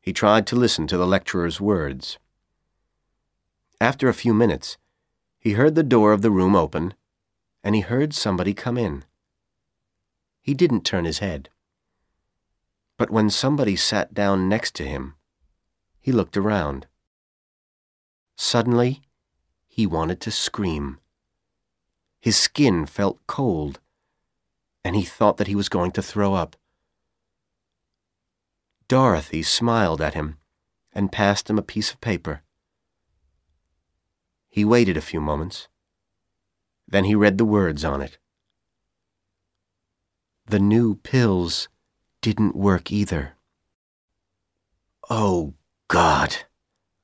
He 0.00 0.12
tried 0.12 0.46
to 0.48 0.56
listen 0.56 0.86
to 0.88 0.98
the 0.98 1.06
lecturer's 1.06 1.60
words. 1.60 2.18
After 3.80 4.08
a 4.08 4.14
few 4.14 4.34
minutes, 4.34 4.78
he 5.38 5.52
heard 5.52 5.74
the 5.74 5.82
door 5.82 6.12
of 6.12 6.22
the 6.22 6.30
room 6.30 6.54
open, 6.54 6.94
and 7.64 7.74
he 7.74 7.80
heard 7.80 8.14
somebody 8.14 8.54
come 8.54 8.76
in. 8.76 9.04
He 10.40 10.54
didn't 10.54 10.84
turn 10.84 11.04
his 11.04 11.20
head. 11.20 11.48
But 12.98 13.10
when 13.10 13.30
somebody 13.30 13.76
sat 13.76 14.12
down 14.14 14.48
next 14.48 14.74
to 14.76 14.86
him, 14.86 15.14
he 16.00 16.12
looked 16.12 16.36
around. 16.36 16.86
Suddenly, 18.36 19.02
he 19.66 19.86
wanted 19.86 20.20
to 20.22 20.30
scream. 20.30 20.98
His 22.20 22.36
skin 22.36 22.86
felt 22.86 23.26
cold, 23.26 23.80
and 24.84 24.96
he 24.96 25.02
thought 25.02 25.36
that 25.36 25.46
he 25.46 25.54
was 25.54 25.68
going 25.68 25.92
to 25.92 26.02
throw 26.02 26.34
up. 26.34 26.56
Dorothy 28.88 29.42
smiled 29.42 30.00
at 30.00 30.14
him 30.14 30.38
and 30.92 31.10
passed 31.10 31.48
him 31.48 31.58
a 31.58 31.62
piece 31.62 31.90
of 31.92 32.00
paper. 32.00 32.42
He 34.48 34.64
waited 34.64 34.96
a 34.96 35.00
few 35.00 35.20
moments. 35.20 35.68
Then 36.92 37.04
he 37.04 37.14
read 37.14 37.38
the 37.38 37.46
words 37.46 37.86
on 37.86 38.02
it. 38.02 38.18
The 40.44 40.58
new 40.60 40.96
pills 40.96 41.68
didn't 42.20 42.54
work 42.54 42.92
either. 42.92 43.32
Oh, 45.08 45.54
God, 45.88 46.36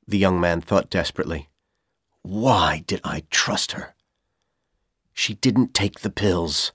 the 0.06 0.18
young 0.18 0.38
man 0.40 0.60
thought 0.60 0.90
desperately. 0.90 1.48
Why 2.20 2.84
did 2.86 3.00
I 3.02 3.22
trust 3.30 3.72
her? 3.72 3.94
She 5.14 5.32
didn't 5.32 5.72
take 5.72 6.00
the 6.00 6.10
pills. 6.10 6.72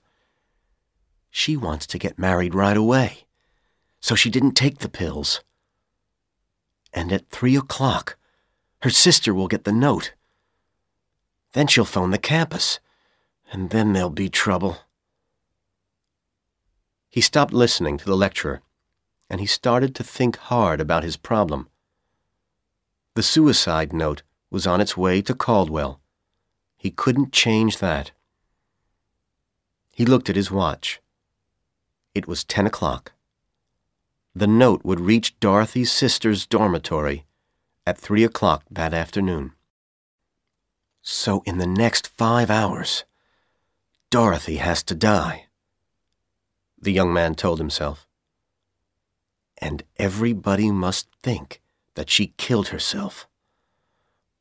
She 1.30 1.56
wants 1.56 1.86
to 1.86 1.98
get 1.98 2.18
married 2.18 2.52
right 2.52 2.76
away, 2.76 3.26
so 4.00 4.16
she 4.16 4.28
didn't 4.28 4.54
take 4.54 4.78
the 4.78 4.88
pills. 4.88 5.40
And 6.92 7.12
at 7.12 7.30
three 7.30 7.54
o'clock, 7.54 8.16
her 8.82 8.90
sister 8.90 9.32
will 9.32 9.46
get 9.46 9.62
the 9.62 9.72
note. 9.72 10.14
Then 11.52 11.68
she'll 11.68 11.84
phone 11.84 12.10
the 12.10 12.18
campus, 12.18 12.80
and 13.54 13.70
then 13.70 13.92
there'll 13.92 14.10
be 14.10 14.28
trouble. 14.28 14.78
He 17.08 17.20
stopped 17.20 17.52
listening 17.52 17.96
to 17.98 18.04
the 18.04 18.16
lecturer, 18.16 18.62
and 19.30 19.40
he 19.40 19.46
started 19.46 19.94
to 19.94 20.02
think 20.02 20.36
hard 20.36 20.80
about 20.80 21.04
his 21.04 21.16
problem. 21.16 21.68
The 23.14 23.22
suicide 23.22 23.92
note 23.92 24.24
was 24.50 24.66
on 24.66 24.80
its 24.80 24.96
way 24.96 25.22
to 25.22 25.34
Caldwell. 25.36 26.00
He 26.76 26.90
couldn't 26.90 27.32
change 27.32 27.78
that. 27.78 28.10
He 29.92 30.04
looked 30.04 30.28
at 30.28 30.34
his 30.34 30.50
watch. 30.50 31.00
It 32.12 32.26
was 32.26 32.42
ten 32.42 32.66
o'clock. 32.66 33.12
The 34.34 34.48
note 34.48 34.84
would 34.84 34.98
reach 34.98 35.38
Dorothy's 35.38 35.92
sister's 35.92 36.44
dormitory 36.44 37.24
at 37.86 37.98
three 37.98 38.24
o'clock 38.24 38.64
that 38.68 38.92
afternoon. 38.92 39.52
So 41.02 41.44
in 41.46 41.58
the 41.58 41.68
next 41.68 42.08
five 42.08 42.50
hours, 42.50 43.04
Dorothy 44.14 44.58
has 44.58 44.84
to 44.84 44.94
die, 44.94 45.46
the 46.80 46.92
young 46.92 47.12
man 47.12 47.34
told 47.34 47.58
himself. 47.58 48.06
And 49.58 49.82
everybody 49.96 50.70
must 50.70 51.08
think 51.20 51.60
that 51.96 52.08
she 52.08 52.28
killed 52.36 52.68
herself. 52.68 53.26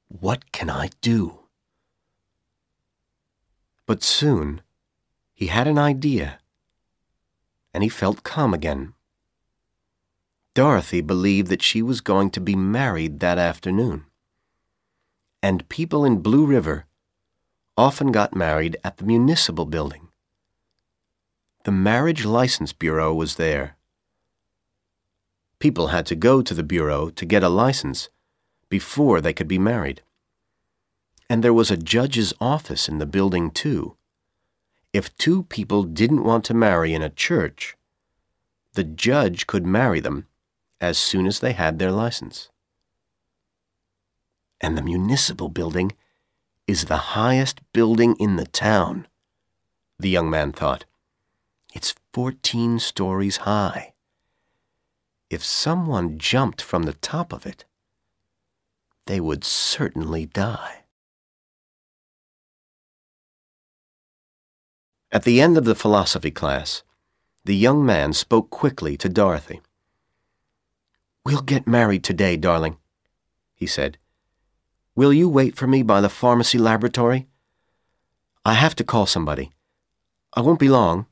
What 0.10 0.52
can 0.52 0.70
I 0.70 0.92
do? 1.02 1.40
But 3.88 4.04
soon, 4.04 4.62
he 5.34 5.48
had 5.48 5.68
an 5.68 5.80
idea, 5.80 6.38
and 7.74 7.82
he 7.82 7.90
felt 7.90 8.22
calm 8.22 8.54
again. 8.54 8.94
Dorothy 10.54 11.02
believed 11.02 11.48
that 11.48 11.64
she 11.64 11.82
was 11.82 12.00
going 12.00 12.30
to 12.30 12.40
be 12.40 12.56
married 12.56 13.22
that 13.22 13.40
afternoon 13.40 14.06
and 15.42 15.68
people 15.68 16.06
in 16.06 16.22
Blue 16.22 16.46
River 16.46 16.86
often 17.78 18.12
got 18.12 18.36
married 18.36 18.78
at 18.84 18.98
the 18.98 19.04
municipal 19.04 19.66
building. 19.66 20.10
The 21.64 21.72
Marriage 21.72 22.26
License 22.26 22.74
Bureau 22.74 23.14
was 23.14 23.36
there. 23.36 23.78
People 25.60 25.88
had 25.88 26.06
to 26.08 26.16
go 26.16 26.42
to 26.42 26.54
the 26.54 26.64
bureau 26.64 27.10
to 27.10 27.26
get 27.26 27.44
a 27.44 27.50
license 27.50 28.10
before 28.70 29.22
they 29.22 29.34
could 29.34 29.48
be 29.48 29.58
married. 29.58 30.02
And 31.30 31.44
there 31.44 31.54
was 31.54 31.72
a 31.72 31.78
judge's 31.78 32.34
office 32.42 32.90
in 32.90 32.98
the 33.00 33.06
building, 33.06 33.50
too. 33.50 33.96
If 34.92 35.16
two 35.18 35.44
people 35.44 35.84
didn't 35.84 36.24
want 36.24 36.44
to 36.46 36.54
marry 36.54 36.94
in 36.94 37.02
a 37.02 37.10
church, 37.10 37.76
the 38.74 38.84
judge 38.84 39.48
could 39.48 39.66
marry 39.66 40.00
them 40.00 40.28
as 40.82 40.98
soon 40.98 41.26
as 41.26 41.40
they 41.40 41.54
had 41.54 41.80
their 41.80 41.92
license 41.92 42.50
and 44.64 44.78
the 44.78 44.82
municipal 44.82 45.50
building 45.50 45.92
is 46.68 46.86
the 46.86 47.14
highest 47.18 47.62
building 47.74 48.16
in 48.20 48.36
the 48.36 48.46
town, 48.46 49.08
the 50.00 50.10
young 50.10 50.30
man 50.30 50.52
thought. 50.52 50.86
It's 51.74 51.96
14 52.14 52.80
stories 52.80 53.38
high. 53.38 53.94
If 55.30 55.44
someone 55.44 56.20
jumped 56.20 56.62
from 56.62 56.84
the 56.84 56.94
top 56.94 57.34
of 57.34 57.46
it, 57.46 57.66
they 59.08 59.20
would 59.20 59.44
certainly 59.44 60.26
die. 60.26 60.84
At 65.12 65.24
the 65.24 65.42
end 65.42 65.58
of 65.58 65.66
the 65.66 65.76
philosophy 65.76 66.32
class, 66.32 66.84
the 67.46 67.56
young 67.56 67.86
man 67.86 68.14
spoke 68.14 68.50
quickly 68.50 68.96
to 68.98 69.10
Dorothy. 69.10 69.62
We'll 71.26 71.42
get 71.42 71.68
married 71.68 72.04
today, 72.04 72.38
darling, 72.38 72.78
he 73.54 73.68
said. 73.68 73.98
Will 74.96 75.12
you 75.12 75.28
wait 75.28 75.56
for 75.56 75.66
me 75.66 75.82
by 75.82 76.02
the 76.02 76.10
pharmacy 76.10 76.60
laboratory? 76.60 77.28
I 78.46 78.54
have 78.54 78.76
to 78.76 78.84
call 78.84 79.08
somebody. 79.08 79.52
I 80.34 80.42
won't 80.42 80.60
be 80.60 80.70
long. 80.70 81.08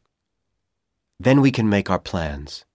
Then 1.19 1.41
we 1.41 1.51
can 1.51 1.67
make 1.69 1.89
our 1.89 1.99
plans. 1.99 2.65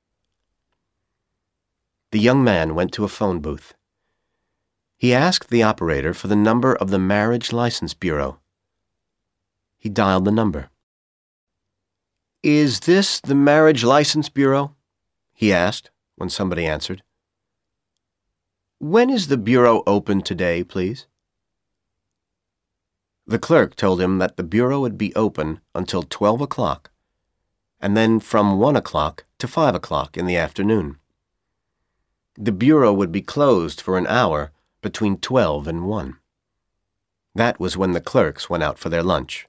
The 2.10 2.18
young 2.18 2.42
man 2.42 2.74
went 2.74 2.92
to 2.94 3.04
a 3.04 3.08
phone 3.08 3.40
booth. 3.40 3.74
He 4.96 5.14
asked 5.14 5.50
the 5.50 5.62
operator 5.62 6.12
for 6.14 6.26
the 6.26 6.36
number 6.36 6.74
of 6.74 6.90
the 6.90 6.98
Marriage 6.98 7.52
License 7.52 7.94
Bureau. 7.94 8.40
He 9.76 9.88
dialed 9.88 10.24
the 10.24 10.32
number. 10.32 10.70
Is 12.42 12.80
this 12.80 13.20
the 13.20 13.34
Marriage 13.34 13.84
License 13.84 14.28
Bureau? 14.28 14.74
he 15.32 15.52
asked 15.52 15.90
when 16.16 16.30
somebody 16.30 16.66
answered. 16.66 17.02
When 18.78 19.08
is 19.08 19.28
the 19.28 19.38
Bureau 19.38 19.82
open 19.86 20.20
today, 20.20 20.62
please? 20.62 21.06
The 23.26 23.38
clerk 23.38 23.74
told 23.74 24.02
him 24.02 24.18
that 24.18 24.36
the 24.36 24.42
Bureau 24.42 24.80
would 24.80 24.98
be 24.98 25.14
open 25.14 25.60
until 25.74 26.02
12 26.02 26.42
o'clock, 26.42 26.90
and 27.80 27.96
then 27.96 28.20
from 28.20 28.58
1 28.58 28.76
o'clock 28.76 29.24
to 29.38 29.48
5 29.48 29.74
o'clock 29.74 30.18
in 30.18 30.26
the 30.26 30.36
afternoon. 30.36 30.98
The 32.34 32.52
Bureau 32.52 32.92
would 32.92 33.10
be 33.10 33.22
closed 33.22 33.80
for 33.80 33.96
an 33.96 34.06
hour 34.06 34.52
between 34.82 35.16
12 35.16 35.66
and 35.66 35.86
1. 35.86 36.18
That 37.34 37.58
was 37.58 37.78
when 37.78 37.92
the 37.92 38.00
clerks 38.02 38.50
went 38.50 38.62
out 38.62 38.78
for 38.78 38.90
their 38.90 39.02
lunch. 39.02 39.48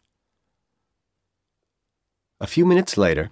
A 2.39 2.47
few 2.47 2.65
minutes 2.65 2.97
later, 2.97 3.32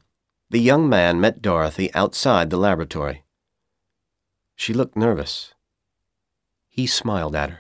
the 0.50 0.60
young 0.60 0.90
man 0.90 1.22
met 1.22 1.42
Dorothy 1.42 1.94
outside 1.94 2.50
the 2.50 2.58
laboratory. 2.58 3.24
She 4.58 4.74
looked 4.74 4.98
nervous. 4.98 5.55
He 6.76 6.88
smiled 6.88 7.38
at 7.38 7.52
her. 7.52 7.60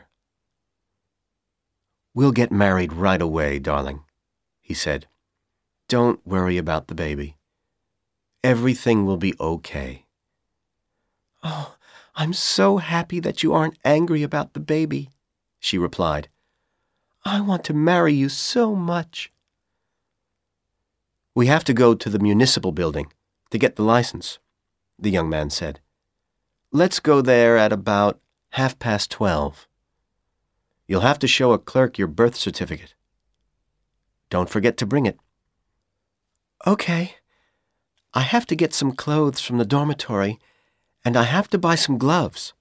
We'll 2.13 2.33
get 2.33 2.51
married 2.51 2.91
right 2.91 3.21
away, 3.21 3.59
darling, 3.59 4.03
he 4.59 4.73
said. 4.73 5.07
Don't 5.87 6.19
worry 6.27 6.57
about 6.57 6.87
the 6.87 6.95
baby. 6.95 7.37
Everything 8.43 9.05
will 9.05 9.15
be 9.15 9.33
okay. 9.39 10.03
Oh, 11.45 11.77
I'm 12.13 12.33
so 12.33 12.75
happy 12.75 13.21
that 13.21 13.41
you 13.41 13.53
aren't 13.53 13.77
angry 13.85 14.21
about 14.21 14.51
the 14.51 14.59
baby, 14.59 15.11
she 15.61 15.77
replied. 15.77 16.27
I 17.23 17.39
want 17.39 17.63
to 17.65 17.73
marry 17.73 18.13
you 18.13 18.27
so 18.27 18.75
much. 18.75 19.31
We 21.33 21.47
have 21.47 21.63
to 21.63 21.73
go 21.73 21.95
to 21.95 22.09
the 22.09 22.19
municipal 22.19 22.73
building 22.73 23.13
to 23.51 23.57
get 23.57 23.77
the 23.77 23.83
license, 23.83 24.39
the 24.99 25.09
young 25.09 25.29
man 25.29 25.51
said. 25.51 25.79
Let's 26.73 26.99
go 26.99 27.21
there 27.21 27.55
at 27.55 27.71
about 27.71 28.19
half 28.55 28.79
past 28.79 29.11
twelve. 29.11 29.67
You'll 30.87 31.01
have 31.01 31.19
to 31.19 31.27
show 31.27 31.51
a 31.51 31.59
clerk 31.59 31.97
your 31.97 32.07
birth 32.07 32.37
certificate. 32.37 32.93
Don't 34.29 34.49
forget 34.49 34.77
to 34.77 34.85
bring 34.85 35.05
it. 35.05 35.19
Okay. 36.65 37.15
I 38.13 38.21
have 38.21 38.45
to 38.45 38.55
get 38.55 38.73
some 38.73 38.93
clothes 38.93 39.41
from 39.41 39.57
the 39.57 39.65
dormitory, 39.65 40.39
And 41.03 41.15
I 41.15 41.23
have 41.23 41.49
to 41.49 41.57
buy 41.57 41.75
some 41.75 41.99
gloves, 41.99 42.53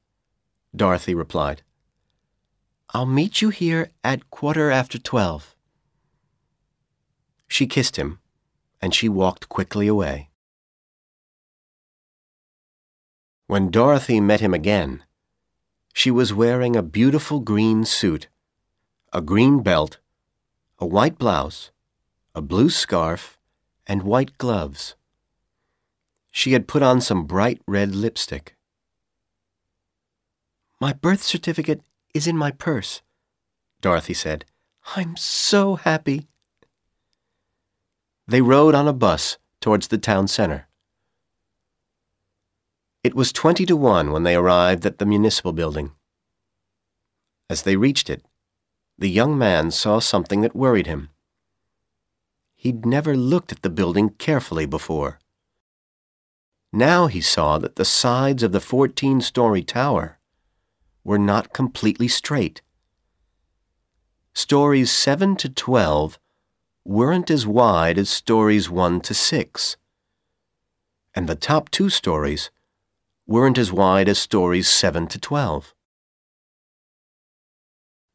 Dorothy 0.76 1.14
replied. 1.14 1.62
I'll 2.90 3.06
meet 3.06 3.40
you 3.40 3.48
here 3.48 3.90
at 4.02 4.28
quarter 4.30 4.70
after 4.70 4.98
twelve. 4.98 5.54
She 7.46 7.66
kissed 7.66 7.96
him, 7.96 8.18
and 8.82 8.92
she 8.92 9.08
walked 9.08 9.48
quickly 9.48 9.86
away. 9.86 10.28
When 13.46 13.70
Dorothy 13.70 14.20
met 14.20 14.40
him 14.40 14.52
again, 14.52 15.03
she 15.96 16.10
was 16.10 16.34
wearing 16.34 16.74
a 16.74 16.82
beautiful 16.82 17.38
green 17.38 17.84
suit, 17.84 18.26
a 19.12 19.22
green 19.22 19.62
belt, 19.62 19.98
a 20.80 20.84
white 20.84 21.16
blouse, 21.18 21.70
a 22.34 22.42
blue 22.42 22.68
scarf, 22.68 23.38
and 23.86 24.02
white 24.02 24.36
gloves. 24.36 24.96
She 26.32 26.52
had 26.52 26.66
put 26.66 26.82
on 26.82 27.00
some 27.00 27.26
bright 27.26 27.62
red 27.68 27.94
lipstick. 27.94 28.56
My 30.80 30.92
birth 30.92 31.22
certificate 31.22 31.80
is 32.12 32.26
in 32.26 32.36
my 32.36 32.50
purse, 32.50 33.00
Dorothy 33.80 34.14
said. 34.14 34.44
I'm 34.96 35.16
so 35.16 35.76
happy. 35.76 36.26
They 38.26 38.40
rode 38.40 38.74
on 38.74 38.88
a 38.88 38.92
bus 38.92 39.38
towards 39.60 39.88
the 39.88 39.98
town 39.98 40.26
center. 40.26 40.66
It 43.04 43.14
was 43.14 43.34
twenty 43.34 43.66
to 43.66 43.76
one 43.76 44.12
when 44.12 44.22
they 44.22 44.34
arrived 44.34 44.86
at 44.86 44.96
the 44.96 45.04
municipal 45.04 45.52
building. 45.52 45.92
As 47.50 47.60
they 47.62 47.76
reached 47.76 48.08
it, 48.08 48.24
the 48.96 49.10
young 49.10 49.36
man 49.36 49.70
saw 49.70 49.98
something 49.98 50.40
that 50.40 50.56
worried 50.56 50.86
him. 50.86 51.10
He'd 52.56 52.86
never 52.86 53.14
looked 53.14 53.52
at 53.52 53.60
the 53.60 53.68
building 53.68 54.08
carefully 54.08 54.64
before. 54.64 55.18
Now 56.72 57.06
he 57.06 57.20
saw 57.20 57.58
that 57.58 57.76
the 57.76 57.84
sides 57.84 58.42
of 58.42 58.52
the 58.52 58.60
14 58.60 59.20
story 59.20 59.62
tower 59.62 60.18
were 61.04 61.18
not 61.18 61.52
completely 61.52 62.08
straight. 62.08 62.62
Stories 64.32 64.90
7 64.90 65.36
to 65.36 65.50
12 65.50 66.18
weren't 66.86 67.30
as 67.30 67.46
wide 67.46 67.98
as 67.98 68.08
stories 68.08 68.70
1 68.70 69.02
to 69.02 69.12
6, 69.12 69.76
and 71.14 71.28
the 71.28 71.34
top 71.34 71.70
two 71.70 71.90
stories 71.90 72.50
weren't 73.26 73.56
as 73.56 73.72
wide 73.72 74.08
as 74.08 74.18
stories 74.18 74.68
7 74.68 75.06
to 75.08 75.18
12. 75.18 75.74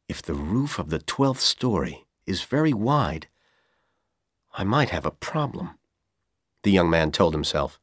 If 0.08 0.22
the 0.22 0.34
roof 0.34 0.78
of 0.78 0.90
the 0.90 1.00
12th 1.00 1.40
story 1.40 2.06
is 2.26 2.42
very 2.42 2.72
wide, 2.72 3.28
I 4.56 4.64
might 4.64 4.90
have 4.90 5.04
a 5.04 5.10
problem, 5.10 5.78
the 6.62 6.70
young 6.70 6.90
man 6.90 7.10
told 7.10 7.34
himself. 7.34 7.80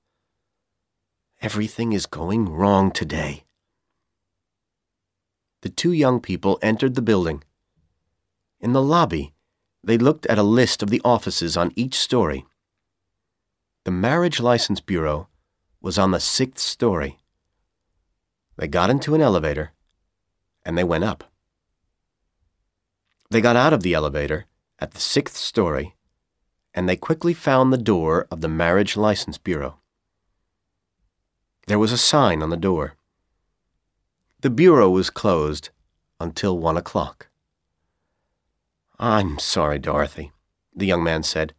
Everything 1.42 1.92
is 1.92 2.06
going 2.06 2.50
wrong 2.50 2.92
today. 2.92 3.44
The 5.62 5.70
two 5.70 5.92
young 5.92 6.22
people 6.22 6.60
entered 6.62 6.96
the 6.96 7.02
building. 7.02 7.44
In 8.60 8.74
the 8.74 8.82
lobby, 8.82 9.34
they 9.84 9.98
looked 9.98 10.26
at 10.28 10.38
a 10.38 10.44
list 10.44 10.82
of 10.82 10.90
the 10.90 11.02
offices 11.04 11.58
on 11.58 11.74
each 11.76 11.96
story. 11.96 12.46
The 13.84 13.92
Marriage 13.92 14.40
License 14.40 14.82
Bureau 14.82 15.28
was 15.82 15.98
on 15.98 16.12
the 16.12 16.20
sixth 16.20 16.66
story. 16.66 17.20
They 18.58 18.68
got 18.68 18.90
into 18.90 19.14
an 19.14 19.22
elevator, 19.22 19.72
and 20.66 20.78
they 20.78 20.84
went 20.84 21.04
up. 21.04 21.24
They 23.30 23.42
got 23.42 23.56
out 23.56 23.74
of 23.74 23.84
the 23.84 23.94
elevator 23.94 24.46
at 24.80 24.92
the 24.92 25.00
sixth 25.00 25.36
story, 25.38 25.96
and 26.74 26.88
they 26.88 26.96
quickly 26.96 27.34
found 27.34 27.72
the 27.72 27.78
door 27.78 28.28
of 28.32 28.42
the 28.42 28.48
Marriage 28.48 28.98
License 28.98 29.38
Bureau. 29.38 29.80
There 31.68 31.80
was 31.80 31.92
a 31.92 31.98
sign 31.98 32.42
on 32.42 32.50
the 32.50 32.58
door. 32.58 32.96
The 34.42 34.50
bureau 34.50 34.90
was 34.90 35.10
closed 35.10 35.70
until 36.20 36.58
one 36.58 36.78
o'clock. 36.78 37.28
I'm 38.98 39.38
sorry, 39.38 39.78
Dorothy, 39.78 40.32
the 40.76 40.88
young 40.88 41.04
man 41.04 41.24
said. 41.24 41.54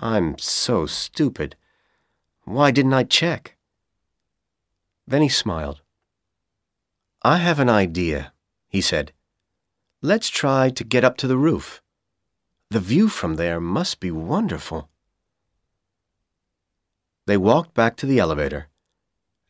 I'm 0.00 0.38
so 0.38 0.86
stupid. 0.86 1.56
Why 2.44 2.70
didn't 2.70 2.94
I 2.94 3.02
check? 3.04 3.56
Then 5.08 5.22
he 5.22 5.30
smiled. 5.30 5.80
I 7.22 7.38
have 7.38 7.58
an 7.58 7.70
idea, 7.70 8.34
he 8.68 8.82
said. 8.82 9.12
Let's 10.02 10.28
try 10.28 10.68
to 10.68 10.84
get 10.84 11.02
up 11.02 11.16
to 11.16 11.26
the 11.26 11.38
roof. 11.38 11.80
The 12.68 12.78
view 12.78 13.08
from 13.08 13.36
there 13.36 13.58
must 13.58 14.00
be 14.00 14.10
wonderful. 14.10 14.90
They 17.24 17.38
walked 17.38 17.72
back 17.72 17.96
to 17.96 18.06
the 18.06 18.18
elevator, 18.18 18.68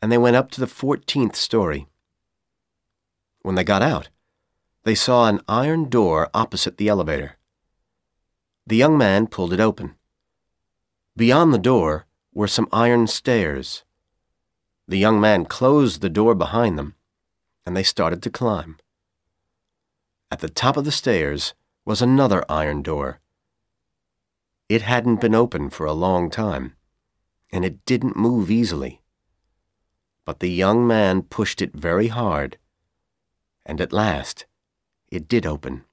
and 0.01 0.13
they 0.13 0.19
went 0.19 0.37
up 0.37 0.53
to 0.53 0.61
the 0.61 0.69
14th 0.69 1.35
story. 1.35 1.89
When 3.43 3.57
they 3.57 3.65
got 3.65 3.83
out, 3.83 4.11
they 4.85 4.95
saw 4.95 5.27
an 5.27 5.41
iron 5.49 5.89
door 5.89 6.31
opposite 6.35 6.77
the 6.77 6.89
elevator. 6.89 7.37
The 8.65 8.77
young 8.77 8.97
man 8.97 9.27
pulled 9.27 9.53
it 9.53 9.61
open. 9.61 9.97
Beyond 11.17 11.53
the 11.53 11.59
door 11.59 12.07
were 12.33 12.47
some 12.47 12.69
iron 12.71 13.09
stairs. 13.09 13.83
The 14.89 14.97
young 14.97 15.21
man 15.21 15.45
closed 15.45 16.01
the 16.01 16.09
door 16.09 16.35
behind 16.35 16.79
them, 16.79 16.95
and 17.67 17.77
they 17.77 17.83
started 17.83 18.23
to 18.23 18.31
climb. 18.31 18.79
At 20.31 20.41
the 20.41 20.49
top 20.49 20.79
of 20.79 20.87
the 20.87 20.91
stairs 20.91 21.53
was 21.85 22.01
another 22.01 22.43
iron 22.49 22.81
door. 22.81 23.21
It 24.67 24.81
hadn't 24.81 25.21
been 25.21 25.35
open 25.35 25.69
for 25.69 25.85
a 25.85 25.93
long 25.93 26.31
time, 26.31 26.75
and 27.53 27.67
it 27.67 27.85
didn't 27.85 28.17
move 28.17 28.51
easily. 28.51 29.03
But 30.25 30.41
the 30.41 30.51
young 30.51 30.87
man 30.87 31.21
pushed 31.21 31.61
it 31.61 31.75
very 31.75 32.09
hard, 32.09 32.57
and 33.67 33.83
at 33.83 33.93
last 33.93 34.47
it 35.11 35.29
did 35.29 35.45
open. 35.45 35.85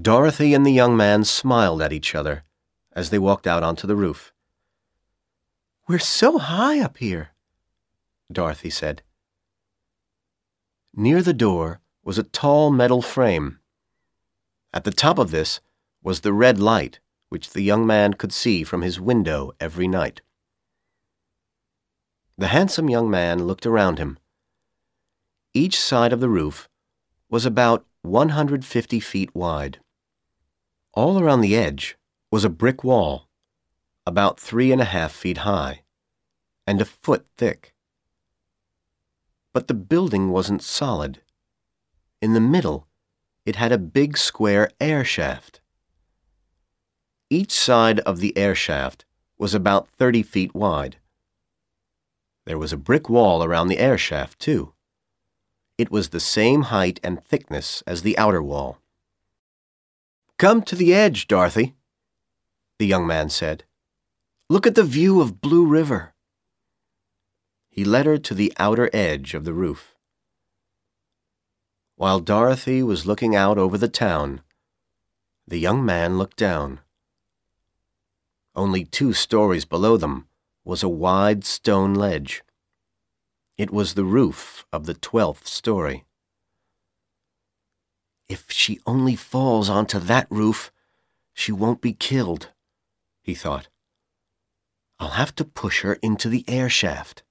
Dorothy 0.00 0.54
and 0.54 0.64
the 0.64 0.72
young 0.72 0.96
man 0.96 1.24
smiled 1.24 1.82
at 1.82 1.92
each 1.92 2.14
other 2.14 2.44
as 2.92 3.10
they 3.10 3.18
walked 3.18 3.48
out 3.48 3.64
onto 3.64 3.88
the 3.88 3.96
roof. 3.96 4.32
We're 5.88 5.98
so 5.98 6.36
high 6.36 6.80
up 6.80 6.98
here, 6.98 7.30
Dorothy 8.30 8.68
said. 8.68 9.00
Near 10.94 11.22
the 11.22 11.32
door 11.32 11.80
was 12.04 12.18
a 12.18 12.24
tall 12.24 12.70
metal 12.70 13.00
frame. 13.00 13.60
At 14.74 14.84
the 14.84 14.90
top 14.90 15.18
of 15.18 15.30
this 15.30 15.60
was 16.02 16.20
the 16.20 16.34
red 16.34 16.60
light 16.60 17.00
which 17.30 17.50
the 17.50 17.62
young 17.62 17.86
man 17.86 18.12
could 18.12 18.34
see 18.34 18.64
from 18.64 18.82
his 18.82 19.00
window 19.00 19.52
every 19.58 19.88
night. 19.88 20.20
The 22.36 22.48
handsome 22.48 22.90
young 22.90 23.08
man 23.08 23.46
looked 23.46 23.64
around 23.64 23.98
him. 23.98 24.18
Each 25.54 25.80
side 25.80 26.12
of 26.12 26.20
the 26.20 26.28
roof 26.28 26.68
was 27.30 27.46
about 27.46 27.86
150 28.02 29.00
feet 29.00 29.34
wide. 29.34 29.80
All 30.92 31.18
around 31.18 31.40
the 31.40 31.56
edge 31.56 31.96
was 32.30 32.44
a 32.44 32.50
brick 32.50 32.84
wall, 32.84 33.27
about 34.08 34.40
three 34.40 34.72
and 34.72 34.80
a 34.80 34.86
half 34.86 35.12
feet 35.12 35.38
high, 35.38 35.82
and 36.66 36.80
a 36.80 36.84
foot 36.86 37.26
thick. 37.36 37.74
But 39.52 39.68
the 39.68 39.74
building 39.74 40.30
wasn't 40.30 40.62
solid. 40.62 41.20
In 42.22 42.32
the 42.32 42.40
middle, 42.40 42.88
it 43.44 43.56
had 43.56 43.70
a 43.70 43.76
big 43.76 44.16
square 44.16 44.70
air 44.80 45.04
shaft. 45.04 45.60
Each 47.28 47.52
side 47.52 48.00
of 48.00 48.20
the 48.20 48.34
air 48.36 48.54
shaft 48.54 49.04
was 49.36 49.52
about 49.52 49.88
30 49.88 50.22
feet 50.22 50.54
wide. 50.54 50.96
There 52.46 52.58
was 52.58 52.72
a 52.72 52.78
brick 52.78 53.10
wall 53.10 53.44
around 53.44 53.68
the 53.68 53.78
air 53.78 53.98
shaft, 53.98 54.38
too. 54.38 54.72
It 55.76 55.90
was 55.90 56.08
the 56.08 56.18
same 56.20 56.62
height 56.62 56.98
and 57.04 57.22
thickness 57.22 57.82
as 57.86 58.00
the 58.00 58.16
outer 58.16 58.42
wall. 58.42 58.78
Come 60.38 60.62
to 60.62 60.74
the 60.74 60.94
edge, 60.94 61.28
Dorothy, 61.28 61.74
the 62.78 62.86
young 62.86 63.06
man 63.06 63.28
said. 63.28 63.64
Look 64.50 64.66
at 64.66 64.74
the 64.74 64.82
view 64.82 65.20
of 65.20 65.42
Blue 65.42 65.66
River. 65.66 66.14
He 67.68 67.84
led 67.84 68.06
her 68.06 68.16
to 68.16 68.32
the 68.32 68.50
outer 68.58 68.88
edge 68.94 69.34
of 69.34 69.44
the 69.44 69.52
roof. 69.52 69.94
While 71.96 72.20
Dorothy 72.20 72.82
was 72.82 73.04
looking 73.04 73.36
out 73.36 73.58
over 73.58 73.76
the 73.76 73.90
town, 73.90 74.40
the 75.46 75.58
young 75.58 75.84
man 75.84 76.16
looked 76.16 76.38
down. 76.38 76.80
Only 78.56 78.86
two 78.86 79.12
stories 79.12 79.66
below 79.66 79.98
them 79.98 80.28
was 80.64 80.82
a 80.82 80.88
wide 80.88 81.44
stone 81.44 81.92
ledge. 81.92 82.42
It 83.58 83.70
was 83.70 83.92
the 83.92 84.04
roof 84.04 84.64
of 84.72 84.86
the 84.86 84.94
twelfth 84.94 85.46
story. 85.46 86.06
If 88.30 88.50
she 88.50 88.80
only 88.86 89.14
falls 89.14 89.68
onto 89.68 89.98
that 89.98 90.26
roof, 90.30 90.72
she 91.34 91.52
won't 91.52 91.82
be 91.82 91.92
killed, 91.92 92.48
he 93.20 93.34
thought. 93.34 93.68
I'll 95.00 95.10
have 95.10 95.34
to 95.36 95.44
push 95.44 95.82
her 95.82 95.94
into 95.94 96.28
the 96.28 96.44
air 96.48 96.68
shaft. 96.68 97.22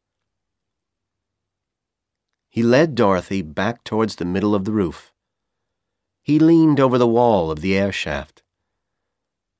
He 2.50 2.64
led 2.64 2.96
Dorothy 2.96 3.42
back 3.42 3.84
towards 3.84 4.16
the 4.16 4.26
middle 4.26 4.56
of 4.56 4.66
the 4.66 4.72
roof. 4.72 5.12
He 6.24 6.40
leaned 6.40 6.80
over 6.80 6.98
the 6.98 7.08
wall 7.08 7.52
of 7.52 7.62
the 7.62 7.78
air 7.78 7.92
shaft. 7.92 8.42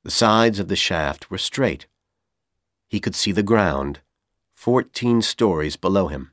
The 0.04 0.12
sides 0.12 0.60
of 0.60 0.68
the 0.68 0.76
shaft 0.76 1.30
were 1.30 1.38
straight. 1.38 1.88
He 2.88 3.00
could 3.00 3.16
see 3.16 3.34
the 3.34 3.44
ground, 3.44 4.00
fourteen 4.54 5.22
stories 5.22 5.76
below 5.76 6.08
him. 6.08 6.32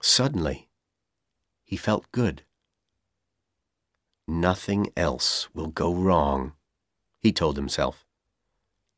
Suddenly, 0.00 0.68
he 1.64 1.76
felt 1.76 2.10
good. 2.12 2.42
Nothing 4.26 4.90
else 4.96 5.48
will 5.54 5.68
go 5.68 5.94
wrong, 5.94 6.54
he 7.20 7.30
told 7.30 7.56
himself. 7.56 8.03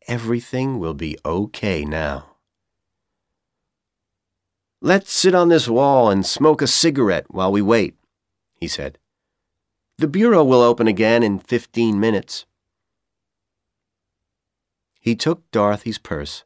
Everything 0.07 0.79
will 0.79 0.95
be 0.95 1.19
okay 1.25 1.85
now. 1.85 2.37
Let's 4.81 5.11
sit 5.11 5.35
on 5.35 5.49
this 5.49 5.69
wall 5.69 6.11
and 6.11 6.25
smoke 6.25 6.63
a 6.63 6.69
cigarette 6.69 7.27
while 7.29 7.51
we 7.51 7.61
wait, 7.61 7.97
he 8.55 8.69
said. 8.69 8.99
The 9.99 10.07
bureau 10.07 10.45
will 10.45 10.61
open 10.61 10.87
again 10.87 11.23
in 11.23 11.41
fifteen 11.41 11.99
minutes. 11.99 12.47
He 15.01 15.17
took 15.17 15.51
Dorothy's 15.51 15.99
purse 15.99 16.45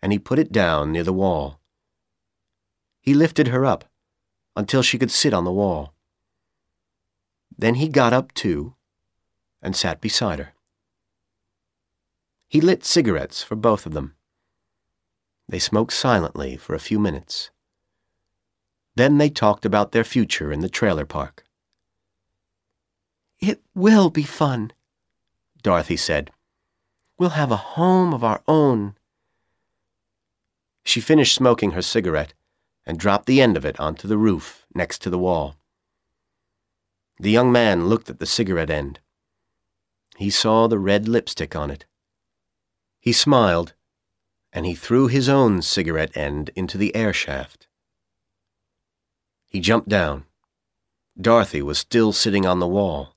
and 0.00 0.10
he 0.10 0.18
put 0.18 0.38
it 0.38 0.50
down 0.50 0.90
near 0.90 1.04
the 1.04 1.12
wall. 1.12 1.60
He 3.00 3.14
lifted 3.14 3.48
her 3.48 3.64
up 3.64 3.84
until 4.56 4.82
she 4.82 4.98
could 4.98 5.10
sit 5.10 5.32
on 5.32 5.44
the 5.44 5.52
wall. 5.52 5.94
Then 7.56 7.74
he 7.76 7.88
got 7.88 8.12
up 8.12 8.32
too 8.34 8.74
and 9.60 9.76
sat 9.76 10.00
beside 10.00 10.40
her. 10.40 10.51
He 12.52 12.60
lit 12.60 12.84
cigarettes 12.84 13.42
for 13.42 13.56
both 13.56 13.86
of 13.86 13.94
them. 13.94 14.14
They 15.48 15.58
smoked 15.58 15.94
silently 15.94 16.58
for 16.58 16.74
a 16.74 16.86
few 16.86 16.98
minutes. 16.98 17.48
Then 18.94 19.16
they 19.16 19.30
talked 19.30 19.64
about 19.64 19.92
their 19.92 20.04
future 20.04 20.52
in 20.52 20.60
the 20.60 20.68
trailer 20.68 21.06
park. 21.06 21.44
It 23.40 23.62
will 23.74 24.10
be 24.10 24.24
fun, 24.24 24.72
Dorothy 25.62 25.96
said. 25.96 26.30
We'll 27.18 27.40
have 27.40 27.50
a 27.50 27.72
home 27.80 28.12
of 28.12 28.22
our 28.22 28.42
own. 28.46 28.96
She 30.84 31.00
finished 31.00 31.34
smoking 31.34 31.70
her 31.70 31.80
cigarette 31.80 32.34
and 32.84 32.98
dropped 32.98 33.24
the 33.24 33.40
end 33.40 33.56
of 33.56 33.64
it 33.64 33.80
onto 33.80 34.06
the 34.06 34.18
roof 34.18 34.66
next 34.74 35.00
to 35.00 35.08
the 35.08 35.18
wall. 35.18 35.56
The 37.18 37.30
young 37.30 37.50
man 37.50 37.86
looked 37.86 38.10
at 38.10 38.18
the 38.18 38.26
cigarette 38.26 38.68
end. 38.68 39.00
He 40.18 40.28
saw 40.28 40.66
the 40.66 40.78
red 40.78 41.08
lipstick 41.08 41.56
on 41.56 41.70
it. 41.70 41.86
He 43.02 43.12
smiled, 43.12 43.74
and 44.52 44.64
he 44.64 44.76
threw 44.76 45.08
his 45.08 45.28
own 45.28 45.60
cigarette 45.60 46.16
end 46.16 46.50
into 46.54 46.78
the 46.78 46.94
air 46.94 47.12
shaft. 47.12 47.66
He 49.48 49.58
jumped 49.58 49.88
down. 49.88 50.24
Dorothy 51.20 51.62
was 51.62 51.80
still 51.80 52.12
sitting 52.12 52.46
on 52.46 52.60
the 52.60 52.68
wall. 52.68 53.16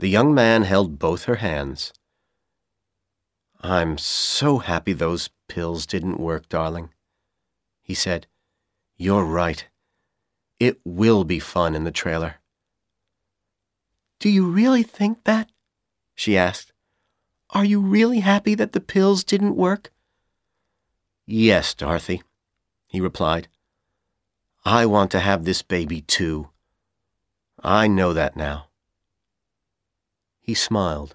The 0.00 0.08
young 0.08 0.34
man 0.34 0.64
held 0.64 0.98
both 0.98 1.26
her 1.26 1.36
hands. 1.36 1.92
I'm 3.60 3.96
so 3.96 4.58
happy 4.58 4.92
those 4.92 5.30
pills 5.48 5.86
didn't 5.86 6.18
work, 6.18 6.48
darling, 6.48 6.92
he 7.80 7.94
said. 7.94 8.26
You're 8.96 9.24
right. 9.24 9.68
It 10.58 10.80
will 10.84 11.22
be 11.22 11.38
fun 11.38 11.76
in 11.76 11.84
the 11.84 11.92
trailer. 11.92 12.40
Do 14.18 14.28
you 14.28 14.48
really 14.48 14.82
think 14.82 15.22
that? 15.24 15.48
she 16.16 16.36
asked. 16.36 16.71
Are 17.52 17.64
you 17.66 17.80
really 17.80 18.20
happy 18.20 18.54
that 18.54 18.72
the 18.72 18.80
pills 18.80 19.24
didn't 19.24 19.56
work? 19.56 19.92
Yes, 21.26 21.74
Dorothy, 21.74 22.22
he 22.86 22.98
replied. 23.00 23.48
I 24.64 24.86
want 24.86 25.10
to 25.10 25.20
have 25.20 25.44
this 25.44 25.60
baby 25.60 26.00
too. 26.00 26.48
I 27.62 27.88
know 27.88 28.14
that 28.14 28.36
now. 28.36 28.68
He 30.40 30.54
smiled. 30.54 31.14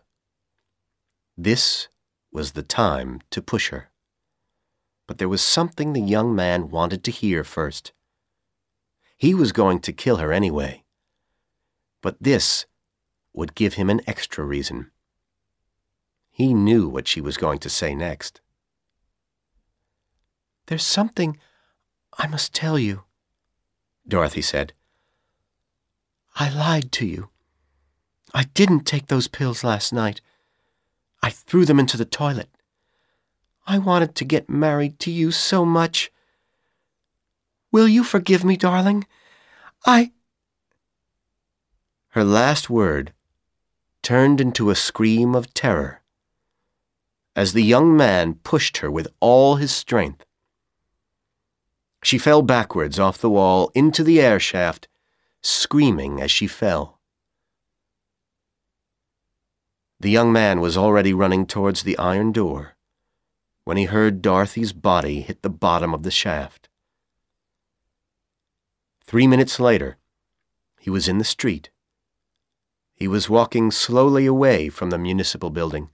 This 1.36 1.88
was 2.32 2.52
the 2.52 2.64
time 2.64 3.22
to 3.32 3.42
push 3.42 3.70
her. 3.70 3.90
But 5.08 5.18
there 5.18 5.30
was 5.30 5.42
something 5.42 5.94
the 5.94 6.02
young 6.02 6.36
man 6.36 6.70
wanted 6.70 7.04
to 7.06 7.12
hear 7.12 7.44
first. 7.44 7.94
He 9.18 9.34
was 9.34 9.52
going 9.52 9.80
to 9.80 9.92
kill 9.92 10.18
her 10.18 10.32
anyway. 10.32 10.84
But 12.02 12.18
this 12.22 12.68
would 13.34 13.56
give 13.56 13.74
him 13.74 13.90
an 13.90 14.02
extra 14.06 14.44
reason. 14.46 14.92
He 16.38 16.54
knew 16.54 16.88
what 16.88 17.08
she 17.08 17.20
was 17.20 17.36
going 17.36 17.58
to 17.58 17.70
say 17.70 17.96
next. 17.96 18.42
There's 20.68 20.86
something 20.86 21.40
I 22.16 22.28
must 22.28 22.54
tell 22.54 22.78
you, 22.78 23.06
Dorothy 24.08 24.44
said. 24.44 24.74
I 26.36 26.52
lied 26.52 26.92
to 26.92 27.08
you. 27.08 27.30
I 28.36 28.44
didn't 28.54 28.82
take 28.82 29.08
those 29.08 29.28
pills 29.28 29.64
last 29.64 29.92
night. 29.92 30.22
I 31.24 31.32
threw 31.32 31.66
them 31.66 31.80
into 31.80 31.98
the 31.98 32.06
toilet. 32.06 32.50
I 33.66 33.80
wanted 33.80 34.14
to 34.14 34.24
get 34.24 34.48
married 34.48 35.00
to 35.00 35.12
you 35.12 35.32
so 35.32 35.66
much. 35.66 36.12
Will 37.72 37.88
you 37.88 38.04
forgive 38.04 38.46
me, 38.46 38.58
darling? 38.58 39.08
I. 39.88 40.12
Her 42.10 42.24
last 42.24 42.70
word 42.70 43.12
turned 44.04 44.40
into 44.40 44.70
a 44.70 44.76
scream 44.76 45.34
of 45.34 45.52
terror 45.56 46.04
as 47.38 47.54
the 47.54 47.64
young 47.64 47.96
man 47.96 48.34
pushed 48.34 48.78
her 48.78 48.90
with 48.90 49.08
all 49.20 49.58
his 49.58 49.72
strength. 49.72 50.26
She 52.04 52.18
fell 52.18 52.42
backwards 52.42 52.98
off 52.98 53.20
the 53.20 53.30
wall 53.30 53.72
into 53.76 54.04
the 54.04 54.20
air 54.20 54.40
shaft, 54.40 54.88
screaming 55.44 56.20
as 56.20 56.32
she 56.32 56.48
fell. 56.48 57.00
The 60.00 60.10
young 60.10 60.32
man 60.32 60.60
was 60.62 60.76
already 60.76 61.14
running 61.14 61.46
towards 61.46 61.84
the 61.84 61.98
iron 62.00 62.32
door 62.32 62.74
when 63.66 63.78
he 63.78 63.86
heard 63.86 64.22
Dorothy's 64.22 64.74
body 64.74 65.22
hit 65.22 65.44
the 65.44 65.50
bottom 65.50 65.94
of 65.94 66.02
the 66.02 66.12
shaft. 66.12 66.70
Three 69.04 69.28
minutes 69.28 69.60
later, 69.60 69.98
he 70.80 70.90
was 70.90 71.08
in 71.08 71.20
the 71.20 71.24
street. 71.24 71.70
He 72.96 73.08
was 73.08 73.30
walking 73.30 73.70
slowly 73.70 74.26
away 74.26 74.70
from 74.70 74.90
the 74.90 74.98
municipal 74.98 75.52
building. 75.52 75.90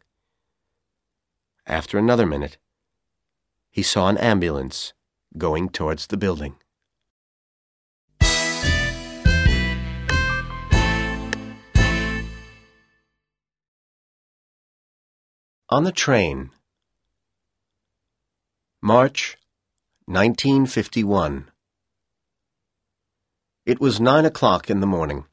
After 1.66 1.98
another 1.98 2.26
minute, 2.26 2.58
he 3.72 3.84
saw 3.84 4.10
an 4.10 4.18
ambulance 4.18 4.94
going 5.38 5.70
towards 5.70 6.08
the 6.08 6.18
building. 6.18 6.56
On 15.70 15.86
the 15.86 15.92
train, 15.92 16.52
March 18.82 19.38
1951. 20.06 21.50
It 23.66 23.80
was 23.80 24.02
nine 24.02 24.26
o'clock 24.26 24.70
in 24.70 24.82
the 24.82 24.88
morning. 24.88 25.26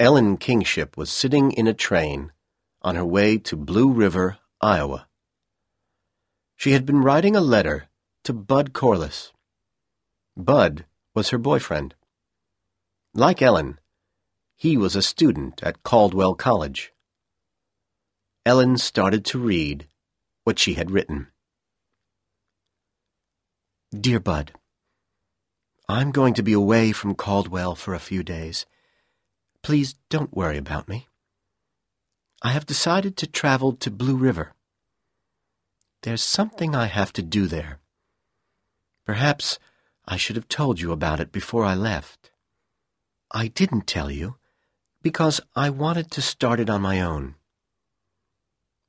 Ellen 0.00 0.38
Kingship 0.38 0.96
was 0.96 1.10
sitting 1.10 1.52
in 1.52 1.66
a 1.66 1.74
train 1.74 2.32
on 2.80 2.94
her 2.94 3.04
way 3.04 3.36
to 3.36 3.56
Blue 3.56 3.92
River, 3.92 4.38
Iowa. 4.62 5.07
She 6.58 6.72
had 6.72 6.84
been 6.84 7.02
writing 7.02 7.36
a 7.36 7.40
letter 7.40 7.86
to 8.24 8.32
Bud 8.32 8.72
Corliss. 8.72 9.32
Bud 10.36 10.86
was 11.14 11.30
her 11.30 11.38
boyfriend. 11.38 11.94
Like 13.14 13.40
Ellen, 13.40 13.78
he 14.56 14.76
was 14.76 14.96
a 14.96 15.02
student 15.02 15.62
at 15.62 15.84
Caldwell 15.84 16.34
College. 16.34 16.92
Ellen 18.44 18.76
started 18.76 19.24
to 19.26 19.38
read 19.38 19.86
what 20.42 20.58
she 20.58 20.74
had 20.74 20.90
written. 20.90 21.28
Dear 23.92 24.18
Bud, 24.18 24.50
I'm 25.88 26.10
going 26.10 26.34
to 26.34 26.42
be 26.42 26.54
away 26.54 26.90
from 26.90 27.14
Caldwell 27.14 27.76
for 27.76 27.94
a 27.94 28.00
few 28.00 28.24
days. 28.24 28.66
Please 29.62 29.94
don't 30.10 30.36
worry 30.36 30.58
about 30.58 30.88
me. 30.88 31.06
I 32.42 32.50
have 32.50 32.66
decided 32.66 33.16
to 33.18 33.28
travel 33.28 33.74
to 33.74 33.92
Blue 33.92 34.16
River. 34.16 34.54
There's 36.02 36.22
something 36.22 36.74
I 36.74 36.86
have 36.86 37.12
to 37.14 37.22
do 37.22 37.46
there. 37.46 37.80
Perhaps 39.04 39.58
I 40.06 40.16
should 40.16 40.36
have 40.36 40.48
told 40.48 40.80
you 40.80 40.92
about 40.92 41.18
it 41.18 41.32
before 41.32 41.64
I 41.64 41.74
left. 41.74 42.30
I 43.32 43.48
didn't 43.48 43.86
tell 43.86 44.10
you 44.10 44.36
because 45.02 45.40
I 45.56 45.70
wanted 45.70 46.10
to 46.12 46.22
start 46.22 46.60
it 46.60 46.70
on 46.70 46.82
my 46.82 47.00
own. 47.00 47.34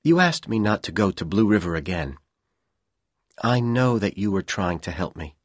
You 0.03 0.19
asked 0.19 0.47
me 0.47 0.59
not 0.59 0.83
to 0.83 0.91
go 0.91 1.11
to 1.11 1.25
Blue 1.25 1.47
River 1.47 1.75
again. 1.75 2.17
I 3.41 3.59
know 3.59 3.99
that 3.99 4.17
you 4.17 4.31
were 4.31 4.41
trying 4.41 4.79
to 4.79 4.91
help 4.91 5.15
me. 5.15 5.35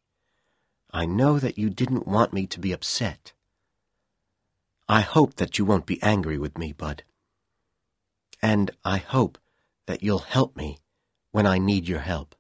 I 0.92 1.06
know 1.06 1.38
that 1.38 1.58
you 1.58 1.70
didn't 1.70 2.06
want 2.06 2.32
me 2.32 2.46
to 2.46 2.60
be 2.60 2.72
upset. 2.72 3.32
I 4.88 5.00
hope 5.00 5.36
that 5.36 5.58
you 5.58 5.64
won't 5.64 5.86
be 5.86 6.02
angry 6.02 6.38
with 6.38 6.58
me, 6.58 6.72
Bud. 6.72 7.04
And 8.42 8.70
I 8.84 8.98
hope 8.98 9.38
that 9.86 10.02
you'll 10.02 10.18
help 10.18 10.56
me 10.56 10.78
when 11.35 11.47
I 11.49 11.59
need 11.59 11.89
your 11.89 11.99
help. 11.99 12.37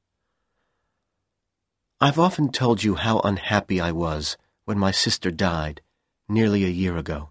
I've 2.00 2.16
often 2.16 2.52
told 2.52 2.84
you 2.84 2.94
how 2.94 3.18
unhappy 3.24 3.80
I 3.80 3.90
was 3.90 4.36
when 4.66 4.78
my 4.78 4.92
sister 4.92 5.32
died 5.32 5.80
nearly 6.28 6.62
a 6.64 6.68
year 6.68 6.96
ago. 6.96 7.30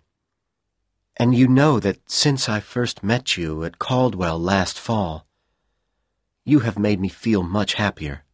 And 1.16 1.34
you 1.34 1.48
know 1.48 1.80
that 1.80 2.12
since 2.12 2.50
I 2.50 2.60
first 2.60 3.02
met 3.02 3.38
you 3.38 3.64
at 3.64 3.80
Caldwell 3.80 4.38
last 4.40 4.78
fall, 4.78 5.26
you 6.44 6.60
have 6.60 6.78
made 6.78 7.00
me 7.00 7.08
feel 7.08 7.44
much 7.44 7.76
happier. 7.76 8.26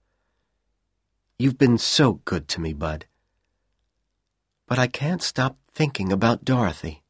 You've 1.38 1.60
been 1.60 1.78
so 1.78 2.14
good 2.26 2.48
to 2.48 2.60
me, 2.60 2.74
Bud. 2.74 3.06
But 4.66 4.80
I 4.80 4.88
can't 4.88 5.22
stop 5.22 5.56
thinking 5.72 6.12
about 6.12 6.46
Dorothy. 6.46 7.04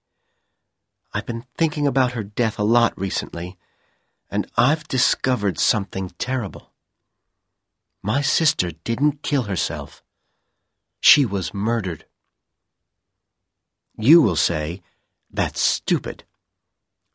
I've 1.14 1.26
been 1.26 1.46
thinking 1.58 1.88
about 1.88 2.12
her 2.12 2.24
death 2.24 2.60
a 2.60 2.64
lot 2.64 2.92
recently, 3.00 3.58
and 4.32 4.48
I've 4.58 4.88
discovered 4.88 5.60
something 5.60 6.12
terrible. 6.18 6.72
My 8.02 8.22
sister 8.22 8.72
didn't 8.84 9.24
kill 9.24 9.44
herself. 9.44 10.04
She 11.02 11.26
was 11.26 11.54
murdered. 11.54 12.06
You 13.98 14.22
will 14.22 14.36
say, 14.36 14.82
that's 15.32 15.60
stupid. 15.60 16.24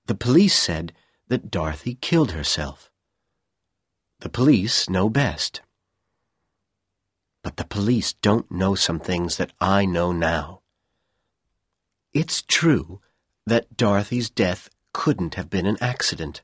The 0.06 0.14
police 0.14 0.58
said 0.58 0.92
that 1.28 1.50
Dorothy 1.50 1.96
killed 2.00 2.32
herself. 2.32 2.90
The 4.20 4.28
police 4.28 4.88
know 4.88 5.08
best. 5.08 5.62
But 7.42 7.56
the 7.56 7.64
police 7.64 8.12
don't 8.12 8.50
know 8.50 8.74
some 8.74 9.00
things 9.00 9.36
that 9.36 9.52
I 9.60 9.84
know 9.84 10.12
now. 10.12 10.60
It's 12.12 12.42
true 12.42 13.00
that 13.46 13.76
Dorothy's 13.76 14.30
death 14.30 14.70
couldn't 14.92 15.34
have 15.34 15.50
been 15.50 15.66
an 15.66 15.78
accident. 15.80 16.42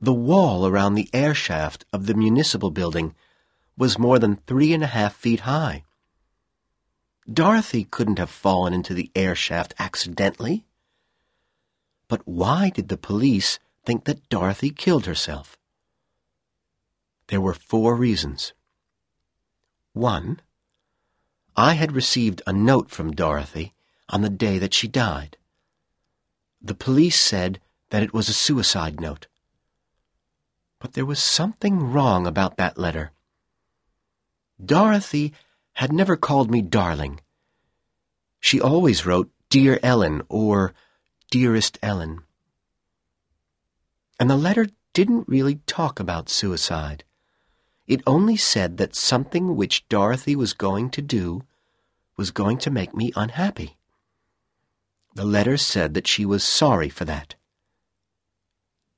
The 0.00 0.14
wall 0.14 0.66
around 0.66 0.94
the 0.94 1.10
air 1.12 1.34
shaft 1.34 1.84
of 1.92 2.06
the 2.06 2.14
municipal 2.14 2.70
building 2.70 3.14
was 3.76 3.98
more 3.98 4.18
than 4.18 4.36
three 4.36 4.72
and 4.72 4.82
a 4.82 4.88
half 4.88 5.14
feet 5.14 5.40
high. 5.40 5.84
Dorothy 7.30 7.84
couldn't 7.84 8.18
have 8.18 8.30
fallen 8.30 8.72
into 8.72 8.94
the 8.94 9.10
air 9.14 9.34
shaft 9.34 9.74
accidentally. 9.78 10.64
But 12.08 12.22
why 12.26 12.70
did 12.70 12.88
the 12.88 12.96
police 12.96 13.58
think 13.84 14.04
that 14.04 14.28
Dorothy 14.30 14.70
killed 14.70 15.06
herself? 15.06 15.58
There 17.28 17.40
were 17.40 17.54
four 17.54 17.94
reasons. 17.94 18.54
One, 19.92 20.40
I 21.56 21.74
had 21.74 21.92
received 21.92 22.42
a 22.46 22.52
note 22.52 22.90
from 22.90 23.12
Dorothy 23.12 23.74
on 24.08 24.22
the 24.22 24.30
day 24.30 24.58
that 24.58 24.74
she 24.74 24.88
died. 24.88 25.36
The 26.60 26.74
police 26.74 27.20
said 27.20 27.60
that 27.90 28.02
it 28.02 28.14
was 28.14 28.28
a 28.28 28.32
suicide 28.32 28.98
note. 29.00 29.26
But 30.80 30.94
there 30.94 31.06
was 31.06 31.22
something 31.22 31.92
wrong 31.92 32.26
about 32.26 32.56
that 32.56 32.78
letter. 32.78 33.12
Dorothy 34.62 35.32
had 35.74 35.92
never 35.92 36.16
called 36.16 36.50
me 36.50 36.62
darling. 36.62 37.20
She 38.40 38.60
always 38.60 39.06
wrote 39.06 39.30
Dear 39.50 39.78
Ellen 39.82 40.22
or 40.28 40.74
Dearest 41.30 41.78
Ellen. 41.82 42.22
And 44.18 44.28
the 44.28 44.36
letter 44.36 44.66
didn't 44.92 45.28
really 45.28 45.56
talk 45.66 46.00
about 46.00 46.28
suicide. 46.28 47.04
It 47.86 48.02
only 48.06 48.36
said 48.36 48.76
that 48.78 48.94
something 48.94 49.56
which 49.56 49.88
Dorothy 49.88 50.34
was 50.34 50.52
going 50.52 50.90
to 50.90 51.02
do 51.02 51.42
was 52.16 52.30
going 52.30 52.58
to 52.58 52.70
make 52.70 52.94
me 52.94 53.12
unhappy. 53.16 53.76
The 55.14 55.24
letter 55.24 55.56
said 55.56 55.94
that 55.94 56.06
she 56.06 56.24
was 56.24 56.44
sorry 56.44 56.88
for 56.88 57.04
that. 57.04 57.34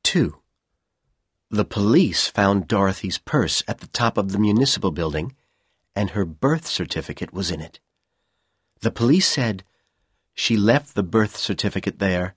2. 0.02 0.41
The 1.52 1.66
police 1.66 2.28
found 2.28 2.66
Dorothy's 2.66 3.18
purse 3.18 3.62
at 3.68 3.80
the 3.80 3.86
top 3.88 4.16
of 4.16 4.32
the 4.32 4.38
municipal 4.38 4.90
building, 4.90 5.34
and 5.94 6.10
her 6.10 6.24
birth 6.24 6.66
certificate 6.66 7.34
was 7.34 7.50
in 7.50 7.60
it. 7.60 7.78
The 8.80 8.90
police 8.90 9.28
said 9.28 9.62
she 10.32 10.56
left 10.56 10.94
the 10.94 11.02
birth 11.02 11.36
certificate 11.36 11.98
there 11.98 12.36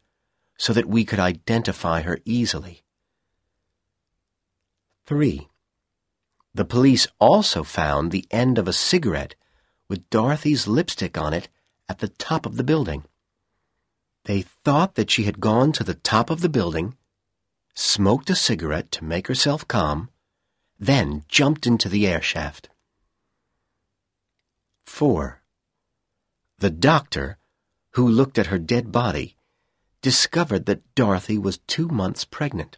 so 0.58 0.74
that 0.74 0.90
we 0.90 1.06
could 1.06 1.20
identify 1.20 2.02
her 2.02 2.20
easily. 2.26 2.84
3. 5.06 5.48
The 6.54 6.66
police 6.66 7.08
also 7.18 7.64
found 7.64 8.12
the 8.12 8.28
end 8.32 8.58
of 8.58 8.68
a 8.68 8.74
cigarette 8.74 9.36
with 9.88 10.10
Dorothy's 10.10 10.68
lipstick 10.68 11.18
on 11.18 11.34
it 11.34 11.48
at 11.88 12.00
the 12.00 12.10
top 12.10 12.46
of 12.46 12.58
the 12.58 12.66
building. 12.66 13.06
They 14.26 14.42
thought 14.42 14.96
that 14.96 15.10
she 15.10 15.24
had 15.24 15.40
gone 15.40 15.72
to 15.72 15.86
the 15.86 15.94
top 15.94 16.30
of 16.30 16.42
the 16.42 16.50
building, 16.50 16.98
smoked 17.76 18.30
a 18.30 18.36
cigarette 18.36 18.92
to 18.94 19.04
make 19.04 19.28
herself 19.28 19.68
calm, 19.68 20.10
then 20.80 21.24
jumped 21.28 21.68
into 21.68 21.88
the 21.88 22.08
air 22.08 22.22
shaft. 22.22 22.70
4. 24.86 25.42
The 26.60 26.70
doctor, 26.70 27.38
who 27.92 28.08
looked 28.08 28.40
at 28.40 28.48
her 28.48 28.58
dead 28.58 28.92
body, 28.92 29.36
discovered 30.02 30.66
that 30.66 30.96
Dorothy 30.96 31.38
was 31.38 31.60
two 31.68 31.88
months 31.88 32.26
pregnant. 32.26 32.78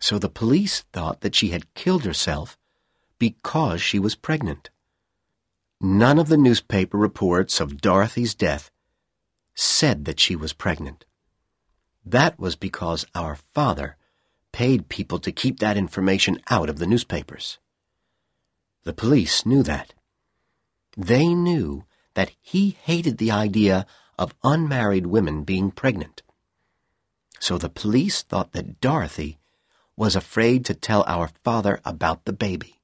So 0.00 0.18
the 0.18 0.28
police 0.28 0.82
thought 0.92 1.20
that 1.20 1.34
she 1.34 1.48
had 1.48 1.72
killed 1.74 2.04
herself 2.04 2.58
because 3.18 3.80
she 3.80 3.98
was 3.98 4.14
pregnant. 4.14 4.70
None 5.80 6.18
of 6.18 6.28
the 6.28 6.36
newspaper 6.36 6.98
reports 6.98 7.60
of 7.60 7.80
Dorothy's 7.80 8.34
death 8.34 8.70
said 9.54 10.04
that 10.04 10.20
she 10.20 10.36
was 10.36 10.52
pregnant. 10.52 11.05
That 12.06 12.38
was 12.38 12.54
because 12.54 13.04
our 13.16 13.34
father 13.34 13.96
paid 14.52 14.88
people 14.88 15.18
to 15.18 15.32
keep 15.32 15.58
that 15.58 15.76
information 15.76 16.40
out 16.48 16.70
of 16.70 16.78
the 16.78 16.86
newspapers. 16.86 17.58
The 18.84 18.92
police 18.92 19.44
knew 19.44 19.64
that. 19.64 19.92
They 20.96 21.34
knew 21.34 21.84
that 22.14 22.30
he 22.40 22.78
hated 22.80 23.18
the 23.18 23.32
idea 23.32 23.84
of 24.16 24.34
unmarried 24.44 25.08
women 25.08 25.42
being 25.42 25.72
pregnant. 25.72 26.22
So 27.40 27.58
the 27.58 27.68
police 27.68 28.22
thought 28.22 28.52
that 28.52 28.80
Dorothy 28.80 29.38
was 29.96 30.14
afraid 30.14 30.64
to 30.66 30.74
tell 30.74 31.04
our 31.08 31.28
father 31.42 31.80
about 31.84 32.24
the 32.24 32.32
baby. 32.32 32.80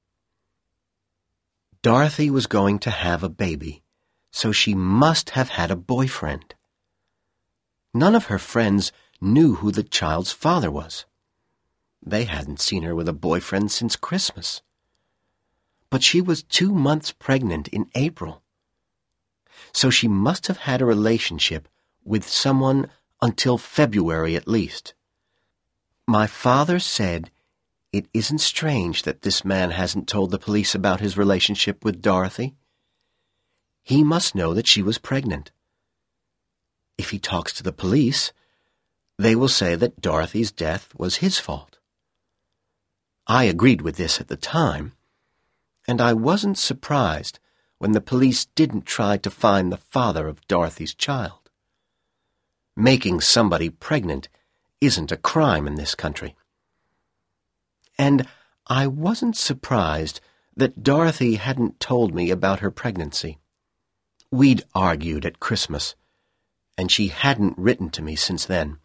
Dorothy 1.80 2.28
was 2.28 2.46
going 2.46 2.80
to 2.80 2.90
have 2.90 3.22
a 3.22 3.28
baby, 3.28 3.82
so 4.30 4.50
she 4.50 4.74
must 4.74 5.30
have 5.30 5.50
had 5.50 5.70
a 5.70 5.76
boyfriend. 5.76 6.54
None 7.94 8.14
of 8.14 8.26
her 8.26 8.38
friends 8.38 8.92
knew 9.22 9.54
who 9.56 9.70
the 9.70 9.82
child's 9.82 10.32
father 10.32 10.70
was. 10.70 11.06
They 12.04 12.24
hadn't 12.24 12.60
seen 12.60 12.82
her 12.82 12.94
with 12.94 13.08
a 13.08 13.12
boyfriend 13.12 13.70
since 13.70 13.94
Christmas. 13.94 14.62
But 15.88 16.02
she 16.02 16.20
was 16.20 16.42
two 16.42 16.72
months 16.72 17.12
pregnant 17.12 17.68
in 17.68 17.90
April. 17.94 18.42
So 19.72 19.88
she 19.88 20.08
must 20.08 20.48
have 20.48 20.58
had 20.58 20.82
a 20.82 20.86
relationship 20.86 21.68
with 22.04 22.28
someone 22.28 22.90
until 23.20 23.56
February 23.56 24.34
at 24.34 24.48
least. 24.48 24.94
My 26.06 26.26
father 26.26 26.80
said 26.80 27.30
it 27.92 28.06
isn't 28.12 28.38
strange 28.38 29.02
that 29.02 29.22
this 29.22 29.44
man 29.44 29.70
hasn't 29.70 30.08
told 30.08 30.30
the 30.30 30.38
police 30.38 30.74
about 30.74 31.00
his 31.00 31.16
relationship 31.16 31.84
with 31.84 32.02
Dorothy. 32.02 32.54
He 33.82 34.02
must 34.02 34.34
know 34.34 34.54
that 34.54 34.66
she 34.66 34.82
was 34.82 34.98
pregnant. 34.98 35.52
If 36.98 37.10
he 37.10 37.18
talks 37.18 37.52
to 37.54 37.62
the 37.62 37.72
police, 37.72 38.32
they 39.18 39.34
will 39.36 39.48
say 39.48 39.74
that 39.74 40.00
Dorothy's 40.00 40.50
death 40.50 40.92
was 40.96 41.16
his 41.16 41.38
fault. 41.38 41.78
I 43.26 43.44
agreed 43.44 43.82
with 43.82 43.96
this 43.96 44.20
at 44.20 44.28
the 44.28 44.36
time, 44.36 44.92
and 45.86 46.00
I 46.00 46.12
wasn't 46.12 46.58
surprised 46.58 47.38
when 47.78 47.92
the 47.92 48.00
police 48.00 48.44
didn't 48.44 48.86
try 48.86 49.16
to 49.16 49.30
find 49.30 49.72
the 49.72 49.76
father 49.76 50.28
of 50.28 50.46
Dorothy's 50.46 50.94
child. 50.94 51.50
Making 52.76 53.20
somebody 53.20 53.70
pregnant 53.70 54.28
isn't 54.80 55.12
a 55.12 55.16
crime 55.16 55.66
in 55.66 55.74
this 55.74 55.94
country. 55.94 56.34
And 57.98 58.26
I 58.66 58.86
wasn't 58.86 59.36
surprised 59.36 60.20
that 60.56 60.82
Dorothy 60.82 61.36
hadn't 61.36 61.80
told 61.80 62.14
me 62.14 62.30
about 62.30 62.60
her 62.60 62.70
pregnancy. 62.70 63.38
We'd 64.30 64.64
argued 64.74 65.26
at 65.26 65.40
Christmas 65.40 65.94
and 66.78 66.90
she 66.90 67.08
hadn't 67.08 67.58
written 67.58 67.90
to 67.90 68.02
me 68.02 68.16
since 68.16 68.46
then. 68.46 68.78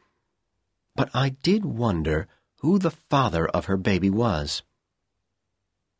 But 0.97 1.11
I 1.13 1.29
did 1.29 1.63
wonder 1.63 2.27
who 2.61 2.79
the 2.79 2.89
father 2.91 3.47
of 3.47 3.65
her 3.65 3.77
baby 3.77 4.09
was. 4.09 4.63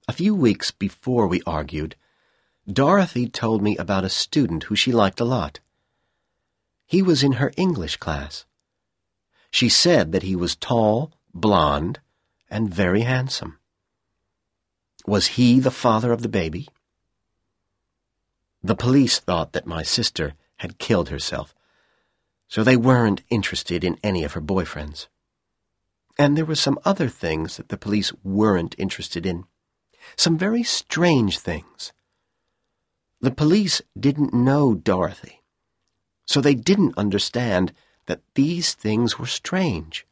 A 0.08 0.12
few 0.12 0.34
weeks 0.34 0.72
before 0.72 1.28
we 1.28 1.44
argued, 1.46 1.96
Dorothy 2.68 3.30
told 3.30 3.62
me 3.62 3.78
about 3.78 4.04
a 4.04 4.10
student 4.10 4.64
who 4.64 4.76
she 4.76 4.92
liked 4.92 5.20
a 5.20 5.24
lot. 5.26 5.60
He 6.88 7.04
was 7.04 7.22
in 7.22 7.34
her 7.34 7.54
English 7.56 7.98
class. 7.98 8.46
She 9.52 9.70
said 9.70 10.14
that 10.14 10.24
he 10.24 10.36
was 10.36 10.56
tall, 10.56 11.14
blond, 11.32 12.00
and 12.50 12.74
very 12.74 13.02
handsome. 13.02 13.60
Was 15.06 15.38
he 15.38 15.60
the 15.60 15.70
father 15.70 16.12
of 16.12 16.24
the 16.24 16.36
baby? 16.42 16.68
The 18.64 18.76
police 18.76 19.20
thought 19.20 19.54
that 19.54 19.68
my 19.68 19.84
sister 19.84 20.34
had 20.58 20.80
killed 20.80 21.10
herself 21.10 21.54
so 22.48 22.64
they 22.64 22.78
weren't 22.78 23.24
interested 23.30 23.84
in 23.84 23.98
any 24.04 24.24
of 24.24 24.34
her 24.34 24.42
boyfriends. 24.42 25.08
And 26.18 26.36
there 26.36 26.46
were 26.46 26.56
some 26.56 26.80
other 26.86 27.10
things 27.10 27.58
that 27.58 27.70
the 27.70 27.78
police 27.78 28.12
weren't 28.24 28.76
interested 28.78 29.26
in. 29.26 29.46
Some 30.16 30.38
very 30.38 30.64
strange 30.64 31.40
things. 31.40 31.92
The 33.20 33.32
police 33.32 33.82
didn't 34.00 34.34
know 34.34 34.74
Dorothy, 34.74 35.42
so 36.26 36.40
they 36.40 36.56
didn't 36.56 36.98
understand 36.98 37.74
that 38.06 38.22
these 38.36 38.74
things 38.74 39.20
were 39.20 39.28
strange. 39.28 40.06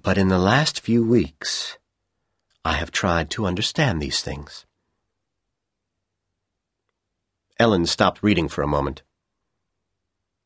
But 0.00 0.18
in 0.18 0.28
the 0.28 0.38
last 0.38 0.80
few 0.80 1.06
weeks, 1.06 1.78
I 2.64 2.74
have 2.74 2.90
tried 2.90 3.30
to 3.30 3.46
understand 3.46 4.00
these 4.00 4.20
things. 4.20 4.66
Ellen 7.58 7.86
stopped 7.86 8.22
reading 8.22 8.48
for 8.48 8.62
a 8.62 8.68
moment. 8.68 9.02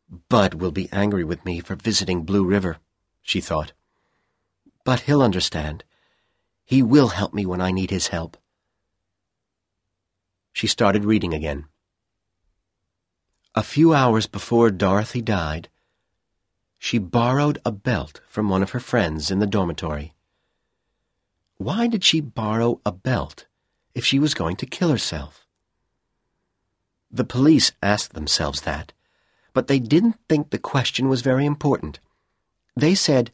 Bud 0.08 0.54
will 0.54 0.70
be 0.70 0.88
angry 0.92 1.24
with 1.24 1.44
me 1.44 1.60
for 1.60 1.74
visiting 1.74 2.24
Blue 2.24 2.44
River, 2.44 2.78
she 3.22 3.40
thought. 3.40 3.72
But 4.84 5.00
he'll 5.00 5.22
understand. 5.22 5.84
He 6.64 6.82
will 6.82 7.08
help 7.08 7.34
me 7.34 7.44
when 7.46 7.60
I 7.60 7.72
need 7.72 7.90
his 7.90 8.08
help. 8.08 8.36
She 10.52 10.66
started 10.66 11.04
reading 11.04 11.34
again. 11.34 11.66
A 13.54 13.62
few 13.62 13.94
hours 13.94 14.26
before 14.26 14.70
Dorothy 14.70 15.22
died, 15.22 15.68
she 16.78 16.98
borrowed 16.98 17.58
a 17.64 17.72
belt 17.72 18.20
from 18.28 18.48
one 18.48 18.62
of 18.62 18.70
her 18.70 18.80
friends 18.80 19.30
in 19.30 19.38
the 19.38 19.46
dormitory. 19.46 20.14
Why 21.56 21.86
did 21.86 22.04
she 22.04 22.20
borrow 22.20 22.80
a 22.84 22.92
belt 22.92 23.46
if 23.94 24.04
she 24.04 24.18
was 24.18 24.34
going 24.34 24.56
to 24.56 24.66
kill 24.66 24.90
herself? 24.90 25.46
The 27.10 27.24
police 27.24 27.72
asked 27.82 28.12
themselves 28.12 28.60
that, 28.62 28.92
but 29.56 29.68
they 29.68 29.78
didn't 29.78 30.18
think 30.28 30.50
the 30.50 30.58
question 30.58 31.08
was 31.08 31.22
very 31.22 31.46
important. 31.46 31.98
They 32.76 32.94
said 32.94 33.32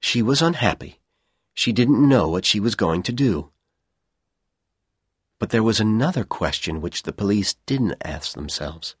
she 0.00 0.22
was 0.22 0.40
unhappy. 0.40 1.00
She 1.52 1.70
didn't 1.70 2.08
know 2.08 2.28
what 2.30 2.46
she 2.46 2.58
was 2.58 2.74
going 2.74 3.02
to 3.02 3.12
do. 3.12 3.50
But 5.38 5.50
there 5.50 5.62
was 5.62 5.78
another 5.78 6.24
question 6.24 6.80
which 6.80 7.02
the 7.02 7.12
police 7.12 7.56
didn't 7.66 8.00
ask 8.02 8.32
themselves. 8.32 8.96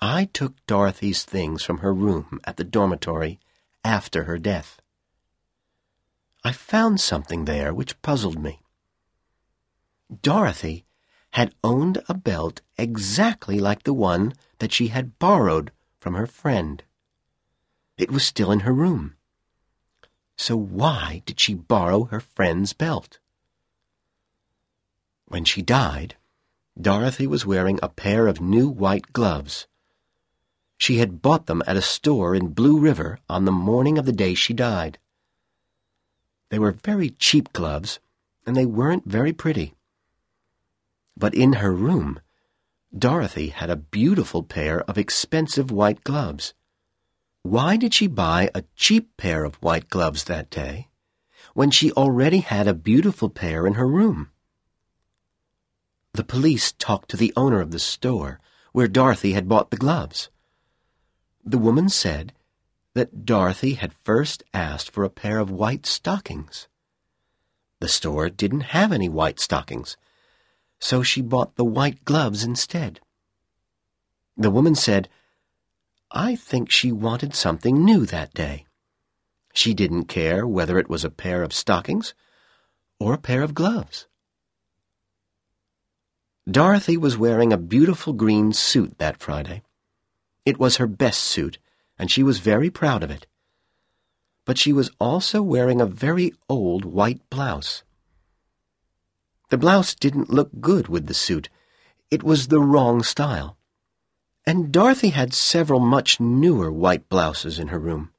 I 0.00 0.24
took 0.24 0.54
Dorothy's 0.66 1.22
things 1.22 1.62
from 1.62 1.78
her 1.78 1.94
room 1.94 2.40
at 2.42 2.56
the 2.56 2.64
dormitory 2.64 3.38
after 3.84 4.24
her 4.24 4.36
death. 4.36 4.80
I 6.42 6.50
found 6.50 7.00
something 7.00 7.44
there 7.44 7.72
which 7.72 8.02
puzzled 8.02 8.42
me. 8.42 8.62
Dorothy 10.22 10.86
had 11.34 11.54
owned 11.62 12.02
a 12.08 12.14
belt 12.14 12.62
exactly 12.76 13.60
like 13.60 13.84
the 13.84 13.94
one 13.94 14.34
that 14.58 14.72
she 14.72 14.88
had 14.88 15.18
borrowed 15.18 15.72
from 16.00 16.14
her 16.14 16.26
friend. 16.26 16.82
It 17.96 18.10
was 18.10 18.24
still 18.24 18.50
in 18.50 18.60
her 18.60 18.72
room. 18.72 19.14
So 20.36 20.56
why 20.56 21.22
did 21.26 21.40
she 21.40 21.54
borrow 21.54 22.04
her 22.04 22.20
friend's 22.20 22.72
belt? 22.72 23.18
When 25.26 25.44
she 25.44 25.62
died, 25.62 26.16
Dorothy 26.80 27.26
was 27.26 27.44
wearing 27.44 27.80
a 27.82 27.88
pair 27.88 28.28
of 28.28 28.40
new 28.40 28.68
white 28.68 29.12
gloves. 29.12 29.66
She 30.76 30.98
had 30.98 31.20
bought 31.20 31.46
them 31.46 31.62
at 31.66 31.76
a 31.76 31.82
store 31.82 32.36
in 32.36 32.54
Blue 32.54 32.78
River 32.78 33.18
on 33.28 33.44
the 33.44 33.52
morning 33.52 33.98
of 33.98 34.06
the 34.06 34.12
day 34.12 34.34
she 34.34 34.54
died. 34.54 34.98
They 36.50 36.58
were 36.58 36.70
very 36.70 37.10
cheap 37.10 37.52
gloves, 37.52 37.98
and 38.46 38.56
they 38.56 38.64
weren't 38.64 39.04
very 39.04 39.32
pretty. 39.32 39.74
But 41.16 41.34
in 41.34 41.54
her 41.54 41.74
room, 41.74 42.20
Dorothy 42.96 43.48
had 43.48 43.68
a 43.68 43.76
beautiful 43.76 44.42
pair 44.42 44.80
of 44.82 44.96
expensive 44.96 45.70
white 45.70 46.04
gloves. 46.04 46.54
Why 47.42 47.76
did 47.76 47.92
she 47.92 48.06
buy 48.06 48.50
a 48.54 48.64
cheap 48.76 49.16
pair 49.16 49.44
of 49.44 49.56
white 49.56 49.90
gloves 49.90 50.24
that 50.24 50.50
day 50.50 50.88
when 51.54 51.70
she 51.70 51.92
already 51.92 52.38
had 52.40 52.66
a 52.66 52.74
beautiful 52.74 53.28
pair 53.28 53.66
in 53.66 53.74
her 53.74 53.86
room? 53.86 54.30
The 56.14 56.24
police 56.24 56.72
talked 56.72 57.10
to 57.10 57.16
the 57.16 57.32
owner 57.36 57.60
of 57.60 57.70
the 57.70 57.78
store 57.78 58.40
where 58.72 58.88
Dorothy 58.88 59.32
had 59.32 59.48
bought 59.48 59.70
the 59.70 59.76
gloves. 59.76 60.30
The 61.44 61.58
woman 61.58 61.88
said 61.88 62.32
that 62.94 63.24
Dorothy 63.24 63.74
had 63.74 63.92
first 64.02 64.42
asked 64.54 64.90
for 64.90 65.04
a 65.04 65.10
pair 65.10 65.38
of 65.38 65.50
white 65.50 65.84
stockings. 65.84 66.68
The 67.80 67.88
store 67.88 68.30
didn't 68.30 68.72
have 68.72 68.92
any 68.92 69.08
white 69.08 69.38
stockings, 69.38 69.96
so 70.78 71.02
she 71.02 71.20
bought 71.20 71.56
the 71.56 71.64
white 71.64 72.04
gloves 72.04 72.44
instead. 72.44 73.00
The 74.36 74.50
woman 74.50 74.74
said, 74.74 75.08
I 76.10 76.36
think 76.36 76.70
she 76.70 76.92
wanted 76.92 77.34
something 77.34 77.84
new 77.84 78.06
that 78.06 78.32
day. 78.32 78.64
She 79.52 79.74
didn't 79.74 80.04
care 80.04 80.46
whether 80.46 80.78
it 80.78 80.88
was 80.88 81.04
a 81.04 81.10
pair 81.10 81.42
of 81.42 81.52
stockings 81.52 82.14
or 83.00 83.12
a 83.12 83.18
pair 83.18 83.42
of 83.42 83.54
gloves. 83.54 84.06
Dorothy 86.50 86.96
was 86.96 87.18
wearing 87.18 87.52
a 87.52 87.58
beautiful 87.58 88.12
green 88.14 88.52
suit 88.52 88.96
that 88.98 89.18
Friday. 89.18 89.62
It 90.46 90.58
was 90.58 90.76
her 90.76 90.86
best 90.86 91.20
suit, 91.20 91.58
and 91.98 92.10
she 92.10 92.22
was 92.22 92.38
very 92.38 92.70
proud 92.70 93.02
of 93.02 93.10
it. 93.10 93.26
But 94.46 94.56
she 94.56 94.72
was 94.72 94.90
also 94.98 95.42
wearing 95.42 95.80
a 95.80 95.86
very 95.86 96.32
old 96.48 96.86
white 96.86 97.20
blouse. 97.28 97.82
The 99.50 99.58
blouse 99.58 99.94
didn't 99.94 100.30
look 100.30 100.50
good 100.60 100.88
with 100.88 101.06
the 101.06 101.14
suit. 101.14 101.48
It 102.10 102.22
was 102.22 102.48
the 102.48 102.60
wrong 102.60 103.02
style. 103.02 103.56
And 104.46 104.72
Dorothy 104.72 105.10
had 105.10 105.32
several 105.32 105.80
much 105.80 106.20
newer 106.20 106.70
white 106.70 107.08
blouses 107.08 107.58
in 107.58 107.68
her 107.68 107.78
room. 107.78 108.12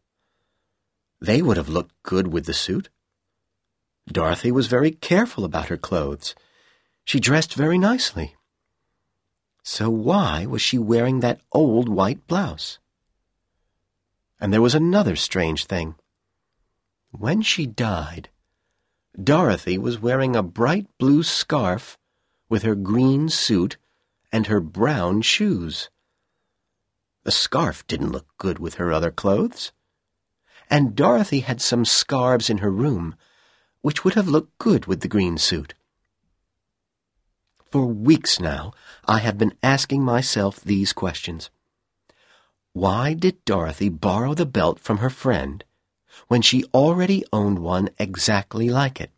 They 1.21 1.41
would 1.41 1.57
have 1.57 1.69
looked 1.69 1.93
good 2.03 2.27
with 2.27 2.45
the 2.45 2.53
suit. 2.53 2.89
Dorothy 4.07 4.51
was 4.51 4.67
very 4.67 4.91
careful 4.91 5.43
about 5.43 5.69
her 5.69 5.77
clothes. 5.77 6.33
She 7.05 7.19
dressed 7.19 7.53
very 7.53 7.77
nicely. 7.77 8.35
So 9.63 9.89
why 9.89 10.45
was 10.45 10.61
she 10.61 10.77
wearing 10.79 11.19
that 11.19 11.41
old 11.51 11.89
white 11.89 12.25
blouse? 12.27 12.79
And 14.39 14.51
there 14.51 14.61
was 14.61 14.73
another 14.73 15.15
strange 15.15 15.65
thing. 15.65 15.95
When 17.11 17.41
she 17.41 17.65
died, 17.65 18.29
Dorothy 19.21 19.77
was 19.77 19.99
wearing 19.99 20.35
a 20.35 20.43
bright 20.43 20.87
blue 20.97 21.23
scarf 21.23 21.97
with 22.49 22.63
her 22.63 22.75
green 22.75 23.29
suit 23.29 23.77
and 24.31 24.47
her 24.47 24.59
brown 24.59 25.21
shoes. 25.21 25.89
The 27.23 27.31
scarf 27.31 27.85
didn't 27.87 28.11
look 28.11 28.27
good 28.37 28.59
with 28.59 28.75
her 28.75 28.91
other 28.91 29.11
clothes. 29.11 29.71
And 30.69 30.95
Dorothy 30.95 31.41
had 31.41 31.61
some 31.61 31.85
scarves 31.85 32.49
in 32.49 32.59
her 32.59 32.71
room 32.71 33.15
which 33.81 34.03
would 34.03 34.13
have 34.13 34.27
looked 34.27 34.57
good 34.57 34.85
with 34.85 35.01
the 35.01 35.07
green 35.07 35.37
suit. 35.37 35.73
For 37.71 37.85
weeks 37.85 38.39
now, 38.39 38.73
I 39.05 39.19
have 39.19 39.37
been 39.37 39.55
asking 39.61 40.03
myself 40.03 40.59
these 40.59 40.91
questions. 40.91 41.49
Why 42.73 43.13
did 43.13 43.43
Dorothy 43.45 43.89
borrow 43.89 44.33
the 44.33 44.45
belt 44.45 44.79
from 44.79 44.97
her 44.97 45.09
friend 45.09 45.63
when 46.27 46.41
she 46.41 46.63
already 46.73 47.23
owned 47.31 47.59
one 47.59 47.89
exactly 47.97 48.69
like 48.69 48.99
it? 48.99 49.11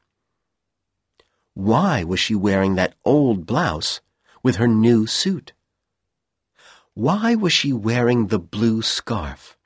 Why 1.53 2.03
was 2.03 2.19
she 2.19 2.35
wearing 2.35 2.75
that 2.75 2.95
old 3.03 3.45
blouse 3.45 4.01
with 4.43 4.55
her 4.55 4.67
new 4.67 5.05
suit? 5.07 5.53
Why 6.93 7.35
was 7.35 7.53
she 7.53 7.73
wearing 7.73 8.27
the 8.27 8.39
blue 8.39 8.81
scarf? 8.81 9.57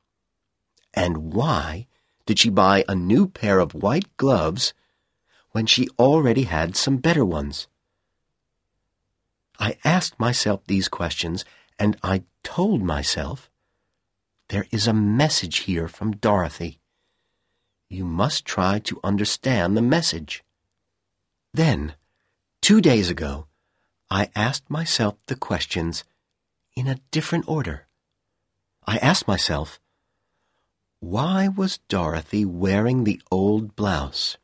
And 0.93 1.33
why 1.33 1.87
did 2.25 2.39
she 2.39 2.49
buy 2.49 2.83
a 2.87 2.95
new 2.95 3.27
pair 3.27 3.59
of 3.59 3.73
white 3.73 4.15
gloves 4.17 4.73
when 5.51 5.65
she 5.65 5.87
already 5.99 6.43
had 6.43 6.75
some 6.75 6.97
better 6.97 7.25
ones? 7.25 7.67
I 9.59 9.77
asked 9.83 10.19
myself 10.19 10.61
these 10.65 10.87
questions, 10.87 11.45
and 11.79 11.97
I 12.03 12.23
told 12.43 12.81
myself, 12.81 13.49
there 14.49 14.67
is 14.71 14.87
a 14.87 14.93
message 14.93 15.59
here 15.59 15.87
from 15.87 16.17
Dorothy. 16.17 16.79
You 17.89 18.05
must 18.05 18.45
try 18.45 18.79
to 18.79 18.99
understand 19.03 19.75
the 19.75 19.81
message. 19.81 20.43
Then, 21.53 21.95
two 22.61 22.81
days 22.81 23.09
ago, 23.09 23.47
I 24.09 24.29
asked 24.35 24.69
myself 24.69 25.15
the 25.27 25.35
questions 25.35 26.03
in 26.75 26.87
a 26.87 26.99
different 27.11 27.45
order. 27.47 27.87
I 28.85 28.97
asked 28.97 29.27
myself, 29.27 29.79
why 30.99 31.47
was 31.47 31.79
Dorothy 31.87 32.45
wearing 32.45 33.03
the 33.03 33.21
old 33.31 33.75
blouse? 33.75 34.37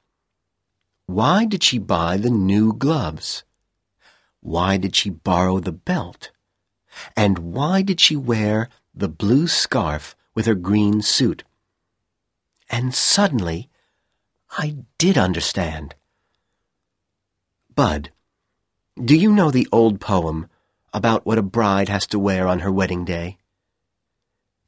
Why 1.07 1.45
did 1.45 1.63
she 1.63 1.80
buy 1.80 2.18
the 2.18 2.30
new 2.30 2.73
gloves? 2.73 3.43
Why 4.41 4.77
did 4.77 4.95
she 4.95 5.09
borrow 5.09 5.59
the 5.59 5.72
belt? 5.72 6.31
And 7.18 7.39
why 7.39 7.81
did 7.81 7.99
she 7.99 8.15
wear 8.15 8.69
the 8.93 9.09
blue 9.09 9.47
scarf 9.47 10.15
with 10.35 10.45
her 10.45 10.55
green 10.55 11.01
suit? 11.01 11.43
And 12.72 12.95
suddenly, 12.95 13.69
I 14.57 14.77
did 14.98 15.18
understand. 15.18 15.93
Bud, 17.76 18.11
do 18.95 19.15
you 19.15 19.31
know 19.31 19.52
the 19.52 19.68
old 19.73 19.99
poem 19.99 20.48
about 20.93 21.26
what 21.26 21.38
a 21.38 21.43
bride 21.43 21.89
has 21.89 22.07
to 22.07 22.19
wear 22.19 22.48
on 22.48 22.60
her 22.60 22.72
wedding 22.72 23.03
day? 23.03 23.38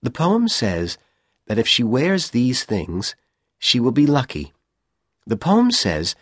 The 0.01 0.11
poem 0.11 0.49
says 0.49 0.97
that 1.47 1.57
if 1.57 1.67
she 1.67 1.81
wears 1.81 2.30
these 2.30 2.65
things, 2.65 3.15
she 3.57 3.80
will 3.80 3.93
be 3.93 4.05
lucky. 4.05 4.51
The 5.25 5.38
poem 5.38 5.71
says 5.71 6.13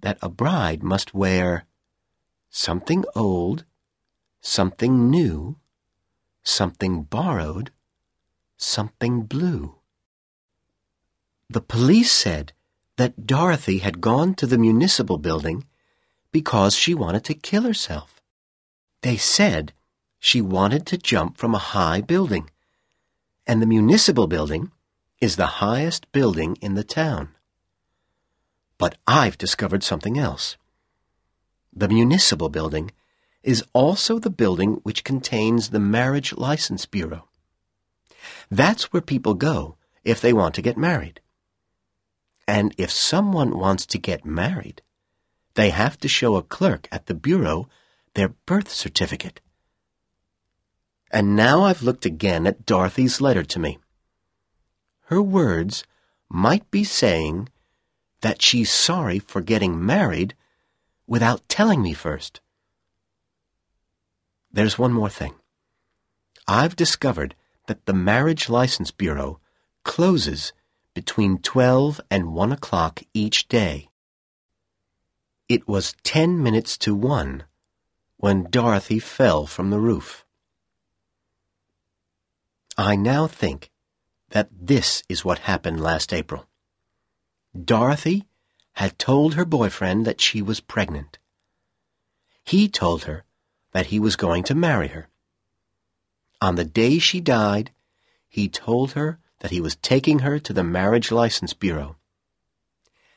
that 0.00 0.18
a 0.20 0.28
bride 0.28 0.82
must 0.82 1.14
wear 1.14 1.64
something 2.50 3.04
old, 3.14 3.64
something 4.40 5.08
new, 5.08 5.56
something 6.42 7.04
borrowed, 7.04 7.70
something 8.56 9.22
blue. 9.22 9.79
The 11.52 11.60
police 11.60 12.12
said 12.12 12.52
that 12.96 13.26
Dorothy 13.26 13.78
had 13.78 14.00
gone 14.00 14.34
to 14.34 14.46
the 14.46 14.56
municipal 14.56 15.18
building 15.18 15.66
because 16.30 16.76
she 16.76 16.94
wanted 16.94 17.24
to 17.24 17.34
kill 17.34 17.64
herself. 17.64 18.22
They 19.02 19.16
said 19.16 19.72
she 20.20 20.40
wanted 20.40 20.86
to 20.86 20.96
jump 20.96 21.38
from 21.38 21.52
a 21.52 21.66
high 21.74 22.02
building, 22.02 22.50
and 23.48 23.60
the 23.60 23.66
municipal 23.66 24.28
building 24.28 24.70
is 25.20 25.34
the 25.34 25.58
highest 25.58 26.12
building 26.12 26.56
in 26.60 26.74
the 26.74 26.84
town. 26.84 27.30
But 28.78 28.96
I've 29.08 29.36
discovered 29.36 29.82
something 29.82 30.16
else. 30.16 30.56
The 31.72 31.88
municipal 31.88 32.48
building 32.48 32.92
is 33.42 33.64
also 33.72 34.20
the 34.20 34.30
building 34.30 34.74
which 34.84 35.02
contains 35.02 35.70
the 35.70 35.80
Marriage 35.80 36.32
License 36.32 36.86
Bureau. 36.86 37.26
That's 38.52 38.92
where 38.92 39.02
people 39.02 39.34
go 39.34 39.74
if 40.04 40.20
they 40.20 40.32
want 40.32 40.54
to 40.54 40.62
get 40.62 40.78
married. 40.78 41.20
And 42.50 42.74
if 42.76 42.90
someone 42.90 43.60
wants 43.60 43.86
to 43.86 43.96
get 43.96 44.24
married, 44.24 44.82
they 45.54 45.70
have 45.70 45.96
to 45.98 46.08
show 46.08 46.34
a 46.34 46.42
clerk 46.42 46.88
at 46.90 47.06
the 47.06 47.14
bureau 47.14 47.68
their 48.14 48.30
birth 48.30 48.72
certificate. 48.72 49.40
And 51.12 51.36
now 51.36 51.62
I've 51.62 51.84
looked 51.84 52.04
again 52.04 52.48
at 52.48 52.66
Dorothy's 52.66 53.20
letter 53.20 53.44
to 53.44 53.60
me. 53.60 53.78
Her 55.02 55.22
words 55.22 55.84
might 56.28 56.68
be 56.72 56.82
saying 56.82 57.50
that 58.20 58.42
she's 58.42 58.72
sorry 58.72 59.20
for 59.20 59.40
getting 59.40 59.86
married 59.86 60.34
without 61.06 61.48
telling 61.48 61.80
me 61.80 61.92
first. 61.92 62.40
There's 64.50 64.76
one 64.76 64.92
more 64.92 65.08
thing. 65.08 65.34
I've 66.48 66.74
discovered 66.74 67.36
that 67.68 67.86
the 67.86 67.94
Marriage 67.94 68.48
License 68.48 68.90
Bureau 68.90 69.38
closes 69.84 70.52
between 71.00 71.38
12 71.38 71.98
and 72.10 72.34
1 72.34 72.52
o'clock 72.52 73.02
each 73.14 73.48
day. 73.48 73.88
It 75.48 75.66
was 75.66 75.94
10 76.02 76.42
minutes 76.42 76.76
to 76.76 76.94
1 76.94 77.44
when 78.18 78.48
Dorothy 78.50 78.98
fell 78.98 79.46
from 79.46 79.70
the 79.70 79.78
roof. 79.78 80.26
I 82.76 82.96
now 82.96 83.26
think 83.26 83.70
that 84.28 84.50
this 84.52 85.02
is 85.08 85.24
what 85.24 85.48
happened 85.50 85.80
last 85.80 86.12
April. 86.12 86.44
Dorothy 87.58 88.26
had 88.72 88.98
told 88.98 89.32
her 89.36 89.46
boyfriend 89.46 90.04
that 90.04 90.20
she 90.20 90.42
was 90.42 90.60
pregnant. 90.60 91.18
He 92.44 92.68
told 92.68 93.04
her 93.04 93.24
that 93.72 93.86
he 93.86 93.98
was 93.98 94.16
going 94.16 94.42
to 94.44 94.54
marry 94.54 94.88
her. 94.88 95.08
On 96.42 96.56
the 96.56 96.66
day 96.66 96.98
she 96.98 97.22
died, 97.22 97.70
he 98.28 98.50
told 98.50 98.92
her 98.92 99.18
that 99.40 99.50
he 99.50 99.60
was 99.60 99.76
taking 99.76 100.20
her 100.20 100.38
to 100.38 100.52
the 100.52 100.64
Marriage 100.64 101.10
License 101.10 101.52
Bureau. 101.52 101.96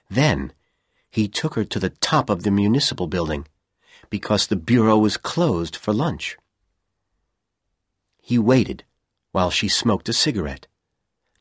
Then 0.09 0.53
he 1.09 1.27
took 1.27 1.53
her 1.55 1.63
to 1.65 1.79
the 1.79 1.89
top 1.89 2.29
of 2.29 2.43
the 2.43 2.51
municipal 2.51 3.07
building 3.07 3.47
because 4.09 4.47
the 4.47 4.55
bureau 4.55 4.97
was 4.97 5.17
closed 5.17 5.75
for 5.75 5.93
lunch. 5.93 6.37
He 8.21 8.39
waited 8.39 8.83
while 9.31 9.51
she 9.51 9.67
smoked 9.67 10.09
a 10.09 10.13
cigarette. 10.13 10.67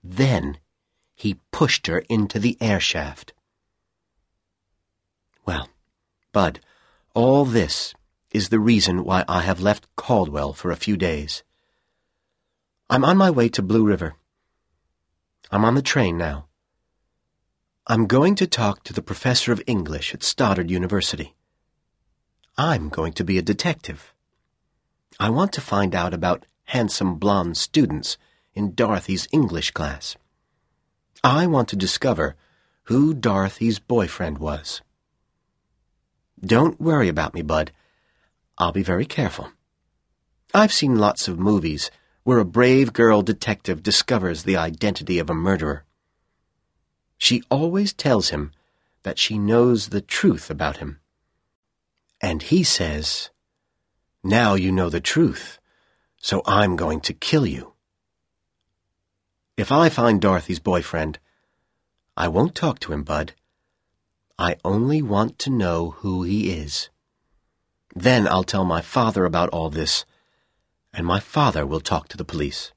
Then 0.03 0.59
he 1.15 1.41
pushed 1.53 1.87
her 1.87 2.01
into 2.09 2.39
the 2.39 2.57
air 2.61 2.81
shaft. 2.81 3.33
Well, 5.47 5.69
Bud, 6.33 6.61
all 7.15 7.45
this 7.45 7.95
is 8.31 8.49
the 8.49 8.59
reason 8.59 9.05
why 9.05 9.25
I 9.29 9.43
have 9.43 9.61
left 9.61 9.87
Caldwell 9.97 10.53
for 10.53 10.71
a 10.71 10.77
few 10.77 10.97
days. 10.97 11.43
I'm 12.91 13.05
on 13.05 13.17
my 13.17 13.31
way 13.31 13.49
to 13.51 13.63
Blue 13.63 13.85
River. 13.85 14.15
I'm 15.53 15.67
on 15.67 15.75
the 15.75 15.83
train 15.83 16.17
now. 16.17 16.47
I'm 17.87 18.07
going 18.07 18.37
to 18.37 18.47
talk 18.47 18.85
to 18.85 18.95
the 18.95 19.03
professor 19.03 19.53
of 19.53 19.63
English 19.67 20.15
at 20.15 20.23
Stoddard 20.23 20.71
University. 20.71 21.35
I'm 22.57 22.89
going 22.89 23.13
to 23.13 23.25
be 23.25 23.37
a 23.37 23.43
detective. 23.43 24.15
I 25.21 25.29
want 25.29 25.53
to 25.53 25.61
find 25.61 25.95
out 25.95 26.15
about 26.15 26.47
handsome 26.65 27.17
blonde 27.17 27.59
students 27.59 28.17
in 28.55 28.73
Dorothy's 28.73 29.29
English 29.31 29.73
class. 29.73 30.17
I 31.23 31.47
want 31.47 31.69
to 31.69 31.77
discover 31.77 32.35
who 32.85 33.13
Dorothy's 33.13 33.79
boyfriend 33.79 34.39
was. 34.39 34.81
Don't 36.41 36.81
worry 36.81 37.09
about 37.09 37.35
me, 37.35 37.43
Bud. 37.43 37.73
I'll 38.57 38.73
be 38.73 38.83
very 38.83 39.05
careful. 39.05 39.53
I've 40.55 40.73
seen 40.73 40.97
lots 40.97 41.29
of 41.29 41.39
movies 41.39 41.91
where 42.25 42.39
a 42.39 42.45
brave 42.45 42.93
girl 42.93 43.23
detective 43.23 43.83
discovers 43.83 44.43
the 44.45 44.57
identity 44.57 45.19
of 45.19 45.29
a 45.29 45.35
murderer. 45.35 45.85
She 47.19 47.43
always 47.51 47.93
tells 47.93 48.31
him 48.31 48.53
that 49.03 49.19
she 49.19 49.39
knows 49.39 49.89
the 49.89 50.01
truth 50.01 50.51
about 50.51 50.79
him. 50.79 51.01
And 52.21 52.43
he 52.43 52.63
says, 52.63 53.31
Now 54.23 54.55
you 54.55 54.71
know 54.71 54.89
the 54.89 55.01
truth, 55.01 55.59
so 56.17 56.43
I'm 56.47 56.77
going 56.77 57.01
to 57.03 57.13
kill 57.13 57.47
you. 57.47 57.73
If 59.57 59.73
I 59.73 59.89
find 59.89 60.21
Dorothy's 60.21 60.61
boyfriend, 60.61 61.19
I 62.17 62.29
won't 62.29 62.55
talk 62.55 62.79
to 62.81 62.93
him, 62.93 63.03
Bud. 63.03 63.35
I 64.39 64.57
only 64.65 65.03
want 65.03 65.39
to 65.41 65.51
know 65.51 65.91
who 65.99 66.23
he 66.23 66.51
is. 66.51 66.89
Then 67.95 68.27
I'll 68.27 68.45
tell 68.45 68.65
my 68.65 68.81
father 68.81 69.25
about 69.25 69.51
all 69.51 69.69
this, 69.69 70.05
and 70.93 71.07
my 71.07 71.21
father 71.21 71.67
will 71.67 71.81
talk 71.81 72.09
to 72.09 72.17
the 72.17 72.25
police. 72.25 72.73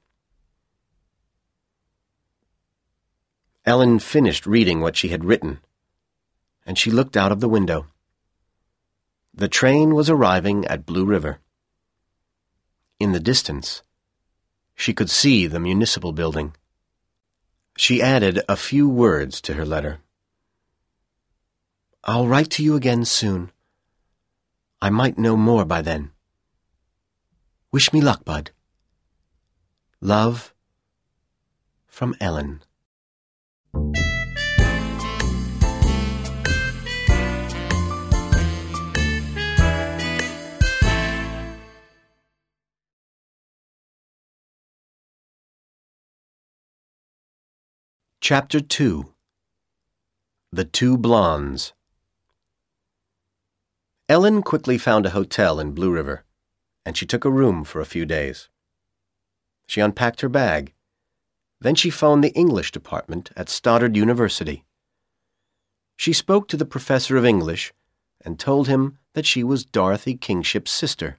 Ellen 3.64 3.98
finished 3.98 4.46
reading 4.46 4.80
what 4.80 4.96
she 4.96 5.08
had 5.08 5.24
written, 5.24 5.60
and 6.64 6.78
she 6.78 6.90
looked 6.90 7.16
out 7.16 7.32
of 7.32 7.40
the 7.40 7.48
window. 7.48 7.86
The 9.34 9.48
train 9.48 9.94
was 9.94 10.08
arriving 10.08 10.64
at 10.66 10.86
Blue 10.86 11.04
River. 11.04 11.40
In 12.98 13.12
the 13.12 13.20
distance, 13.20 13.82
she 14.74 14.94
could 14.94 15.10
see 15.10 15.46
the 15.46 15.60
municipal 15.60 16.12
building. 16.12 16.54
She 17.76 18.00
added 18.00 18.42
a 18.48 18.56
few 18.56 18.88
words 18.88 19.40
to 19.42 19.54
her 19.54 19.66
letter. 19.66 19.98
I'll 22.04 22.26
write 22.26 22.50
to 22.52 22.62
you 22.62 22.76
again 22.76 23.04
soon. 23.04 23.50
I 24.80 24.90
might 24.90 25.18
know 25.18 25.36
more 25.36 25.64
by 25.64 25.82
then. 25.82 26.12
Wish 27.76 27.92
me 27.92 28.00
luck, 28.00 28.24
Bud. 28.24 28.52
Love 30.00 30.54
from 31.86 32.14
Ellen. 32.22 32.62
Chapter 48.22 48.60
2 48.60 49.12
The 50.50 50.64
Two 50.64 50.96
Blondes 50.96 51.74
Ellen 54.08 54.40
quickly 54.40 54.78
found 54.78 55.04
a 55.04 55.10
hotel 55.10 55.60
in 55.60 55.72
Blue 55.72 55.92
River, 55.92 56.25
and 56.86 56.96
she 56.96 57.04
took 57.04 57.24
a 57.24 57.30
room 57.30 57.64
for 57.64 57.80
a 57.80 57.84
few 57.84 58.06
days. 58.06 58.48
She 59.66 59.80
unpacked 59.80 60.20
her 60.20 60.28
bag. 60.28 60.72
Then 61.60 61.74
she 61.74 61.90
phoned 61.90 62.22
the 62.22 62.32
English 62.34 62.70
department 62.70 63.32
at 63.36 63.48
Stoddard 63.48 63.96
University. 63.96 64.64
She 65.96 66.12
spoke 66.12 66.46
to 66.48 66.56
the 66.56 66.64
professor 66.64 67.16
of 67.16 67.24
English 67.24 67.74
and 68.24 68.38
told 68.38 68.68
him 68.68 68.98
that 69.14 69.26
she 69.26 69.42
was 69.42 69.64
Dorothy 69.64 70.14
Kingship's 70.14 70.70
sister. 70.70 71.18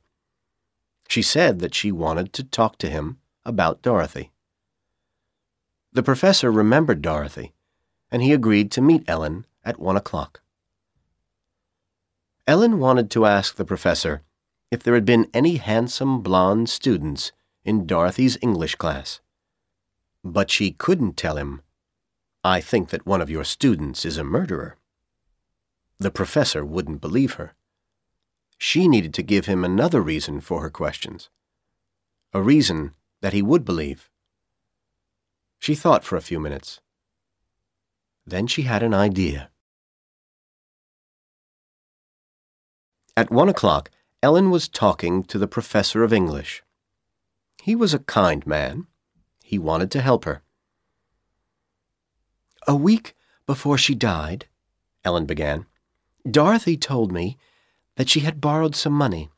She 1.10 1.22
said 1.22 1.60
that 1.60 1.76
she 1.76 1.92
wanted 1.92 2.32
to 2.34 2.46
talk 2.46 2.78
to 2.78 2.90
him 2.90 3.18
about 3.44 3.82
Dorothy. 3.82 4.32
The 5.92 6.04
professor 6.04 6.50
remembered 6.50 7.02
Dorothy, 7.02 7.54
and 8.10 8.22
he 8.22 8.32
agreed 8.32 8.72
to 8.72 8.82
meet 8.82 9.04
Ellen 9.06 9.46
at 9.66 9.80
one 9.80 9.98
o'clock. 9.98 10.42
Ellen 12.46 12.80
wanted 12.80 13.12
to 13.12 13.26
ask 13.26 13.56
the 13.56 13.66
professor 13.66 14.24
if 14.72 14.84
there 14.84 14.96
had 14.96 15.06
been 15.06 15.30
any 15.34 15.56
handsome 15.58 16.22
blonde 16.22 16.70
students 16.70 17.32
in 17.64 17.86
Dorothy's 17.86 18.38
English 18.42 18.76
class. 18.76 19.22
But 20.24 20.52
she 20.52 20.72
couldn't 20.72 21.16
tell 21.16 21.38
him, 21.38 21.62
I 22.44 22.62
think 22.62 22.90
that 22.90 23.06
one 23.06 23.22
of 23.22 23.30
your 23.30 23.44
students 23.44 24.06
is 24.06 24.18
a 24.18 24.24
murderer. 24.24 24.78
The 26.00 26.12
professor 26.12 26.66
wouldn't 26.66 27.02
believe 27.02 27.34
her. 27.34 27.54
She 28.58 28.88
needed 28.88 29.14
to 29.16 29.24
give 29.24 29.46
him 29.46 29.64
another 29.64 30.02
reason 30.02 30.42
for 30.42 30.62
her 30.62 30.70
questions, 30.70 31.30
a 32.34 32.42
reason 32.42 32.94
that 33.22 33.34
he 33.34 33.42
would 33.42 33.64
believe. 33.66 34.10
She 35.60 35.76
thought 35.76 36.04
for 36.04 36.16
a 36.16 36.22
few 36.22 36.40
minutes. 36.40 36.80
Then 38.26 38.48
she 38.48 38.64
had 38.64 38.84
an 38.84 38.94
idea. 38.94 39.50
At 43.16 43.32
one 43.32 43.50
o'clock, 43.50 43.90
Ellen 44.24 44.50
was 44.50 44.68
talking 44.68 45.24
to 45.26 45.38
the 45.38 45.48
professor 45.48 46.04
of 46.04 46.12
English. 46.12 46.64
He 47.62 47.76
was 47.76 47.94
a 47.94 48.00
kind 48.00 48.46
man. 48.48 48.88
He 49.44 49.60
wanted 49.60 49.92
to 49.92 50.02
help 50.02 50.26
her. 50.26 50.42
A 52.68 52.76
week 52.76 53.16
before 53.46 53.78
she 53.78 53.94
died, 53.94 54.48
Ellen 55.06 55.26
began, 55.26 55.68
Dorothy 56.30 56.78
told 56.78 57.12
me 57.12 57.38
that 57.96 58.10
she 58.10 58.22
had 58.22 58.42
borrowed 58.42 58.76
some 58.76 58.94
money. 58.94 59.30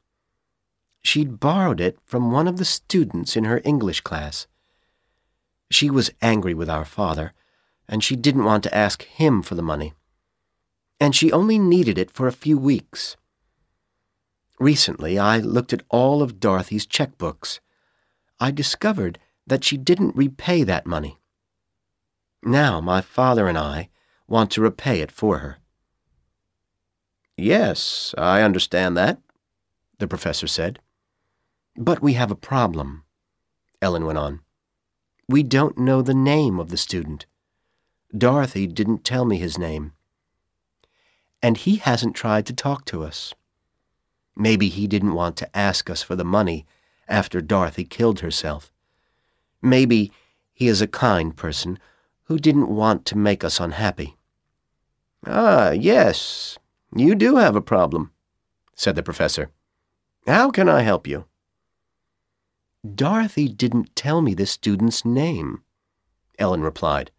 She'd 1.01 1.39
borrowed 1.39 1.81
it 1.81 1.99
from 2.05 2.31
one 2.31 2.47
of 2.47 2.57
the 2.57 2.65
students 2.65 3.35
in 3.35 3.43
her 3.43 3.61
English 3.65 4.01
class. 4.01 4.47
She 5.69 5.89
was 5.89 6.11
angry 6.21 6.53
with 6.53 6.69
our 6.69 6.85
father, 6.85 7.33
and 7.87 8.03
she 8.03 8.15
didn't 8.15 8.45
want 8.45 8.63
to 8.63 8.75
ask 8.75 9.03
him 9.03 9.41
for 9.41 9.55
the 9.55 9.61
money. 9.61 9.93
And 10.99 11.15
she 11.15 11.31
only 11.31 11.59
needed 11.59 11.97
it 11.97 12.11
for 12.11 12.27
a 12.27 12.31
few 12.31 12.57
weeks. 12.57 13.17
Recently, 14.59 15.17
I 15.17 15.37
looked 15.37 15.71
at 15.71 15.83
all 15.89 16.21
of 16.21 16.39
Dorothy's 16.39 16.85
checkbooks. 16.85 17.59
I 18.39 18.51
discovered 18.51 19.17
that 19.47 19.63
she 19.63 19.77
didn't 19.77 20.15
repay 20.15 20.63
that 20.63 20.85
money. 20.85 21.17
Now 22.43 22.79
my 22.81 23.01
father 23.01 23.47
and 23.47 23.57
I 23.57 23.89
want 24.27 24.51
to 24.51 24.61
repay 24.61 25.01
it 25.01 25.11
for 25.11 25.39
her. 25.39 25.57
Yes, 27.37 28.13
I 28.17 28.41
understand 28.41 28.97
that, 28.97 29.19
the 29.97 30.07
professor 30.07 30.47
said. 30.47 30.79
But 31.77 32.01
we 32.01 32.13
have 32.13 32.31
a 32.31 32.35
problem, 32.35 33.03
Ellen 33.81 34.05
went 34.05 34.17
on. 34.17 34.41
We 35.29 35.43
don't 35.43 35.77
know 35.77 36.01
the 36.01 36.13
name 36.13 36.59
of 36.59 36.69
the 36.69 36.77
student. 36.77 37.25
Dorothy 38.17 38.67
didn't 38.67 39.05
tell 39.05 39.23
me 39.23 39.37
his 39.37 39.57
name. 39.57 39.93
And 41.41 41.55
he 41.55 41.77
hasn't 41.77 42.15
tried 42.15 42.45
to 42.47 42.53
talk 42.53 42.83
to 42.85 43.03
us. 43.03 43.33
Maybe 44.39 44.69
he 44.69 44.87
didn't 44.87 45.15
want 45.15 45.35
to 45.37 45.57
ask 45.57 45.89
us 45.89 46.01
for 46.01 46.15
the 46.15 46.23
money 46.23 46.65
after 47.09 47.41
Dorothy 47.41 47.83
killed 47.83 48.21
herself. 48.21 48.71
Maybe 49.61 50.13
he 50.53 50.69
is 50.69 50.81
a 50.81 50.87
kind 50.87 51.35
person 51.35 51.77
who 52.23 52.39
didn't 52.39 52.73
want 52.73 53.05
to 53.07 53.17
make 53.17 53.43
us 53.43 53.59
unhappy. 53.59 54.15
Ah, 55.27 55.71
yes, 55.71 56.57
you 56.95 57.15
do 57.15 57.35
have 57.35 57.57
a 57.57 57.61
problem, 57.61 58.11
said 58.75 58.95
the 58.95 59.03
professor. 59.03 59.51
How 60.25 60.51
can 60.51 60.69
I 60.69 60.83
help 60.83 61.05
you? 61.05 61.25
Dorothy 62.95 63.49
didn't 63.49 63.93
tell 63.93 64.21
me 64.21 64.33
the 64.33 64.45
student's 64.45 65.03
name, 65.03 65.63
Ellen 66.37 66.61
replied. 66.61 67.11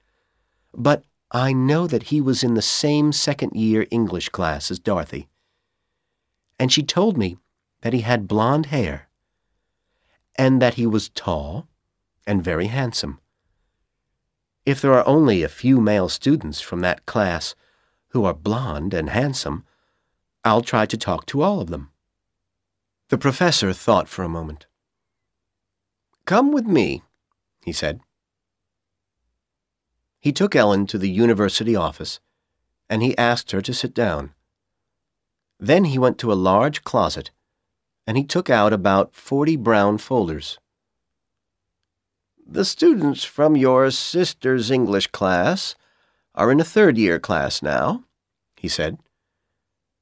But 0.72 1.05
I 1.30 1.52
know 1.52 1.86
that 1.86 2.05
he 2.05 2.22
was 2.22 2.42
in 2.42 2.55
the 2.55 2.62
same 2.62 3.12
second 3.12 3.52
year 3.55 3.86
English 3.90 4.30
class 4.30 4.70
as 4.70 4.78
Dorothy. 4.78 5.28
And 6.60 6.70
she 6.70 6.82
told 6.82 7.16
me 7.16 7.38
that 7.80 7.94
he 7.94 8.02
had 8.02 8.28
blond 8.28 8.66
hair, 8.66 9.08
and 10.36 10.60
that 10.60 10.74
he 10.74 10.86
was 10.86 11.08
tall 11.08 11.66
and 12.26 12.44
very 12.44 12.66
handsome. 12.66 13.18
If 14.66 14.82
there 14.82 14.92
are 14.92 15.08
only 15.08 15.42
a 15.42 15.48
few 15.48 15.80
male 15.80 16.10
students 16.10 16.60
from 16.60 16.82
that 16.82 17.06
class 17.06 17.54
who 18.08 18.26
are 18.26 18.34
blond 18.34 18.92
and 18.92 19.08
handsome, 19.08 19.64
I'll 20.44 20.60
try 20.60 20.84
to 20.84 20.98
talk 20.98 21.24
to 21.26 21.40
all 21.40 21.62
of 21.62 21.70
them. 21.70 21.92
The 23.08 23.16
professor 23.16 23.72
thought 23.72 24.06
for 24.06 24.22
a 24.22 24.28
moment. 24.28 24.66
Come 26.26 26.52
with 26.52 26.66
me, 26.66 27.02
he 27.64 27.72
said. 27.72 28.00
He 30.20 30.30
took 30.30 30.54
Ellen 30.54 30.86
to 30.88 30.98
the 30.98 31.10
university 31.10 31.74
office, 31.74 32.20
and 32.90 33.02
he 33.02 33.16
asked 33.16 33.52
her 33.52 33.62
to 33.62 33.72
sit 33.72 33.94
down. 33.94 34.34
Then 35.60 35.84
he 35.84 35.98
went 35.98 36.16
to 36.18 36.32
a 36.32 36.44
large 36.50 36.82
closet, 36.84 37.30
and 38.06 38.16
he 38.16 38.24
took 38.24 38.48
out 38.48 38.72
about 38.72 39.14
forty 39.14 39.56
brown 39.56 39.98
folders. 39.98 40.58
The 42.44 42.64
students 42.64 43.24
from 43.24 43.56
your 43.56 43.90
sister's 43.90 44.70
English 44.70 45.08
class 45.08 45.74
are 46.34 46.50
in 46.50 46.60
a 46.60 46.64
third 46.64 46.96
year 46.96 47.20
class 47.20 47.62
now, 47.62 48.04
he 48.56 48.68
said. 48.68 48.98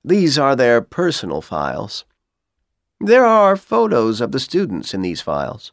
These 0.05 0.39
are 0.39 0.55
their 0.55 0.81
personal 0.81 1.43
files. 1.43 2.05
There 3.01 3.27
are 3.27 3.57
photos 3.57 4.21
of 4.21 4.31
the 4.31 4.41
students 4.41 4.95
in 4.95 5.03
these 5.03 5.21
files. 5.21 5.73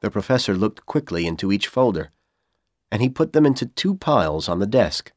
The 0.00 0.10
professor 0.10 0.54
looked 0.54 0.86
quickly 0.86 1.26
into 1.26 1.52
each 1.52 1.68
folder, 1.68 2.10
and 2.90 3.02
he 3.02 3.08
put 3.10 3.34
them 3.34 3.44
into 3.44 3.66
two 3.66 3.96
piles 3.96 4.48
on 4.48 4.60
the 4.60 4.66
desk. 4.66 5.12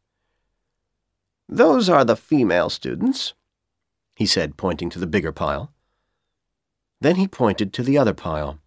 Those 1.52 1.90
are 1.90 2.06
the 2.06 2.16
female 2.16 2.70
students, 2.70 3.34
he 4.16 4.28
said, 4.28 4.56
pointing 4.56 4.92
to 4.92 5.00
the 5.00 5.08
bigger 5.08 5.32
pile. 5.32 5.74
Then 7.02 7.16
he 7.16 7.28
pointed 7.28 7.74
to 7.74 7.84
the 7.84 7.98
other 7.98 8.14
pile. 8.14 8.60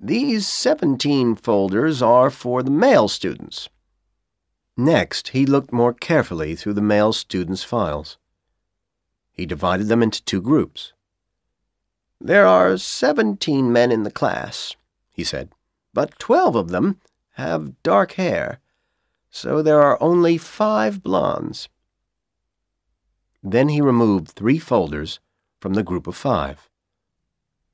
These 0.00 0.46
seventeen 0.46 1.34
folders 1.34 2.00
are 2.00 2.30
for 2.30 2.62
the 2.62 2.70
male 2.70 3.08
students. 3.08 3.68
Next, 4.76 5.28
he 5.28 5.44
looked 5.44 5.72
more 5.72 5.92
carefully 5.92 6.54
through 6.54 6.74
the 6.74 6.82
male 6.82 7.12
students' 7.12 7.64
files. 7.64 8.16
He 9.32 9.44
divided 9.44 9.88
them 9.88 10.04
into 10.04 10.24
two 10.24 10.40
groups. 10.40 10.92
There 12.20 12.46
are 12.46 12.78
seventeen 12.78 13.72
men 13.72 13.90
in 13.90 14.04
the 14.04 14.10
class, 14.12 14.76
he 15.10 15.24
said, 15.24 15.48
but 15.92 16.18
twelve 16.20 16.54
of 16.54 16.68
them 16.68 17.00
have 17.32 17.82
dark 17.82 18.12
hair, 18.12 18.60
so 19.36 19.60
there 19.60 19.82
are 19.82 20.02
only 20.02 20.38
five 20.38 21.02
blondes. 21.02 21.68
Then 23.42 23.68
he 23.68 23.82
removed 23.82 24.30
three 24.30 24.58
folders 24.58 25.20
from 25.60 25.74
the 25.74 25.82
group 25.82 26.06
of 26.06 26.16
five. 26.16 26.70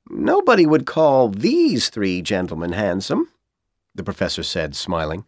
Nobody 0.09 0.65
would 0.65 0.85
call 0.85 1.29
these 1.29 1.87
three 1.87 2.21
gentlemen 2.21 2.73
handsome, 2.73 3.29
the 3.95 4.03
professor 4.03 4.43
said, 4.43 4.75
smiling. 4.75 5.25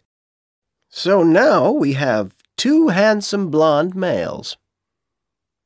So 0.89 1.23
now 1.23 1.71
we 1.71 1.93
have 1.93 2.35
two 2.57 2.89
handsome 2.89 3.49
blond 3.49 3.95
males. 3.95 4.57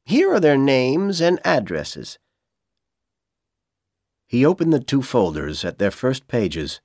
Here 0.05 0.31
are 0.31 0.39
their 0.39 0.55
names 0.55 1.19
and 1.19 1.39
addresses. 1.43 2.19
He 4.27 4.45
opened 4.45 4.71
the 4.71 4.79
two 4.79 5.01
folders 5.01 5.65
at 5.65 5.79
their 5.79 5.89
first 5.89 6.27
pages 6.27 6.79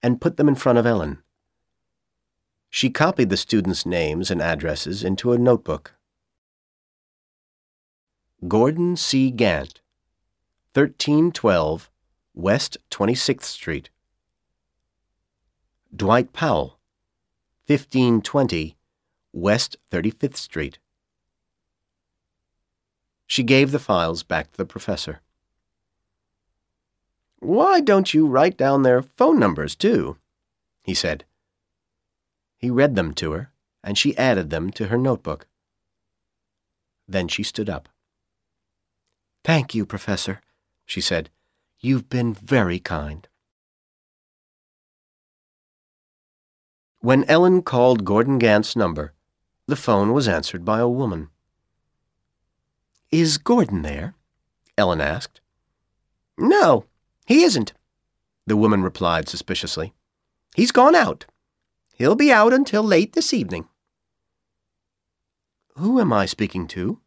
and 0.00 0.20
put 0.20 0.36
them 0.36 0.46
in 0.46 0.54
front 0.54 0.78
of 0.78 0.86
Ellen. 0.86 1.24
She 2.70 2.88
copied 2.88 3.30
the 3.30 3.36
students' 3.36 3.84
names 3.84 4.30
and 4.30 4.40
addresses 4.40 5.02
into 5.02 5.32
a 5.32 5.38
notebook. 5.38 5.94
Gordon 8.46 8.96
C. 8.96 9.30
Gant, 9.32 9.80
1312 10.72 11.90
West 12.32 12.78
26th 12.90 13.42
Street. 13.42 13.90
Dwight 15.94 16.32
Powell, 16.32 16.78
1520 17.66 18.76
West 19.32 19.76
35th 19.90 20.36
Street. 20.36 20.78
She 23.26 23.42
gave 23.42 23.72
the 23.72 23.78
files 23.80 24.22
back 24.22 24.52
to 24.52 24.56
the 24.56 24.64
professor. 24.64 25.20
Why 27.40 27.80
don't 27.80 28.14
you 28.14 28.26
write 28.26 28.56
down 28.56 28.82
their 28.82 29.02
phone 29.02 29.40
numbers, 29.40 29.74
too? 29.74 30.18
he 30.82 30.94
said. 30.94 31.24
He 32.60 32.70
read 32.70 32.94
them 32.94 33.12
to 33.14 33.32
her, 33.32 33.52
and 33.82 33.98
she 33.98 34.16
added 34.16 34.50
them 34.50 34.70
to 34.72 34.86
her 34.86 34.98
notebook. 34.98 35.48
Then 37.08 37.26
she 37.26 37.42
stood 37.42 37.68
up. 37.68 37.88
Thank 39.42 39.74
you, 39.74 39.84
Professor 39.84 40.40
she 40.90 41.00
said. 41.00 41.30
You've 41.78 42.08
been 42.08 42.34
very 42.34 42.80
kind. 42.80 43.26
When 46.98 47.24
Ellen 47.24 47.62
called 47.62 48.04
Gordon 48.04 48.38
Gant's 48.38 48.76
number, 48.76 49.14
the 49.66 49.76
phone 49.76 50.12
was 50.12 50.28
answered 50.28 50.64
by 50.64 50.80
a 50.80 50.88
woman. 50.88 51.28
Is 53.10 53.38
Gordon 53.38 53.82
there? 53.82 54.14
Ellen 54.76 55.00
asked. 55.00 55.40
No, 56.36 56.86
he 57.24 57.44
isn't, 57.44 57.72
the 58.46 58.56
woman 58.56 58.82
replied 58.82 59.28
suspiciously. 59.28 59.94
He's 60.56 60.72
gone 60.72 60.94
out. 60.94 61.24
He'll 62.00 62.14
be 62.14 62.32
out 62.32 62.54
until 62.54 62.82
late 62.82 63.12
this 63.12 63.34
evening. 63.34 63.68
Who 65.76 66.00
am 66.00 66.14
I 66.14 66.24
speaking 66.24 66.66
to? 66.68 66.98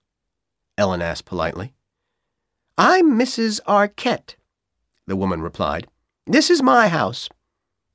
Ellen 0.78 1.02
asked 1.02 1.26
politely. 1.26 1.74
I'm 2.78 3.18
Mrs. 3.18 3.60
Arquette, 3.68 4.36
the 5.08 5.16
woman 5.16 5.42
replied. 5.42 5.88
This 6.28 6.52
is 6.52 6.62
my 6.62 6.90
house. 6.90 7.28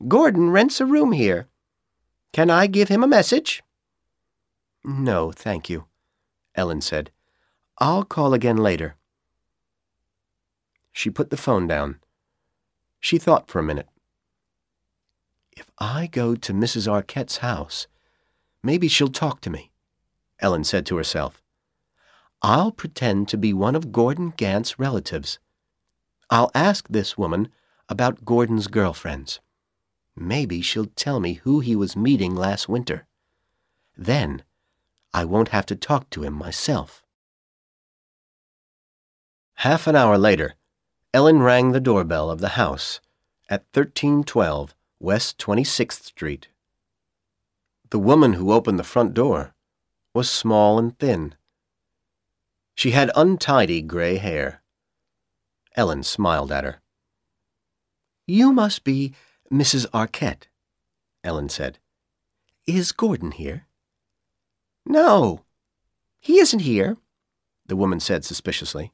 Gordon 0.08 0.50
rents 0.50 0.80
a 0.80 0.86
room 0.86 1.12
here. 1.12 1.46
Can 2.32 2.50
I 2.50 2.66
give 2.66 2.88
him 2.88 3.04
a 3.04 3.14
message? 3.18 3.62
No, 4.82 5.30
thank 5.30 5.70
you, 5.70 5.84
Ellen 6.56 6.80
said. 6.80 7.12
I'll 7.78 8.02
call 8.04 8.34
again 8.34 8.56
later. 8.56 8.96
She 10.90 11.10
put 11.10 11.30
the 11.30 11.36
phone 11.36 11.68
down. 11.68 12.00
She 12.98 13.18
thought 13.18 13.48
for 13.48 13.60
a 13.60 13.62
minute. 13.70 13.86
If 15.59 15.72
I 15.80 16.06
go 16.06 16.36
to 16.36 16.52
Mrs. 16.52 16.86
Arquette's 16.86 17.39
house, 17.39 17.89
maybe 18.62 18.86
she'll 18.86 19.09
talk 19.09 19.40
to 19.40 19.51
me, 19.51 19.72
Ellen 20.39 20.62
said 20.62 20.86
to 20.86 20.97
herself. 20.97 21.43
I'll 22.43 22.70
pretend 22.70 23.28
to 23.28 23.36
be 23.36 23.52
one 23.52 23.74
of 23.74 23.90
Gordon 23.90 24.32
Gant's 24.36 24.78
relatives. 24.78 25.40
I'll 26.30 26.52
ask 26.55 26.86
this 26.86 27.18
woman 27.18 27.48
about 27.89 28.24
Gordon's 28.24 28.68
girlfriends. 28.68 29.40
Maybe 30.14 30.62
she'll 30.62 30.93
tell 30.94 31.18
me 31.18 31.35
who 31.43 31.59
he 31.59 31.74
was 31.74 31.97
meeting 31.97 32.36
last 32.36 32.68
winter. 32.68 33.09
Then 33.97 34.44
I 35.12 35.24
won't 35.24 35.48
have 35.48 35.66
to 35.66 35.74
talk 35.74 36.09
to 36.10 36.22
him 36.22 36.35
myself. 36.35 37.02
Half 39.55 39.89
an 39.89 39.97
hour 39.97 40.18
later, 40.18 40.55
Ellen 41.12 41.43
rang 41.43 41.72
the 41.72 41.80
doorbell 41.80 42.30
of 42.30 42.39
the 42.39 42.51
house 42.51 43.01
at 43.51 43.64
1312 43.72 44.76
West 45.00 45.38
26th 45.38 46.02
Street. 46.02 46.48
The 47.90 47.98
woman 48.00 48.32
who 48.32 48.52
opened 48.52 48.78
the 48.78 48.84
front 48.84 49.14
door 49.14 49.54
was 50.12 50.28
small 50.28 50.78
and 50.78 50.98
thin. 50.98 51.36
She 52.74 52.90
had 52.90 53.10
untidy 53.14 53.80
gray 53.80 54.16
hair. 54.16 54.62
Ellen 55.76 56.02
smiled 56.02 56.50
at 56.50 56.64
her. 56.64 56.80
You 58.26 58.52
must 58.52 58.82
be 58.82 59.14
Mrs. 59.52 59.86
Arquette, 59.92 60.48
Ellen 61.22 61.48
said. 61.48 61.78
Is 62.66 62.90
Gordon 62.92 63.30
here? 63.30 63.66
No, 64.84 65.44
he 66.20 66.38
isn't 66.38 66.60
here, 66.60 66.96
the 67.66 67.76
woman 67.76 68.00
said 68.00 68.24
suspiciously. 68.24 68.92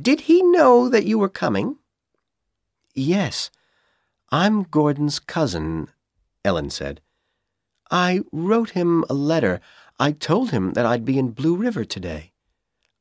Did 0.00 0.22
he 0.22 0.42
know 0.42 0.88
that 0.88 1.04
you 1.04 1.18
were 1.18 1.28
coming? 1.28 1.76
Yes, 2.94 3.50
I'm 4.32 4.62
Gordon's 4.62 5.18
cousin, 5.18 5.88
Ellen 6.44 6.70
said. 6.70 7.00
I 7.90 8.20
wrote 8.30 8.70
him 8.70 9.04
a 9.10 9.14
letter. 9.14 9.60
I 9.98 10.12
told 10.12 10.52
him 10.52 10.74
that 10.74 10.86
I'd 10.86 11.04
be 11.04 11.18
in 11.18 11.32
Blue 11.32 11.56
River 11.56 11.84
today. 11.84 12.30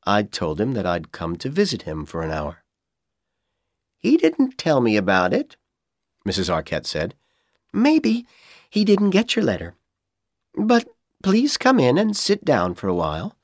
I'd 0.06 0.32
told 0.32 0.60
him 0.60 0.74
that 0.74 0.88
I'd 0.88 1.12
come 1.12 1.36
to 1.38 1.50
visit 1.50 1.84
him 1.84 2.06
for 2.06 2.24
an 2.24 2.32
hour. 2.32 2.64
He 4.00 4.18
didn't 4.18 4.58
tell 4.58 4.82
me 4.82 4.98
about 4.98 5.32
it, 5.32 5.56
Mrs. 6.28 6.50
Arquette 6.50 6.88
said. 6.88 7.14
Maybe 7.72 8.26
he 8.68 8.84
didn't 8.84 9.12
get 9.12 9.36
your 9.36 9.46
letter. 9.46 9.76
But 10.56 10.88
please 11.22 11.58
come 11.58 11.80
in 11.80 12.00
and 12.00 12.18
sit 12.18 12.44
down 12.44 12.74
for 12.74 12.88
a 12.88 12.96
while. 12.96 13.38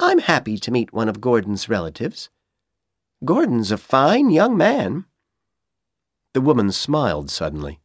I'm 0.00 0.20
happy 0.20 0.56
to 0.56 0.70
meet 0.70 0.94
one 0.94 1.10
of 1.10 1.20
Gordon's 1.20 1.68
relatives. 1.68 2.30
Gordon's 3.22 3.70
a 3.70 3.76
fine 3.76 4.30
young 4.30 4.56
man. 4.56 5.04
The 6.34 6.40
woman 6.40 6.72
smiled 6.72 7.30
suddenly. 7.30 7.80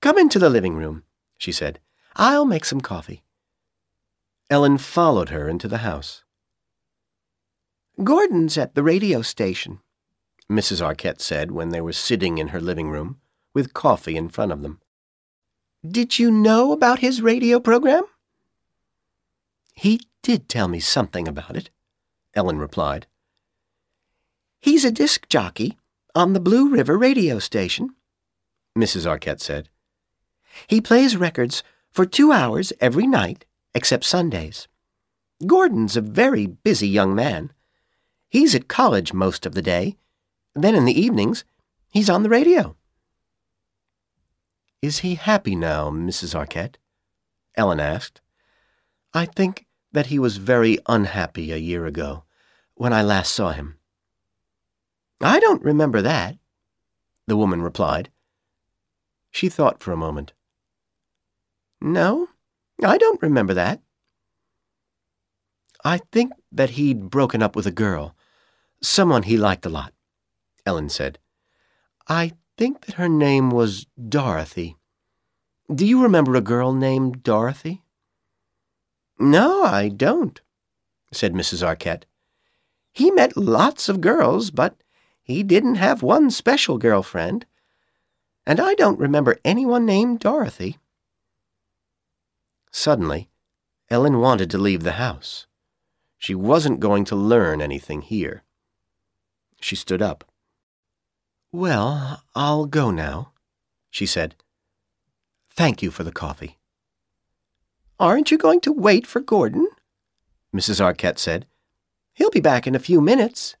Come 0.00 0.18
into 0.18 0.38
the 0.38 0.50
living 0.50 0.74
room, 0.74 1.04
she 1.38 1.52
said. 1.52 1.78
I'll 2.16 2.44
make 2.44 2.64
some 2.64 2.80
coffee. 2.80 3.22
Ellen 4.50 4.76
followed 4.78 5.28
her 5.28 5.48
into 5.48 5.68
the 5.68 5.78
house. 5.78 6.24
Gordon's 8.02 8.58
at 8.58 8.74
the 8.74 8.82
radio 8.82 9.22
station, 9.22 9.80
Mrs. 10.50 10.82
Arquette 10.82 11.20
said 11.20 11.52
when 11.52 11.68
they 11.68 11.80
were 11.80 11.92
sitting 11.92 12.38
in 12.38 12.48
her 12.48 12.60
living 12.60 12.90
room 12.90 13.20
with 13.54 13.74
coffee 13.74 14.16
in 14.16 14.28
front 14.28 14.50
of 14.50 14.62
them. 14.62 14.80
Did 15.86 16.18
you 16.18 16.30
know 16.30 16.72
about 16.72 16.98
his 16.98 17.22
radio 17.22 17.60
program? 17.60 18.04
He 19.74 20.00
did 20.22 20.48
tell 20.48 20.68
me 20.68 20.80
something 20.80 21.28
about 21.28 21.56
it, 21.56 21.70
Ellen 22.34 22.58
replied. 22.58 23.06
He's 24.60 24.84
a 24.84 24.92
disc 24.92 25.28
jockey 25.28 25.78
on 26.14 26.32
the 26.32 26.40
Blue 26.40 26.68
River 26.68 26.98
radio 26.98 27.38
station, 27.38 27.94
Mrs. 28.76 29.06
Arquette 29.06 29.40
said. 29.40 29.68
He 30.66 30.80
plays 30.80 31.16
records 31.16 31.62
for 31.90 32.04
two 32.04 32.32
hours 32.32 32.72
every 32.80 33.06
night, 33.06 33.46
except 33.74 34.04
Sundays. 34.04 34.68
Gordon's 35.46 35.96
a 35.96 36.02
very 36.02 36.46
busy 36.46 36.88
young 36.88 37.14
man. 37.14 37.52
He's 38.28 38.54
at 38.54 38.68
college 38.68 39.12
most 39.12 39.46
of 39.46 39.54
the 39.54 39.62
day. 39.62 39.96
Then 40.54 40.74
in 40.74 40.84
the 40.84 41.00
evenings, 41.00 41.44
he's 41.90 42.10
on 42.10 42.22
the 42.22 42.28
radio. 42.28 42.76
Is 44.82 44.98
he 44.98 45.14
happy 45.14 45.56
now, 45.56 45.90
Mrs. 45.90 46.34
Arquette? 46.34 46.76
Ellen 47.54 47.80
asked. 47.80 48.20
I 49.14 49.26
think 49.26 49.66
that 49.92 50.06
he 50.06 50.18
was 50.18 50.36
very 50.38 50.78
unhappy 50.86 51.52
a 51.52 51.56
year 51.56 51.86
ago, 51.86 52.24
when 52.74 52.92
I 52.92 53.02
last 53.02 53.32
saw 53.32 53.52
him. 53.52 53.76
I 55.22 55.38
don't 55.38 55.62
remember 55.62 56.02
that, 56.02 56.36
the 57.26 57.36
woman 57.36 57.62
replied. 57.62 58.10
She 59.30 59.48
thought 59.48 59.80
for 59.80 59.92
a 59.92 59.96
moment. 59.96 60.32
No, 61.80 62.28
I 62.84 62.98
don't 62.98 63.22
remember 63.22 63.54
that. 63.54 63.80
I 65.84 65.98
think 66.12 66.32
that 66.50 66.70
he'd 66.70 67.10
broken 67.10 67.42
up 67.42 67.56
with 67.56 67.66
a 67.66 67.72
girl, 67.72 68.16
someone 68.80 69.24
he 69.24 69.36
liked 69.36 69.66
a 69.66 69.70
lot, 69.70 69.92
Ellen 70.66 70.88
said. 70.88 71.18
I 72.08 72.32
think 72.58 72.86
that 72.86 72.96
her 72.96 73.08
name 73.08 73.50
was 73.50 73.86
Dorothy. 74.08 74.76
Do 75.72 75.86
you 75.86 76.02
remember 76.02 76.34
a 76.34 76.40
girl 76.40 76.72
named 76.72 77.22
Dorothy? 77.22 77.82
No, 79.18 79.62
I 79.62 79.88
don't, 79.88 80.40
said 81.12 81.32
Mrs. 81.32 81.66
Arquette. 81.66 82.04
He 82.92 83.10
met 83.10 83.36
lots 83.36 83.88
of 83.88 84.00
girls, 84.00 84.50
but 84.50 84.76
he 85.22 85.42
didn't 85.42 85.76
have 85.76 86.02
one 86.02 86.30
special 86.30 86.78
girlfriend. 86.78 87.46
And 88.46 88.58
I 88.58 88.74
don't 88.74 88.98
remember 88.98 89.38
anyone 89.44 89.86
named 89.86 90.20
Dorothy. 90.20 90.78
Suddenly, 92.72 93.28
Ellen 93.88 94.18
wanted 94.18 94.50
to 94.50 94.58
leave 94.58 94.82
the 94.82 94.92
house. 94.92 95.46
She 96.18 96.34
wasn't 96.34 96.80
going 96.80 97.04
to 97.06 97.16
learn 97.16 97.60
anything 97.60 98.02
here. 98.02 98.42
She 99.60 99.76
stood 99.76 100.02
up. 100.02 100.24
Well, 101.52 102.22
I'll 102.34 102.66
go 102.66 102.90
now, 102.90 103.32
she 103.90 104.06
said. 104.06 104.34
Thank 105.50 105.82
you 105.82 105.90
for 105.90 106.02
the 106.02 106.12
coffee. 106.12 106.58
Aren't 108.00 108.30
you 108.30 108.38
going 108.38 108.60
to 108.62 108.72
wait 108.72 109.06
for 109.06 109.20
Gordon? 109.20 109.68
Mrs. 110.54 110.80
Arquette 110.80 111.18
said. 111.18 111.46
He'll 112.14 112.30
be 112.30 112.40
back 112.40 112.66
in 112.66 112.74
a 112.74 112.80
few 112.80 113.00
minutes. 113.00 113.56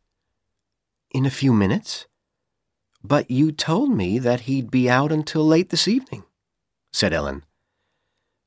In 1.12 1.26
a 1.26 1.30
few 1.30 1.52
minutes? 1.52 2.06
But 3.04 3.30
you 3.30 3.52
told 3.52 3.90
me 3.90 4.18
that 4.18 4.42
he'd 4.42 4.70
be 4.70 4.88
out 4.88 5.12
until 5.12 5.46
late 5.46 5.68
this 5.68 5.86
evening, 5.86 6.24
said 6.90 7.12
Ellen. 7.12 7.44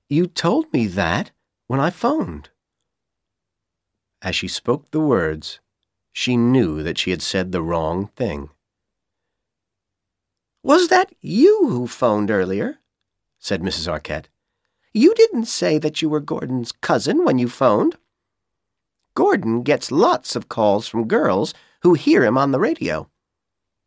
You 0.09 0.25
told 0.25 0.73
me 0.73 0.87
that 0.87 1.29
when 1.67 1.79
I 1.79 1.91
phoned. 1.91 2.49
As 4.23 4.35
she 4.35 4.47
spoke 4.47 4.89
the 4.89 4.99
words, 4.99 5.59
she 6.11 6.35
knew 6.35 6.81
that 6.81 6.97
she 6.97 7.11
had 7.11 7.21
said 7.21 7.51
the 7.51 7.61
wrong 7.61 8.07
thing. 8.15 8.49
Was 10.63 10.87
that 10.87 11.13
you 11.21 11.67
who 11.69 11.85
phoned 11.85 12.31
earlier? 12.31 12.79
said 13.37 13.61
Mrs. 13.61 13.87
Arquette. 13.87 14.25
You 14.91 15.13
didn't 15.13 15.45
say 15.45 15.77
that 15.77 16.01
you 16.01 16.09
were 16.09 16.19
Gordon's 16.19 16.71
cousin 16.71 17.23
when 17.25 17.37
you 17.37 17.47
phoned. 17.47 17.97
Gordon 19.13 19.61
gets 19.61 19.91
lots 19.91 20.35
of 20.35 20.49
calls 20.49 20.87
from 20.87 21.07
girls 21.07 21.53
who 21.85 21.93
hear 21.93 22.25
him 22.25 22.35
on 22.35 22.49
the 22.49 22.59
radio. 22.59 23.07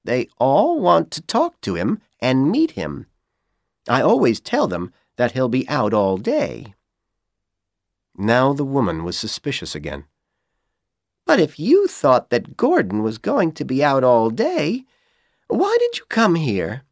They 0.05 0.29
all 0.39 0.79
want 0.79 1.11
to 1.11 1.21
talk 1.21 1.61
to 1.63 1.75
him 1.75 2.01
and 2.21 2.49
meet 2.49 2.71
him. 2.83 3.07
I 3.89 4.03
always 4.03 4.39
tell 4.39 4.69
them 4.69 4.93
that 5.17 5.33
he'll 5.33 5.49
be 5.49 5.69
out 5.69 5.93
all 5.93 6.17
day. 6.17 6.75
Now 8.17 8.53
the 8.53 8.65
woman 8.65 9.03
was 9.03 9.19
suspicious 9.19 9.75
again. 9.75 10.05
But 11.27 11.41
if 11.41 11.59
you 11.59 11.89
thought 11.89 12.31
that 12.31 12.57
Gordon 12.57 13.03
was 13.03 13.19
going 13.19 13.51
to 13.55 13.65
be 13.65 13.83
out 13.83 14.05
all 14.05 14.31
day, 14.31 14.85
why 15.49 15.77
did 15.81 15.99
you 15.99 16.05
come 16.09 16.37
here? 16.37 16.83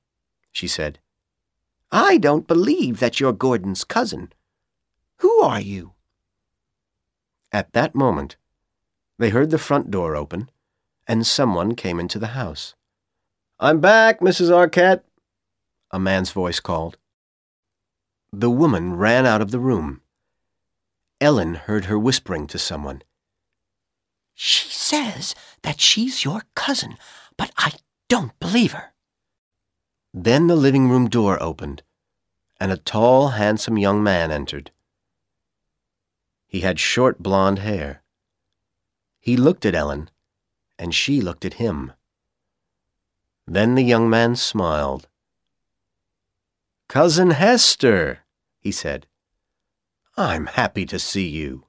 she 0.50 0.66
said. 0.66 0.98
I 1.92 2.18
don't 2.18 2.48
believe 2.48 2.98
that 2.98 3.20
you're 3.20 3.32
Gordon's 3.32 3.84
cousin. 3.84 4.32
Who 5.18 5.40
are 5.40 5.60
you? 5.60 5.92
At 7.52 7.74
that 7.74 7.94
moment, 7.94 8.34
they 9.20 9.28
heard 9.28 9.50
the 9.50 9.56
front 9.56 9.92
door 9.92 10.16
open 10.16 10.50
and 11.06 11.26
someone 11.26 11.74
came 11.74 12.00
into 12.00 12.18
the 12.18 12.28
house. 12.28 12.74
I'm 13.60 13.80
back, 13.80 14.20
Mrs. 14.20 14.50
Arquette, 14.50 15.02
a 15.90 15.98
man's 15.98 16.32
voice 16.32 16.60
called. 16.60 16.98
The 18.32 18.50
woman 18.50 18.96
ran 18.96 19.24
out 19.24 19.40
of 19.40 19.50
the 19.50 19.60
room. 19.60 20.02
Ellen 21.20 21.54
heard 21.54 21.86
her 21.86 21.98
whispering 21.98 22.46
to 22.48 22.58
someone. 22.58 23.02
She 24.34 24.68
says 24.68 25.34
that 25.62 25.80
she's 25.80 26.24
your 26.24 26.42
cousin, 26.54 26.96
but 27.38 27.50
I 27.56 27.72
don't 28.08 28.38
believe 28.38 28.72
her. 28.72 28.92
Then 30.12 30.46
the 30.46 30.56
living 30.56 30.90
room 30.90 31.08
door 31.08 31.42
opened, 31.42 31.82
and 32.60 32.70
a 32.70 32.76
tall, 32.76 33.28
handsome 33.28 33.78
young 33.78 34.02
man 34.02 34.30
entered. 34.30 34.70
He 36.46 36.60
had 36.60 36.78
short 36.78 37.22
blond 37.22 37.60
hair. 37.60 38.02
He 39.18 39.36
looked 39.36 39.64
at 39.64 39.74
Ellen 39.74 40.10
and 40.78 40.94
she 40.94 41.20
looked 41.20 41.44
at 41.44 41.54
him. 41.54 41.92
Then 43.46 43.74
the 43.74 43.84
young 43.84 44.10
man 44.10 44.36
smiled. 44.36 45.08
Cousin 46.88 47.30
Hester, 47.30 48.20
he 48.58 48.72
said, 48.72 49.06
I'm 50.16 50.46
happy 50.46 50.86
to 50.86 50.98
see 50.98 51.28
you. 51.28 51.65